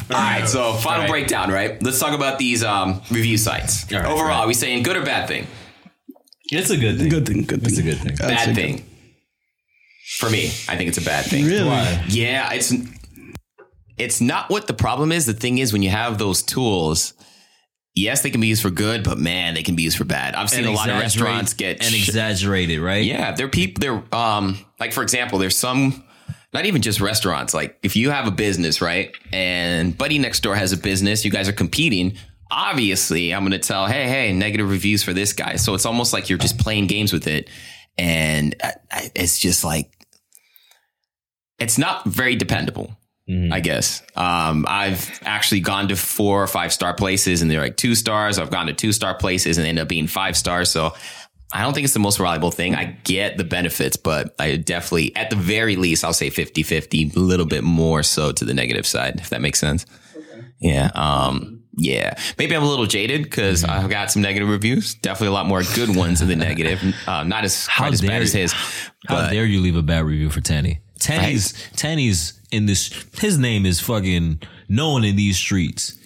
right. 0.10 0.46
So 0.48 0.74
final 0.74 1.02
Right. 1.02 1.10
breakdown. 1.10 1.52
Right. 1.52 1.82
Let's 1.84 2.00
talk 2.00 2.14
about 2.14 2.40
these 2.40 2.64
um, 2.64 3.02
review 3.12 3.38
sites. 3.38 3.86
All 3.94 4.00
right, 4.00 4.08
Overall, 4.08 4.28
right. 4.30 4.38
are 4.40 4.48
we 4.48 4.54
saying 4.56 4.82
good 4.84 4.98
or 4.98 5.04
bad 5.06 5.28
thing? 5.28 5.46
It's 6.52 6.70
a 6.72 6.78
good 6.78 6.98
thing. 6.98 7.10
Good 7.10 7.26
thing. 7.28 7.44
Good 7.44 7.62
thing. 7.62 7.70
It's 7.70 7.78
a 7.80 7.84
good 7.84 7.98
thing. 8.00 8.16
That's 8.16 8.32
bad 8.46 8.50
a 8.50 8.54
good- 8.54 8.56
thing. 8.56 8.84
For 10.20 10.30
me, 10.30 10.46
I 10.68 10.76
think 10.78 10.88
it's 10.90 10.98
a 10.98 11.02
bad 11.04 11.26
thing. 11.26 11.46
Really? 11.46 11.68
Why? 11.68 12.04
Yeah, 12.08 12.52
it's 12.54 12.72
it's 13.98 14.22
not 14.22 14.50
what 14.50 14.68
the 14.68 14.74
problem 14.74 15.12
is. 15.12 15.26
The 15.26 15.34
thing 15.34 15.58
is 15.58 15.74
when 15.74 15.82
you 15.84 15.90
have 15.90 16.18
those 16.18 16.44
tools, 16.44 17.14
yes, 17.96 18.22
they 18.22 18.30
can 18.30 18.42
be 18.42 18.48
used 18.48 18.62
for 18.62 18.70
good, 18.70 19.04
but 19.04 19.18
man, 19.18 19.54
they 19.56 19.64
can 19.64 19.76
be 19.76 19.84
used 19.84 19.98
for 19.98 20.06
bad. 20.06 20.36
I've 20.36 20.50
seen 20.50 20.60
And 20.66 20.70
a 20.70 20.72
lot 20.72 20.90
of 20.90 21.00
restaurants 21.00 21.54
get 21.54 21.78
and 21.84 21.94
sh- 21.94 22.08
exaggerated, 22.08 22.80
right? 22.80 23.04
Yeah, 23.04 23.34
there 23.34 23.46
are 23.48 23.50
people 23.50 23.82
there 23.82 24.04
um 24.16 24.58
like 24.80 24.94
for 24.94 25.02
example, 25.04 25.40
there's 25.40 25.56
some 25.58 26.04
not 26.54 26.66
even 26.66 26.82
just 26.82 27.02
restaurants. 27.02 27.54
Like 27.54 27.78
if 27.84 27.96
you 27.96 28.10
have 28.12 28.28
a 28.28 28.32
business, 28.32 28.82
right? 28.82 29.14
And 29.34 29.98
Buddy 29.98 30.18
next 30.20 30.42
door 30.44 30.56
has 30.56 30.72
a 30.74 30.78
business, 30.78 31.26
you 31.26 31.32
guys 31.32 31.50
are 31.50 31.54
competing. 31.54 32.18
Obviously, 32.50 33.34
I'm 33.34 33.42
going 33.42 33.52
to 33.52 33.60
tell, 33.60 33.88
"Hey, 33.88 34.08
hey, 34.08 34.32
negative 34.32 34.70
reviews 34.70 35.04
for 35.04 35.12
this 35.12 35.34
guy." 35.34 35.58
So 35.58 35.74
it's 35.74 35.86
almost 35.86 36.14
like 36.14 36.30
you're 36.30 36.38
just 36.38 36.58
playing 36.58 36.88
games 36.88 37.12
with 37.12 37.28
it. 37.28 37.50
And 37.98 38.56
I- 38.62 39.12
it's 39.16 39.38
just 39.38 39.66
like 39.66 39.92
it's 41.60 41.78
not 41.78 42.06
very 42.06 42.36
dependable. 42.36 42.96
I 43.30 43.60
guess. 43.60 44.02
Um, 44.16 44.66
I've 44.70 45.20
actually 45.24 45.60
gone 45.60 45.90
to 45.90 45.98
four 45.98 46.42
or 46.42 46.48
five 46.48 46.72
star 46.72 46.94
places 46.94 47.42
and 47.42 47.52
they're 47.52 47.60
like 47.62 47.76
two 47.76 47.94
stars. 47.94 48.40
I've 48.40 48.52
gone 48.52 48.68
to 48.68 48.74
two 48.74 48.94
star 48.94 49.16
places 49.16 49.58
and 49.58 49.66
they 49.66 49.70
end 49.70 49.80
up 49.80 49.90
being 49.90 50.08
five 50.08 50.38
stars. 50.38 50.72
So 50.72 50.94
I 51.52 51.62
don't 51.62 51.74
think 51.74 51.84
it's 51.86 51.94
the 51.94 52.00
most 52.00 52.20
reliable 52.20 52.52
thing. 52.52 52.74
I 52.74 52.98
get 53.04 53.38
the 53.38 53.44
benefits, 53.44 53.98
but 53.98 54.34
I 54.40 54.56
definitely, 54.56 55.14
at 55.16 55.30
the 55.30 55.36
very 55.36 55.76
least, 55.76 56.06
I'll 56.06 56.14
say 56.14 56.30
50 56.30 56.64
50, 56.64 57.12
a 57.16 57.20
little 57.20 57.46
bit 57.46 57.64
more 57.66 58.02
so 58.02 58.32
to 58.32 58.46
the 58.46 58.54
negative 58.54 58.88
side, 58.88 59.20
if 59.20 59.30
that 59.30 59.42
makes 59.42 59.60
sense. 59.60 59.86
Yeah. 60.60 60.90
Um, 60.96 61.64
yeah. 61.78 62.18
Maybe 62.38 62.56
I'm 62.56 62.64
a 62.64 62.68
little 62.68 62.86
jaded 62.88 63.24
because 63.24 63.64
I've 63.64 63.90
got 63.90 64.10
some 64.10 64.22
negative 64.22 64.50
reviews. 64.50 64.96
Definitely 64.96 65.28
a 65.28 65.32
lot 65.32 65.46
more 65.46 65.64
good 65.76 65.96
ones 65.96 66.20
than 66.20 66.30
the 66.30 66.36
negative. 66.48 66.82
Uh, 67.06 67.24
not 67.24 67.44
as 67.44 67.68
How 67.68 67.84
quite 67.84 67.94
as 67.94 68.02
bad 68.02 68.22
as 68.22 68.34
you. 68.34 68.42
his. 68.42 68.54
How 69.08 69.30
dare 69.30 69.46
you 69.46 69.60
leave 69.62 69.76
a 69.76 69.84
bad 69.84 70.06
review 70.06 70.30
for 70.30 70.42
Tanny? 70.42 70.80
Tanny's 71.00 71.54
Tanny's 71.76 72.37
in 72.52 72.66
this. 72.66 72.92
His 73.20 73.38
name 73.38 73.66
is 73.66 73.80
fucking 73.80 74.42
known 74.70 75.04
in 75.04 75.16
these 75.16 75.38
streets. 75.38 75.98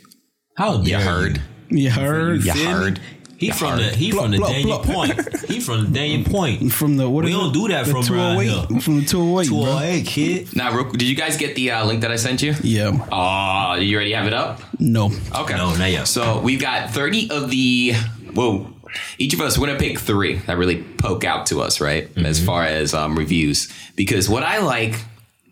How 0.57 0.77
dare 0.77 0.99
you 0.99 1.05
heard. 1.05 1.41
You 1.69 1.89
heard? 1.89 2.43
You 2.43 2.53
feel 2.53 2.65
me? 2.65 2.71
heard. 2.71 2.99
He 3.37 3.47
You 3.47 3.53
from 3.53 3.77
the 3.77 3.83
heard. 3.85 3.95
he 3.95 4.11
from 4.11 4.29
the 4.31 4.37
Blah, 4.37 4.47
blah, 4.47 4.55
Daniel 4.55 4.79
blah. 4.83 4.93
Point. 4.93 5.39
He 5.45 5.59
from 5.59 5.85
the 5.85 5.89
Daniel 5.99 6.23
Point. 6.31 6.71
From 6.71 6.97
the 6.97 7.09
what 7.09 7.25
We 7.25 7.31
is 7.31 7.37
don't 7.37 7.49
it? 7.49 7.53
do 7.53 7.67
that 7.69 7.85
The 7.87 7.91
from 7.91 8.15
around 8.15 8.35
208. 8.37 8.69
here. 8.71 8.81
From 8.81 8.99
the 8.99 9.05
208, 9.05 9.49
bro. 9.49 9.57
208 9.65 10.05
kid. 10.05 10.55
Now, 10.55 10.75
real- 10.75 10.91
did 10.91 11.03
you 11.03 11.15
guys 11.15 11.37
get 11.37 11.55
the 11.55 11.71
uh, 11.71 11.85
link 11.87 12.01
that 12.01 12.11
I 12.11 12.17
sent 12.17 12.43
you? 12.43 12.53
Yeah. 12.61 12.91
Oh, 13.11 13.75
you 13.75 13.95
already 13.95 14.11
have 14.11 14.27
it 14.27 14.33
up? 14.33 14.61
No. 14.79 15.05
Okay. 15.35 15.55
No, 15.55 15.75
not 15.75 15.89
yet. 15.89 16.07
So 16.07 16.39
we've 16.41 16.61
got 16.61 16.91
30 16.91 17.31
of 17.31 17.49
the, 17.49 17.93
whoa, 18.35 18.71
each 19.17 19.33
of 19.33 19.41
us, 19.41 19.57
we're 19.57 19.67
going 19.67 19.79
to 19.79 19.83
pick 19.83 19.97
three 19.97 20.35
that 20.45 20.57
really 20.57 20.83
poke 20.83 21.23
out 21.23 21.47
to 21.47 21.61
us, 21.61 21.81
right? 21.81 22.15
As 22.19 22.43
far 22.45 22.63
as 22.65 22.93
um, 22.93 23.17
reviews. 23.17 23.73
Because 23.95 24.29
what 24.29 24.43
I 24.43 24.59
like 24.59 24.99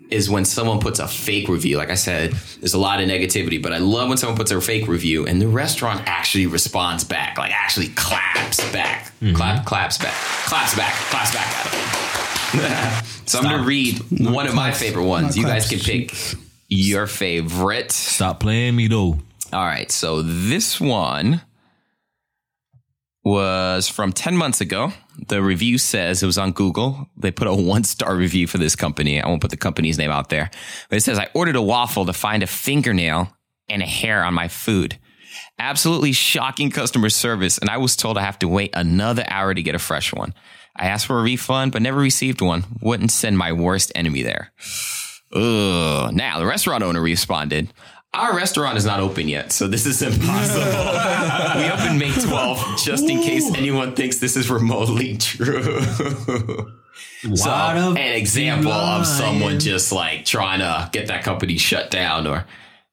is 0.10 0.30
when 0.30 0.46
someone 0.46 0.80
puts 0.80 1.00
a 1.00 1.08
fake 1.08 1.48
review. 1.48 1.78
Like 1.78 1.90
I 1.90 1.96
said, 1.96 2.32
there's 2.60 2.74
a 2.74 2.80
lot 2.80 3.02
of 3.02 3.08
negativity, 3.08 3.62
but 3.62 3.74
I 3.74 3.78
love 3.78 4.10
when 4.10 4.18
someone 4.18 4.38
puts 4.38 4.52
a 4.52 4.60
fake 4.60 4.88
review 4.88 5.26
and 5.26 5.42
the 5.42 5.48
restaurant 5.48 6.02
actually 6.06 6.48
responds 6.48 7.04
back, 7.04 7.38
like 7.38 7.52
actually 7.52 7.90
claps 7.90 8.60
back. 8.72 9.12
Mm-hmm. 9.22 9.36
Clap, 9.36 9.66
claps 9.66 9.98
back, 9.98 10.14
claps 10.14 10.76
back, 10.76 10.94
claps 11.10 11.34
back 11.34 11.66
at 11.66 11.72
them. 11.72 13.04
so 13.26 13.40
I'm 13.40 13.44
going 13.44 13.62
to 13.62 13.68
read 13.68 14.00
one 14.32 14.48
of 14.48 14.56
my 14.56 14.72
favorite 14.72 15.06
ones. 15.06 15.36
Not 15.36 15.42
You 15.42 15.46
guys 15.46 15.70
can 15.70 15.80
pick 15.80 16.14
your 16.68 17.08
favorite. 17.08 17.92
Stop 17.92 18.40
playing 18.40 18.76
me 18.76 18.88
though. 18.88 19.20
All 19.52 19.66
right, 19.66 19.92
so 19.92 20.22
this 20.22 20.80
one 20.80 21.42
was 23.30 23.88
from 23.88 24.12
10 24.12 24.36
months 24.36 24.60
ago. 24.60 24.92
The 25.28 25.44
review 25.44 25.78
says 25.78 26.24
it 26.24 26.26
was 26.26 26.40
on 26.40 26.52
Google. 26.52 27.08
They 27.16 27.30
put 27.30 27.48
a 27.48 27.54
one 27.54 27.84
star 27.84 28.16
review 28.16 28.48
for 28.48 28.58
this 28.58 28.76
company. 28.76 29.22
I 29.22 29.28
won't 29.28 29.42
put 29.42 29.52
the 29.52 29.58
company's 29.58 30.00
name 30.00 30.10
out 30.10 30.30
there. 30.30 30.50
But 30.90 30.98
it 30.98 31.02
says, 31.02 31.20
I 31.20 31.28
ordered 31.36 31.56
a 31.56 31.62
waffle 31.62 32.08
to 32.08 32.14
find 32.14 32.42
a 32.42 32.48
fingernail 32.48 33.32
and 33.70 33.84
a 33.84 33.86
hair 33.86 34.24
on 34.24 34.34
my 34.34 34.48
food. 34.48 34.98
Absolutely 35.60 36.12
shocking 36.12 36.72
customer 36.72 37.10
service. 37.10 37.60
And 37.60 37.70
I 37.70 37.78
was 37.78 37.96
told 37.96 38.18
I 38.18 38.22
have 38.22 38.40
to 38.40 38.48
wait 38.48 38.72
another 38.74 39.26
hour 39.28 39.54
to 39.54 39.62
get 39.62 39.76
a 39.76 39.80
fresh 39.80 40.12
one. 40.12 40.34
I 40.76 40.88
asked 40.88 41.06
for 41.06 41.20
a 41.20 41.24
refund, 41.24 41.72
but 41.72 41.84
never 41.84 42.00
received 42.00 42.42
one. 42.42 42.66
Wouldn't 42.82 43.12
send 43.12 43.38
my 43.38 43.52
worst 43.52 43.92
enemy 43.94 44.24
there. 44.24 44.54
Ugh. 45.34 46.12
Now, 46.14 46.40
the 46.40 46.48
restaurant 46.48 46.84
owner 46.84 47.02
responded, 47.02 47.72
Our 48.14 48.36
restaurant 48.36 48.78
is 48.78 48.86
not 48.86 49.00
open 49.00 49.28
yet, 49.28 49.52
so 49.52 49.68
this 49.68 49.86
is 49.86 50.02
impossible. 50.02 50.62
we 51.60 51.70
open 51.70 52.00
May 52.00 52.10
12th, 52.10 52.84
just 52.84 53.04
in 53.04 53.22
case 53.22 53.54
anyone 53.56 53.96
thinks 53.96 54.18
this 54.18 54.36
is 54.36 54.50
remotely 54.50 55.18
true. 55.20 55.62
so, 57.36 57.50
an 57.52 57.98
example 57.98 58.72
of 58.72 59.06
someone 59.06 59.60
just 59.60 59.92
like 59.92 60.26
trying 60.26 60.60
to 60.60 60.90
get 60.92 61.08
that 61.08 61.24
company 61.24 61.58
shut 61.58 61.92
down 61.92 62.26
or 62.26 62.46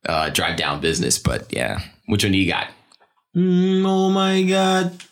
uh, 0.07 0.29
drive 0.31 0.57
down 0.57 0.81
business. 0.81 1.19
But 1.19 1.53
yeah, 1.53 1.81
which 2.07 2.23
one 2.23 2.33
do 2.33 2.39
you 2.39 2.51
got? 2.51 2.69
Mm, 3.35 3.85
oh 3.87 4.11
my 4.11 4.43
god. 4.43 5.03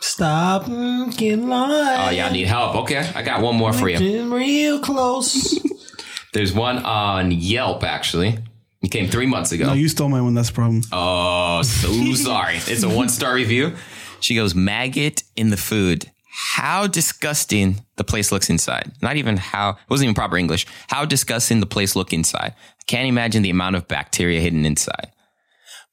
Stop 0.00 0.64
mm, 0.64 1.16
get 1.16 1.38
lying. 1.38 2.00
Oh, 2.00 2.10
y'all 2.10 2.32
need 2.32 2.48
help. 2.48 2.74
Okay, 2.76 2.98
I 3.14 3.22
got 3.22 3.40
one 3.40 3.54
more 3.56 3.72
for 3.72 3.88
you. 3.88 4.34
Real 4.34 4.80
close. 4.80 5.58
There's 6.32 6.52
one 6.52 6.78
on 6.78 7.30
Yelp, 7.30 7.84
actually. 7.84 8.38
It 8.82 8.90
came 8.90 9.08
three 9.08 9.26
months 9.26 9.52
ago. 9.52 9.66
No, 9.66 9.72
you 9.74 9.88
stole 9.88 10.08
my 10.08 10.20
one. 10.20 10.34
That's 10.34 10.48
the 10.48 10.54
problem. 10.54 10.82
Oh, 10.90 11.62
so 11.62 12.14
sorry. 12.14 12.56
It's 12.56 12.82
a 12.82 12.88
one 12.88 13.08
star 13.08 13.34
review. 13.34 13.74
She 14.20 14.34
goes, 14.34 14.54
maggot 14.54 15.22
in 15.36 15.50
the 15.50 15.56
food. 15.56 16.10
How 16.34 16.86
disgusting 16.86 17.84
the 17.96 18.04
place 18.04 18.32
looks 18.32 18.48
inside. 18.48 18.92
Not 19.02 19.16
even 19.16 19.36
how, 19.36 19.70
it 19.70 19.90
wasn't 19.90 20.06
even 20.06 20.14
proper 20.14 20.36
English. 20.36 20.66
How 20.88 21.04
disgusting 21.04 21.60
the 21.60 21.66
place 21.66 21.94
look 21.94 22.12
inside. 22.12 22.54
I 22.56 22.82
can't 22.86 23.08
imagine 23.08 23.42
the 23.42 23.50
amount 23.50 23.76
of 23.76 23.86
bacteria 23.86 24.40
hidden 24.40 24.64
inside. 24.64 25.12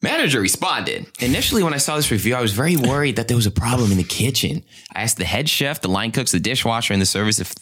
Manager 0.01 0.39
responded. 0.39 1.07
Initially, 1.19 1.61
when 1.61 1.73
I 1.73 1.77
saw 1.77 1.97
this 1.97 2.09
review, 2.09 2.35
I 2.35 2.41
was 2.41 2.53
very 2.53 2.77
worried 2.77 3.17
that 3.17 3.27
there 3.27 3.35
was 3.35 3.45
a 3.45 3.51
problem 3.51 3.91
in 3.91 3.97
the 3.97 4.03
kitchen. 4.03 4.63
I 4.95 5.01
asked 5.01 5.17
the 5.17 5.25
head 5.25 5.49
chef, 5.49 5.81
the 5.81 5.89
line 5.89 6.11
cooks, 6.11 6.31
the 6.31 6.39
dishwasher, 6.39 6.93
and 6.93 7.01
the 7.01 7.05
service 7.05 7.39
if 7.39 7.53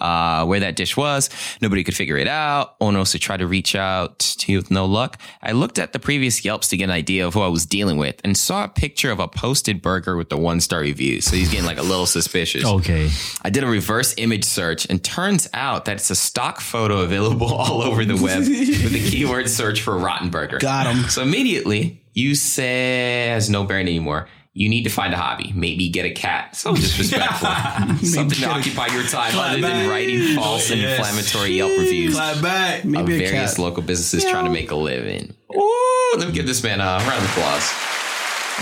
uh, 0.00 0.44
where 0.44 0.60
that 0.60 0.76
dish 0.76 0.96
was. 0.96 1.30
Nobody 1.60 1.84
could 1.84 1.94
figure 1.94 2.16
it 2.16 2.28
out. 2.28 2.78
Onos 2.80 3.12
to 3.12 3.18
try 3.18 3.36
to 3.36 3.46
reach 3.46 3.74
out 3.74 4.18
to 4.18 4.52
you 4.52 4.58
with 4.58 4.70
no 4.70 4.86
luck. 4.86 5.18
I 5.42 5.52
looked 5.52 5.78
at 5.78 5.92
the 5.92 5.98
previous 5.98 6.44
Yelps 6.44 6.68
to 6.68 6.76
get 6.76 6.84
an 6.84 6.90
idea 6.90 7.26
of 7.26 7.34
who 7.34 7.40
I 7.40 7.48
was 7.48 7.66
dealing 7.66 7.96
with 7.96 8.20
and 8.24 8.36
saw 8.36 8.64
a 8.64 8.68
picture 8.68 9.10
of 9.10 9.20
a 9.20 9.28
posted 9.28 9.82
burger 9.82 10.16
with 10.16 10.28
the 10.28 10.36
one 10.36 10.60
star 10.60 10.80
review. 10.80 11.20
So 11.20 11.36
he's 11.36 11.50
getting 11.50 11.66
like 11.66 11.78
a 11.78 11.82
little 11.82 12.06
suspicious. 12.06 12.64
okay. 12.64 13.10
I 13.42 13.50
did 13.50 13.64
a 13.64 13.68
reverse 13.68 14.14
image 14.18 14.44
search 14.44 14.86
and 14.90 15.02
turns 15.02 15.48
out 15.54 15.84
that 15.86 15.96
it's 15.96 16.10
a 16.10 16.16
stock 16.16 16.60
photo 16.60 17.00
available 17.00 17.46
all 17.54 17.82
over 17.82 18.04
the 18.04 18.16
web 18.16 18.40
with 18.40 18.92
the 18.92 19.10
keyword 19.10 19.48
search 19.48 19.82
for 19.82 19.96
rotten 19.96 20.30
burger. 20.30 20.58
Got 20.58 20.86
him. 20.92 21.08
So 21.08 21.22
immediately 21.22 22.02
you 22.12 22.34
say 22.34 23.28
has 23.28 23.50
no 23.50 23.64
bearing 23.64 23.86
anymore. 23.86 24.28
You 24.56 24.68
need 24.68 24.84
to 24.84 24.90
find 24.90 25.12
a 25.12 25.16
hobby. 25.16 25.52
Maybe 25.54 25.88
get 25.88 26.04
a 26.06 26.10
cat. 26.12 26.54
So 26.56 26.74
disrespectful. 26.74 27.48
Something 28.06 28.38
to 28.38 28.48
occupy 28.48 28.86
your 28.94 29.02
time 29.02 29.32
Clap 29.32 29.50
other 29.52 29.60
than 29.60 29.90
writing 29.90 30.36
false 30.36 30.70
and 30.70 30.80
Yes. 30.80 30.98
inflammatory 30.98 31.56
Yelp 31.56 31.72
reviews 31.76 32.14
Clap 32.14 32.40
back. 32.42 32.78
of 32.84 32.90
Maybe 32.90 33.14
a 33.16 33.18
various 33.28 33.54
cat. 33.54 33.58
local 33.58 33.82
businesses 33.82 34.24
trying 34.30 34.44
to 34.44 34.50
make 34.52 34.70
a 34.70 34.76
living. 34.76 35.34
Ooh, 35.54 36.12
let 36.18 36.28
me 36.28 36.32
give 36.32 36.46
this 36.46 36.62
man 36.62 36.80
a 36.80 36.84
round 36.84 37.24
of 37.24 37.30
applause. 37.30 37.72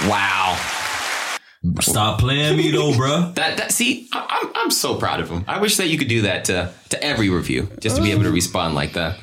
Wow. 0.09 0.59
Stop 1.81 2.19
playing 2.21 2.57
me 2.57 2.71
though, 2.73 2.93
bruh. 2.93 3.35
That 3.37 3.59
that 3.59 3.71
see, 3.73 4.09
I- 4.13 4.41
I'm 4.43 4.53
I'm 4.65 4.71
so 4.71 4.97
proud 4.97 5.21
of 5.21 5.29
him. 5.31 5.45
I 5.47 5.61
wish 5.61 5.77
that 5.77 5.89
you 5.89 5.99
could 5.99 6.09
do 6.09 6.23
that 6.23 6.47
to 6.47 6.73
to 6.89 7.03
every 7.05 7.29
review, 7.29 7.69
just 7.81 7.97
to 7.97 8.03
be 8.03 8.11
able 8.11 8.23
to 8.25 8.31
uh. 8.31 8.33
respond 8.33 8.75
like 8.75 8.95
that. 8.95 9.19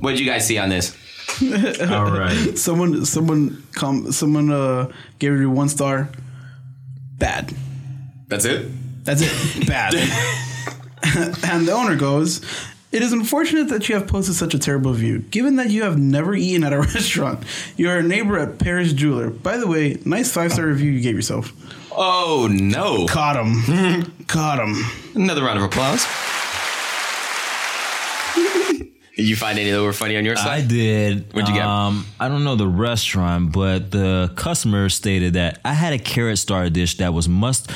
What 0.00 0.10
did 0.12 0.20
you 0.20 0.26
guys 0.26 0.44
see 0.46 0.58
on 0.58 0.70
this? 0.70 0.96
All 1.42 2.10
right. 2.10 2.56
Someone, 2.58 3.04
someone, 3.04 3.62
come, 3.72 4.12
someone 4.12 4.50
uh, 4.50 4.90
gave 5.18 5.38
you 5.38 5.50
one 5.50 5.68
star. 5.68 6.10
Bad. 7.18 7.54
That's 8.28 8.44
it. 8.44 8.68
That's 9.04 9.22
it. 9.22 9.66
Bad. 9.66 9.94
and 11.44 11.66
the 11.66 11.72
owner 11.72 11.96
goes, 11.96 12.40
It 12.92 13.02
is 13.02 13.12
unfortunate 13.12 13.68
that 13.68 13.88
you 13.88 13.94
have 13.94 14.06
posted 14.06 14.34
such 14.34 14.54
a 14.54 14.58
terrible 14.58 14.92
review, 14.92 15.20
given 15.20 15.56
that 15.56 15.70
you 15.70 15.82
have 15.82 15.98
never 15.98 16.34
eaten 16.34 16.64
at 16.64 16.72
a 16.72 16.80
restaurant. 16.80 17.44
You 17.76 17.90
are 17.90 17.98
a 17.98 18.02
neighbor 18.02 18.38
at 18.38 18.58
Paris 18.58 18.92
Jeweler. 18.92 19.30
By 19.30 19.56
the 19.56 19.66
way, 19.66 19.98
nice 20.04 20.32
five 20.32 20.52
star 20.52 20.66
review 20.66 20.90
you 20.90 21.00
gave 21.00 21.14
yourself. 21.16 21.52
Oh 21.92 22.48
no! 22.50 23.06
Caught 23.06 23.44
him. 23.44 24.12
Caught 24.26 24.60
him. 24.60 24.84
Another 25.14 25.42
round 25.42 25.58
of 25.58 25.64
applause. 25.64 26.06
Did 29.18 29.28
you 29.28 29.34
find 29.34 29.58
any 29.58 29.70
that 29.72 29.82
were 29.82 29.92
funny 29.92 30.16
on 30.16 30.24
your 30.24 30.36
side? 30.36 30.46
I 30.62 30.66
did. 30.66 31.32
What'd 31.34 31.48
you 31.48 31.54
get? 31.56 31.66
Um, 31.66 32.06
I 32.20 32.28
don't 32.28 32.44
know 32.44 32.54
the 32.54 32.68
restaurant, 32.68 33.52
but 33.52 33.90
the 33.90 34.32
customer 34.36 34.88
stated 34.88 35.32
that 35.34 35.58
I 35.64 35.72
had 35.74 35.92
a 35.92 35.98
carrot 35.98 36.38
star 36.38 36.70
dish 36.70 36.98
that 36.98 37.12
was 37.12 37.28
must 37.28 37.68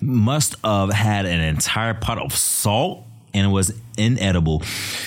must 0.00 0.54
have 0.62 0.90
had 0.92 1.26
an 1.26 1.40
entire 1.40 1.94
pot 1.94 2.18
of 2.18 2.32
salt 2.36 3.04
and 3.34 3.44
it 3.44 3.50
was 3.50 3.74
inedible. 3.98 4.62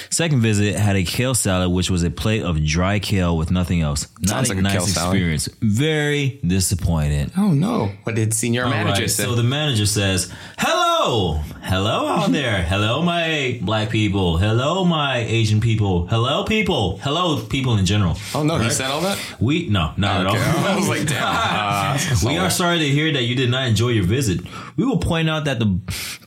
Second 0.10 0.42
visit 0.42 0.76
had 0.76 0.98
a 0.98 1.04
kale 1.04 1.34
salad, 1.34 1.72
which 1.72 1.90
was 1.90 2.04
a 2.04 2.10
plate 2.12 2.44
of 2.44 2.62
dry 2.66 3.00
kale 3.00 3.38
with 3.38 3.50
nothing 3.52 3.80
else. 3.82 4.08
Not 4.20 4.30
Sounds 4.30 4.50
a 4.50 4.52
like 4.52 4.60
a 4.60 4.62
nice 4.64 4.74
kale 4.74 4.88
salad. 4.88 5.16
experience. 5.16 5.50
Very 5.62 6.42
disappointed. 6.46 7.32
oh 7.38 7.54
no! 7.54 7.94
What 8.04 8.16
did 8.16 8.34
senior 8.34 8.66
All 8.66 8.70
manager 8.72 9.04
right, 9.04 9.10
say? 9.10 9.24
So 9.24 9.36
the 9.36 9.44
manager 9.44 9.86
says, 9.86 10.30
"Hello, 10.58 10.87
hello 11.12 12.08
out 12.08 12.32
there. 12.32 12.62
Hello, 12.68 13.02
my 13.02 13.60
black 13.62 13.90
people. 13.90 14.38
Hello, 14.38 14.84
my 14.84 15.20
Asian 15.20 15.62
people. 15.62 16.06
Hello, 16.08 16.44
people. 16.44 16.98
Hello, 16.98 17.42
people 17.46 17.78
in 17.78 17.86
general. 17.86 18.18
oh 18.36 18.44
no! 18.44 18.58
He 18.58 18.64
Right? 18.64 18.72
said 18.74 18.92
all 18.92 19.00
that. 19.02 19.18
We 19.40 19.70
no, 19.70 19.94
not 19.96 20.28
Okay. 20.28 20.38
at 20.38 20.56
all. 20.58 20.66
I 20.74 20.76
was 20.76 20.90
like, 20.90 21.08
damn. 21.08 21.28
Uh, 21.98 21.98
we 22.26 22.38
are 22.38 22.50
sorry 22.50 22.80
to 22.80 22.88
hear 22.88 23.12
that 23.14 23.24
you 23.24 23.34
did 23.36 23.50
not 23.50 23.68
enjoy 23.68 23.90
your 23.90 24.04
visit. 24.04 24.42
We 24.76 24.86
will 24.86 24.98
point 25.00 25.30
out 25.30 25.46
that 25.46 25.58
the 25.60 25.80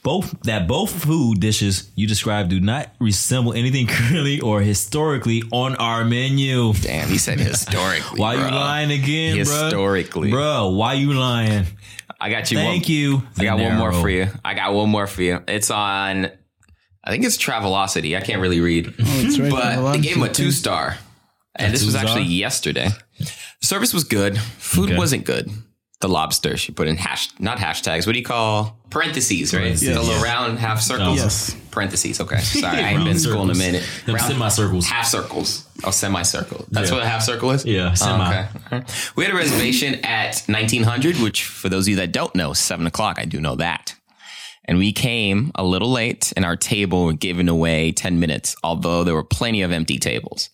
both 0.02 0.34
that 0.44 0.66
both 0.66 0.90
food 0.90 1.40
dishes 1.40 1.90
you 1.94 2.06
described 2.08 2.48
do 2.50 2.58
not 2.60 2.88
resemble 2.98 3.52
anything 3.52 3.86
currently 3.86 4.40
or 4.40 4.60
historically 4.62 5.42
on 5.52 5.76
our 5.76 6.04
menu. 6.04 6.72
Damn, 6.80 7.08
he 7.08 7.18
said 7.18 7.38
historically. 7.38 8.18
Why 8.18 8.36
bro. 8.36 8.46
you 8.46 8.50
lying 8.54 8.90
again, 8.90 9.44
bro? 9.44 9.64
Historically. 9.64 10.30
bro. 10.30 10.70
Why 10.70 10.94
you 10.94 11.12
lying? 11.12 11.66
I 12.20 12.30
got 12.30 12.50
you. 12.50 12.58
One. 12.58 12.66
Thank 12.66 12.84
one, 12.84 12.92
you. 12.92 13.22
I 13.38 13.44
got 13.44 13.58
one 13.58 13.76
more 13.76 13.92
for 13.92 14.08
you. 14.08 14.28
I 14.44 14.54
got 14.54 14.74
one 14.74 14.90
more 14.90 15.06
for 15.06 15.22
you. 15.22 15.40
It's 15.48 15.70
on. 15.70 16.30
I 17.02 17.10
think 17.10 17.24
it's 17.24 17.38
Travelocity. 17.38 18.16
I 18.16 18.20
can't 18.20 18.42
really 18.42 18.60
read, 18.60 18.88
oh, 18.88 19.22
that's 19.22 19.38
right. 19.38 19.50
but 19.50 19.92
they 19.92 20.00
gave 20.00 20.16
him 20.16 20.22
a 20.22 20.28
two 20.28 20.50
star, 20.50 20.98
and 21.56 21.72
this 21.72 21.84
was 21.84 21.94
actually 21.94 22.24
yesterday. 22.24 22.90
Service 23.62 23.94
was 23.94 24.04
good. 24.04 24.38
Food 24.38 24.90
Okay. 24.90 24.98
wasn't 24.98 25.24
good. 25.24 25.50
The 26.00 26.08
lobster 26.08 26.56
she 26.56 26.72
put 26.72 26.88
in 26.88 26.96
hash, 26.96 27.28
not 27.38 27.58
hashtags. 27.58 28.06
What 28.06 28.14
do 28.14 28.18
you 28.18 28.24
call 28.24 28.78
parentheses? 28.88 29.52
Right, 29.52 29.60
Parentheses. 29.60 29.94
the 29.94 30.00
little 30.02 30.22
round 30.22 30.58
half 30.58 30.80
circles. 30.80 31.18
Yes. 31.18 31.54
Parentheses. 31.70 32.20
Okay, 32.22 32.38
sorry, 32.40 32.78
I 32.78 32.80
ain't 32.80 32.86
Round 32.96 33.04
been 33.04 33.12
in 33.12 33.18
school 33.18 33.42
in 33.42 33.50
a 33.50 33.54
minute. 33.54 33.84
Them 34.06 34.14
Round- 34.14 34.32
semicircles. 34.32 34.86
half 34.86 35.06
circles. 35.06 35.66
Oh, 35.84 35.90
semicircle. 35.90 36.64
That's 36.70 36.88
Yeah. 36.88 36.96
what 36.96 37.04
a 37.04 37.08
half 37.08 37.22
circle 37.22 37.50
is? 37.50 37.66
Yeah, 37.66 37.92
semi. 37.92 38.46
Oh, 38.72 38.76
okay. 38.78 38.86
We 39.14 39.24
had 39.24 39.32
a 39.34 39.36
reservation 39.36 39.96
at 40.04 40.42
1900, 40.48 41.18
which 41.18 41.44
for 41.44 41.68
those 41.68 41.84
of 41.84 41.88
you 41.90 41.96
that 41.96 42.12
don't 42.12 42.34
know, 42.34 42.54
seven 42.54 42.86
o'clock. 42.86 43.18
I 43.18 43.26
do 43.26 43.38
know 43.38 43.56
that. 43.56 43.94
And 44.64 44.78
we 44.78 44.92
came 44.92 45.50
a 45.54 45.64
little 45.64 45.90
late 45.90 46.32
and 46.34 46.46
our 46.46 46.56
table 46.56 47.04
were 47.04 47.12
given 47.12 47.48
away 47.48 47.92
10 47.92 48.18
minutes, 48.20 48.56
although 48.64 49.04
there 49.04 49.14
were 49.14 49.24
plenty 49.24 49.60
of 49.62 49.70
empty 49.70 49.98
tables. 49.98 50.48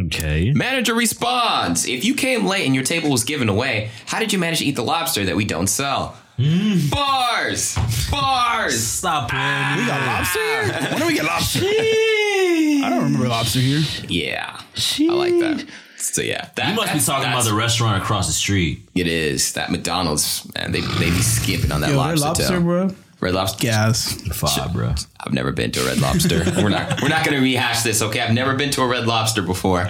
Okay. 0.00 0.52
Manager 0.52 0.94
responds, 0.94 1.86
if 1.86 2.04
you 2.04 2.14
came 2.14 2.46
late 2.46 2.66
and 2.66 2.74
your 2.74 2.84
table 2.84 3.10
was 3.10 3.24
given 3.24 3.48
away, 3.48 3.90
how 4.06 4.20
did 4.20 4.32
you 4.32 4.38
manage 4.38 4.60
to 4.60 4.64
eat 4.64 4.76
the 4.76 4.84
lobster 4.84 5.24
that 5.24 5.34
we 5.36 5.44
don't 5.44 5.66
sell? 5.66 6.16
Hmm. 6.36 6.88
Bars! 6.88 7.76
Bars! 8.10 8.80
Stop 8.80 9.30
playing. 9.30 9.78
We 9.78 9.86
got 9.86 10.00
ah. 10.00 10.16
lobster 10.18 10.40
here? 10.40 10.90
When 10.90 11.00
do 11.00 11.06
we 11.08 11.14
get 11.14 11.24
lobster? 11.24 11.60
I 11.64 12.86
don't 12.90 13.02
remember 13.04 13.28
lobster 13.28 13.58
here. 13.58 13.80
Yeah. 14.08 14.60
I 15.00 15.12
like 15.12 15.32
that. 15.40 15.66
So 15.96 16.22
yeah. 16.22 16.48
That, 16.54 16.70
You 16.70 16.76
must 16.76 16.92
be 16.92 17.00
talking 17.00 17.28
about 17.28 17.44
the 17.44 17.54
restaurant 17.54 18.00
across 18.00 18.28
the 18.28 18.32
street. 18.32 18.88
It 18.94 19.08
is 19.08 19.54
that 19.54 19.72
McDonald's 19.72 20.48
man. 20.54 20.70
They 20.70 20.80
they 20.80 21.10
be 21.10 21.22
skipping 21.22 21.72
on 21.72 21.80
that 21.80 21.90
Yo, 21.90 21.96
lobster, 21.96 22.14
red 22.14 22.20
lobster, 22.20 22.48
tail. 22.48 22.60
bro. 22.60 22.90
Red 23.20 23.34
lobster. 23.34 23.62
Gas. 23.62 24.12
Five, 24.32 24.72
bro. 24.72 24.94
I've 25.18 25.32
never 25.32 25.50
been 25.52 25.72
to 25.72 25.80
a 25.82 25.86
Red 25.86 25.98
Lobster. 25.98 26.38
we're 26.62 26.68
not 26.68 27.02
we're 27.02 27.08
not 27.08 27.24
going 27.24 27.36
to 27.36 27.42
rehash 27.42 27.82
this, 27.82 28.00
okay? 28.00 28.20
I've 28.20 28.32
never 28.32 28.54
been 28.54 28.70
to 28.70 28.82
a 28.82 28.86
Red 28.86 29.06
Lobster 29.06 29.42
before. 29.42 29.88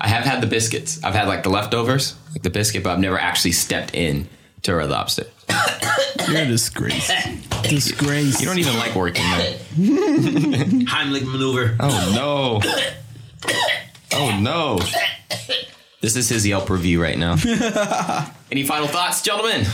I 0.00 0.08
have 0.08 0.24
had 0.24 0.40
the 0.42 0.46
biscuits. 0.46 1.02
I've 1.04 1.14
had 1.14 1.28
like 1.28 1.42
the 1.44 1.48
leftovers, 1.48 2.16
like 2.32 2.42
the 2.42 2.50
biscuit, 2.50 2.82
but 2.82 2.90
I've 2.92 2.98
never 2.98 3.18
actually 3.18 3.52
stepped 3.52 3.94
in 3.94 4.28
to 4.62 4.72
a 4.72 4.76
Red 4.76 4.90
Lobster. 4.90 5.26
You're 6.28 6.42
a 6.42 6.46
disgrace. 6.46 7.10
Disgrace. 7.62 8.40
You 8.40 8.46
don't 8.46 8.58
even 8.58 8.76
like 8.76 8.94
working 8.96 9.22
there. 9.30 9.58
Heimlich 9.76 11.24
maneuver. 11.30 11.76
Oh 11.80 12.12
no! 12.14 12.70
Oh 14.12 14.38
no! 14.40 14.78
This 16.00 16.16
is 16.16 16.28
his 16.30 16.46
Yelp 16.46 16.70
review 16.70 17.02
right 17.02 17.18
now. 17.18 17.36
Any 18.50 18.64
final 18.64 18.86
thoughts, 18.86 19.20
gentlemen? 19.20 19.66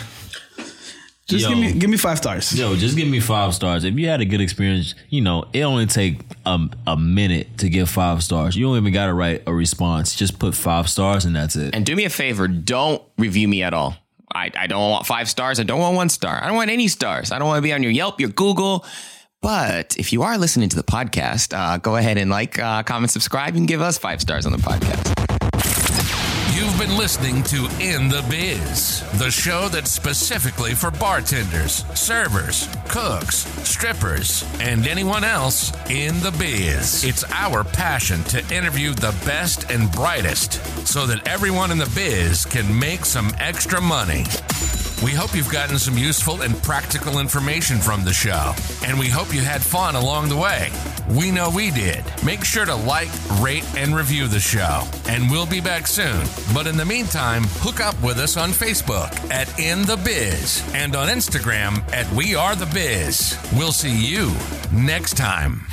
Just 1.33 1.45
Yo. 1.45 1.49
give 1.49 1.59
me 1.59 1.72
give 1.72 1.89
me 1.89 1.97
five 1.97 2.18
stars. 2.18 2.53
Yo, 2.53 2.76
just 2.76 2.95
give 2.95 3.09
me 3.09 3.18
five 3.18 3.55
stars. 3.55 3.85
If 3.85 3.95
you 3.95 4.07
had 4.07 4.20
a 4.20 4.26
good 4.26 4.43
experience, 4.43 4.95
you 5.09 5.22
know, 5.22 5.47
it 5.55 5.62
only 5.62 5.87
take 5.87 6.20
a, 6.45 6.68
a 6.87 6.95
minute 6.95 7.57
to 7.59 7.70
give 7.70 7.89
five 7.89 8.22
stars. 8.22 8.55
You 8.55 8.66
don't 8.66 8.76
even 8.76 8.93
got 8.93 9.07
to 9.07 9.14
write 9.14 9.45
a 9.47 9.55
response. 9.55 10.14
Just 10.14 10.39
put 10.39 10.55
five 10.55 10.91
stars 10.91 11.24
and 11.24 11.35
that's 11.35 11.57
it. 11.57 11.74
And 11.74 11.87
do 11.87 11.97
me 11.97 12.05
a 12.05 12.11
favor, 12.11 12.49
don't 12.49 13.03
review 13.16 13.49
me 13.49 13.62
at 13.62 13.72
all. 13.72 13.97
I, 14.35 14.51
I 14.55 14.66
don't 14.66 14.91
want 14.91 15.07
five 15.07 15.30
stars. 15.30 15.59
I 15.59 15.62
don't 15.62 15.80
want 15.80 15.97
one 15.97 16.11
star. 16.11 16.43
I 16.43 16.47
don't 16.47 16.57
want 16.57 16.70
any 16.70 16.89
stars. 16.89 17.33
I 17.33 17.39
don't 17.39 17.49
want 17.49 17.59
to 17.59 17.62
be 17.62 17.72
on 17.72 17.83
your 17.83 17.93
Yelp, 17.93 18.20
your 18.20 18.30
Google. 18.30 18.85
But 19.41 19.97
if 19.97 20.12
you 20.12 20.22
are 20.22 20.37
listening 20.37 20.68
to 20.68 20.76
the 20.76 20.85
podcast, 20.85 21.57
uh, 21.57 21.78
go 21.78 21.97
ahead 21.97 22.18
and 22.18 22.30
like, 22.30 22.59
uh, 22.59 22.83
comment, 22.83 23.11
subscribe, 23.11 23.57
and 23.57 23.66
give 23.66 23.80
us 23.80 23.97
five 23.97 24.20
stars 24.20 24.45
on 24.45 24.53
the 24.53 24.59
podcast. 24.59 25.22
You've 26.63 26.79
been 26.79 26.97
listening 26.97 27.43
to 27.45 27.65
In 27.81 28.09
the 28.09 28.25
Biz, 28.31 29.03
the 29.19 29.33
show 29.33 29.69
that's 29.69 29.91
specifically 29.91 30.77
for 30.77 30.93
bartenders, 30.93 31.85
servers, 31.99 32.69
cooks, 32.89 33.39
strippers, 33.69 34.45
and 34.61 34.87
anyone 34.87 35.25
else 35.25 35.73
in 35.91 36.21
the 36.21 36.31
biz. 36.39 37.03
It's 37.03 37.25
our 37.33 37.65
passion 37.65 38.23
to 38.25 38.55
interview 38.55 38.95
the 38.95 39.13
best 39.27 39.73
and 39.73 39.91
brightest 39.91 40.65
so 40.87 41.05
that 41.07 41.27
everyone 41.27 41.73
in 41.73 41.79
the 41.79 41.93
biz 41.97 42.45
can 42.45 42.79
make 42.79 43.07
some 43.07 43.33
extra 43.41 43.81
money. 43.81 44.25
We 45.03 45.11
hope 45.11 45.35
you've 45.35 45.51
gotten 45.51 45.81
some 45.81 45.99
useful 45.99 46.43
and 46.43 46.55
practical 46.63 47.19
information 47.19 47.79
from 47.79 48.05
the 48.05 48.13
show, 48.13 48.55
and 48.87 48.97
we 49.01 49.09
hope 49.09 49.35
you 49.35 49.41
had 49.41 49.61
fun 49.61 49.97
along 49.97 50.29
the 50.29 50.37
way. 50.37 50.71
We 51.11 51.33
know 51.33 51.51
we 51.51 51.73
did. 51.73 52.05
Make 52.25 52.45
sure 52.45 52.65
to 52.65 52.77
like, 52.77 53.09
rate, 53.41 53.65
and 53.77 53.97
review 53.97 54.29
the 54.29 54.39
show, 54.39 54.85
and 55.09 55.29
we'll 55.29 55.47
be 55.47 55.61
back 55.61 55.89
soon. 55.89 56.21
But 56.55 56.67
in 56.67 56.77
the 56.77 56.85
meantime, 56.85 57.45
hook 57.61 57.81
up 57.81 58.01
with 58.03 58.19
us 58.19 58.37
on 58.37 58.51
Facebook 58.51 59.11
at 59.31 59.59
In 59.59 59.83
the 59.87 59.97
Biz 59.97 60.63
and 60.75 60.95
on 60.95 61.09
Instagram 61.09 61.83
at 61.95 62.11
We 62.13 62.35
Are 62.35 62.55
the 62.55 62.67
Biz. 62.67 63.39
We'll 63.55 63.73
see 63.73 63.97
you 63.97 64.33
next 64.71 65.17
time. 65.17 65.67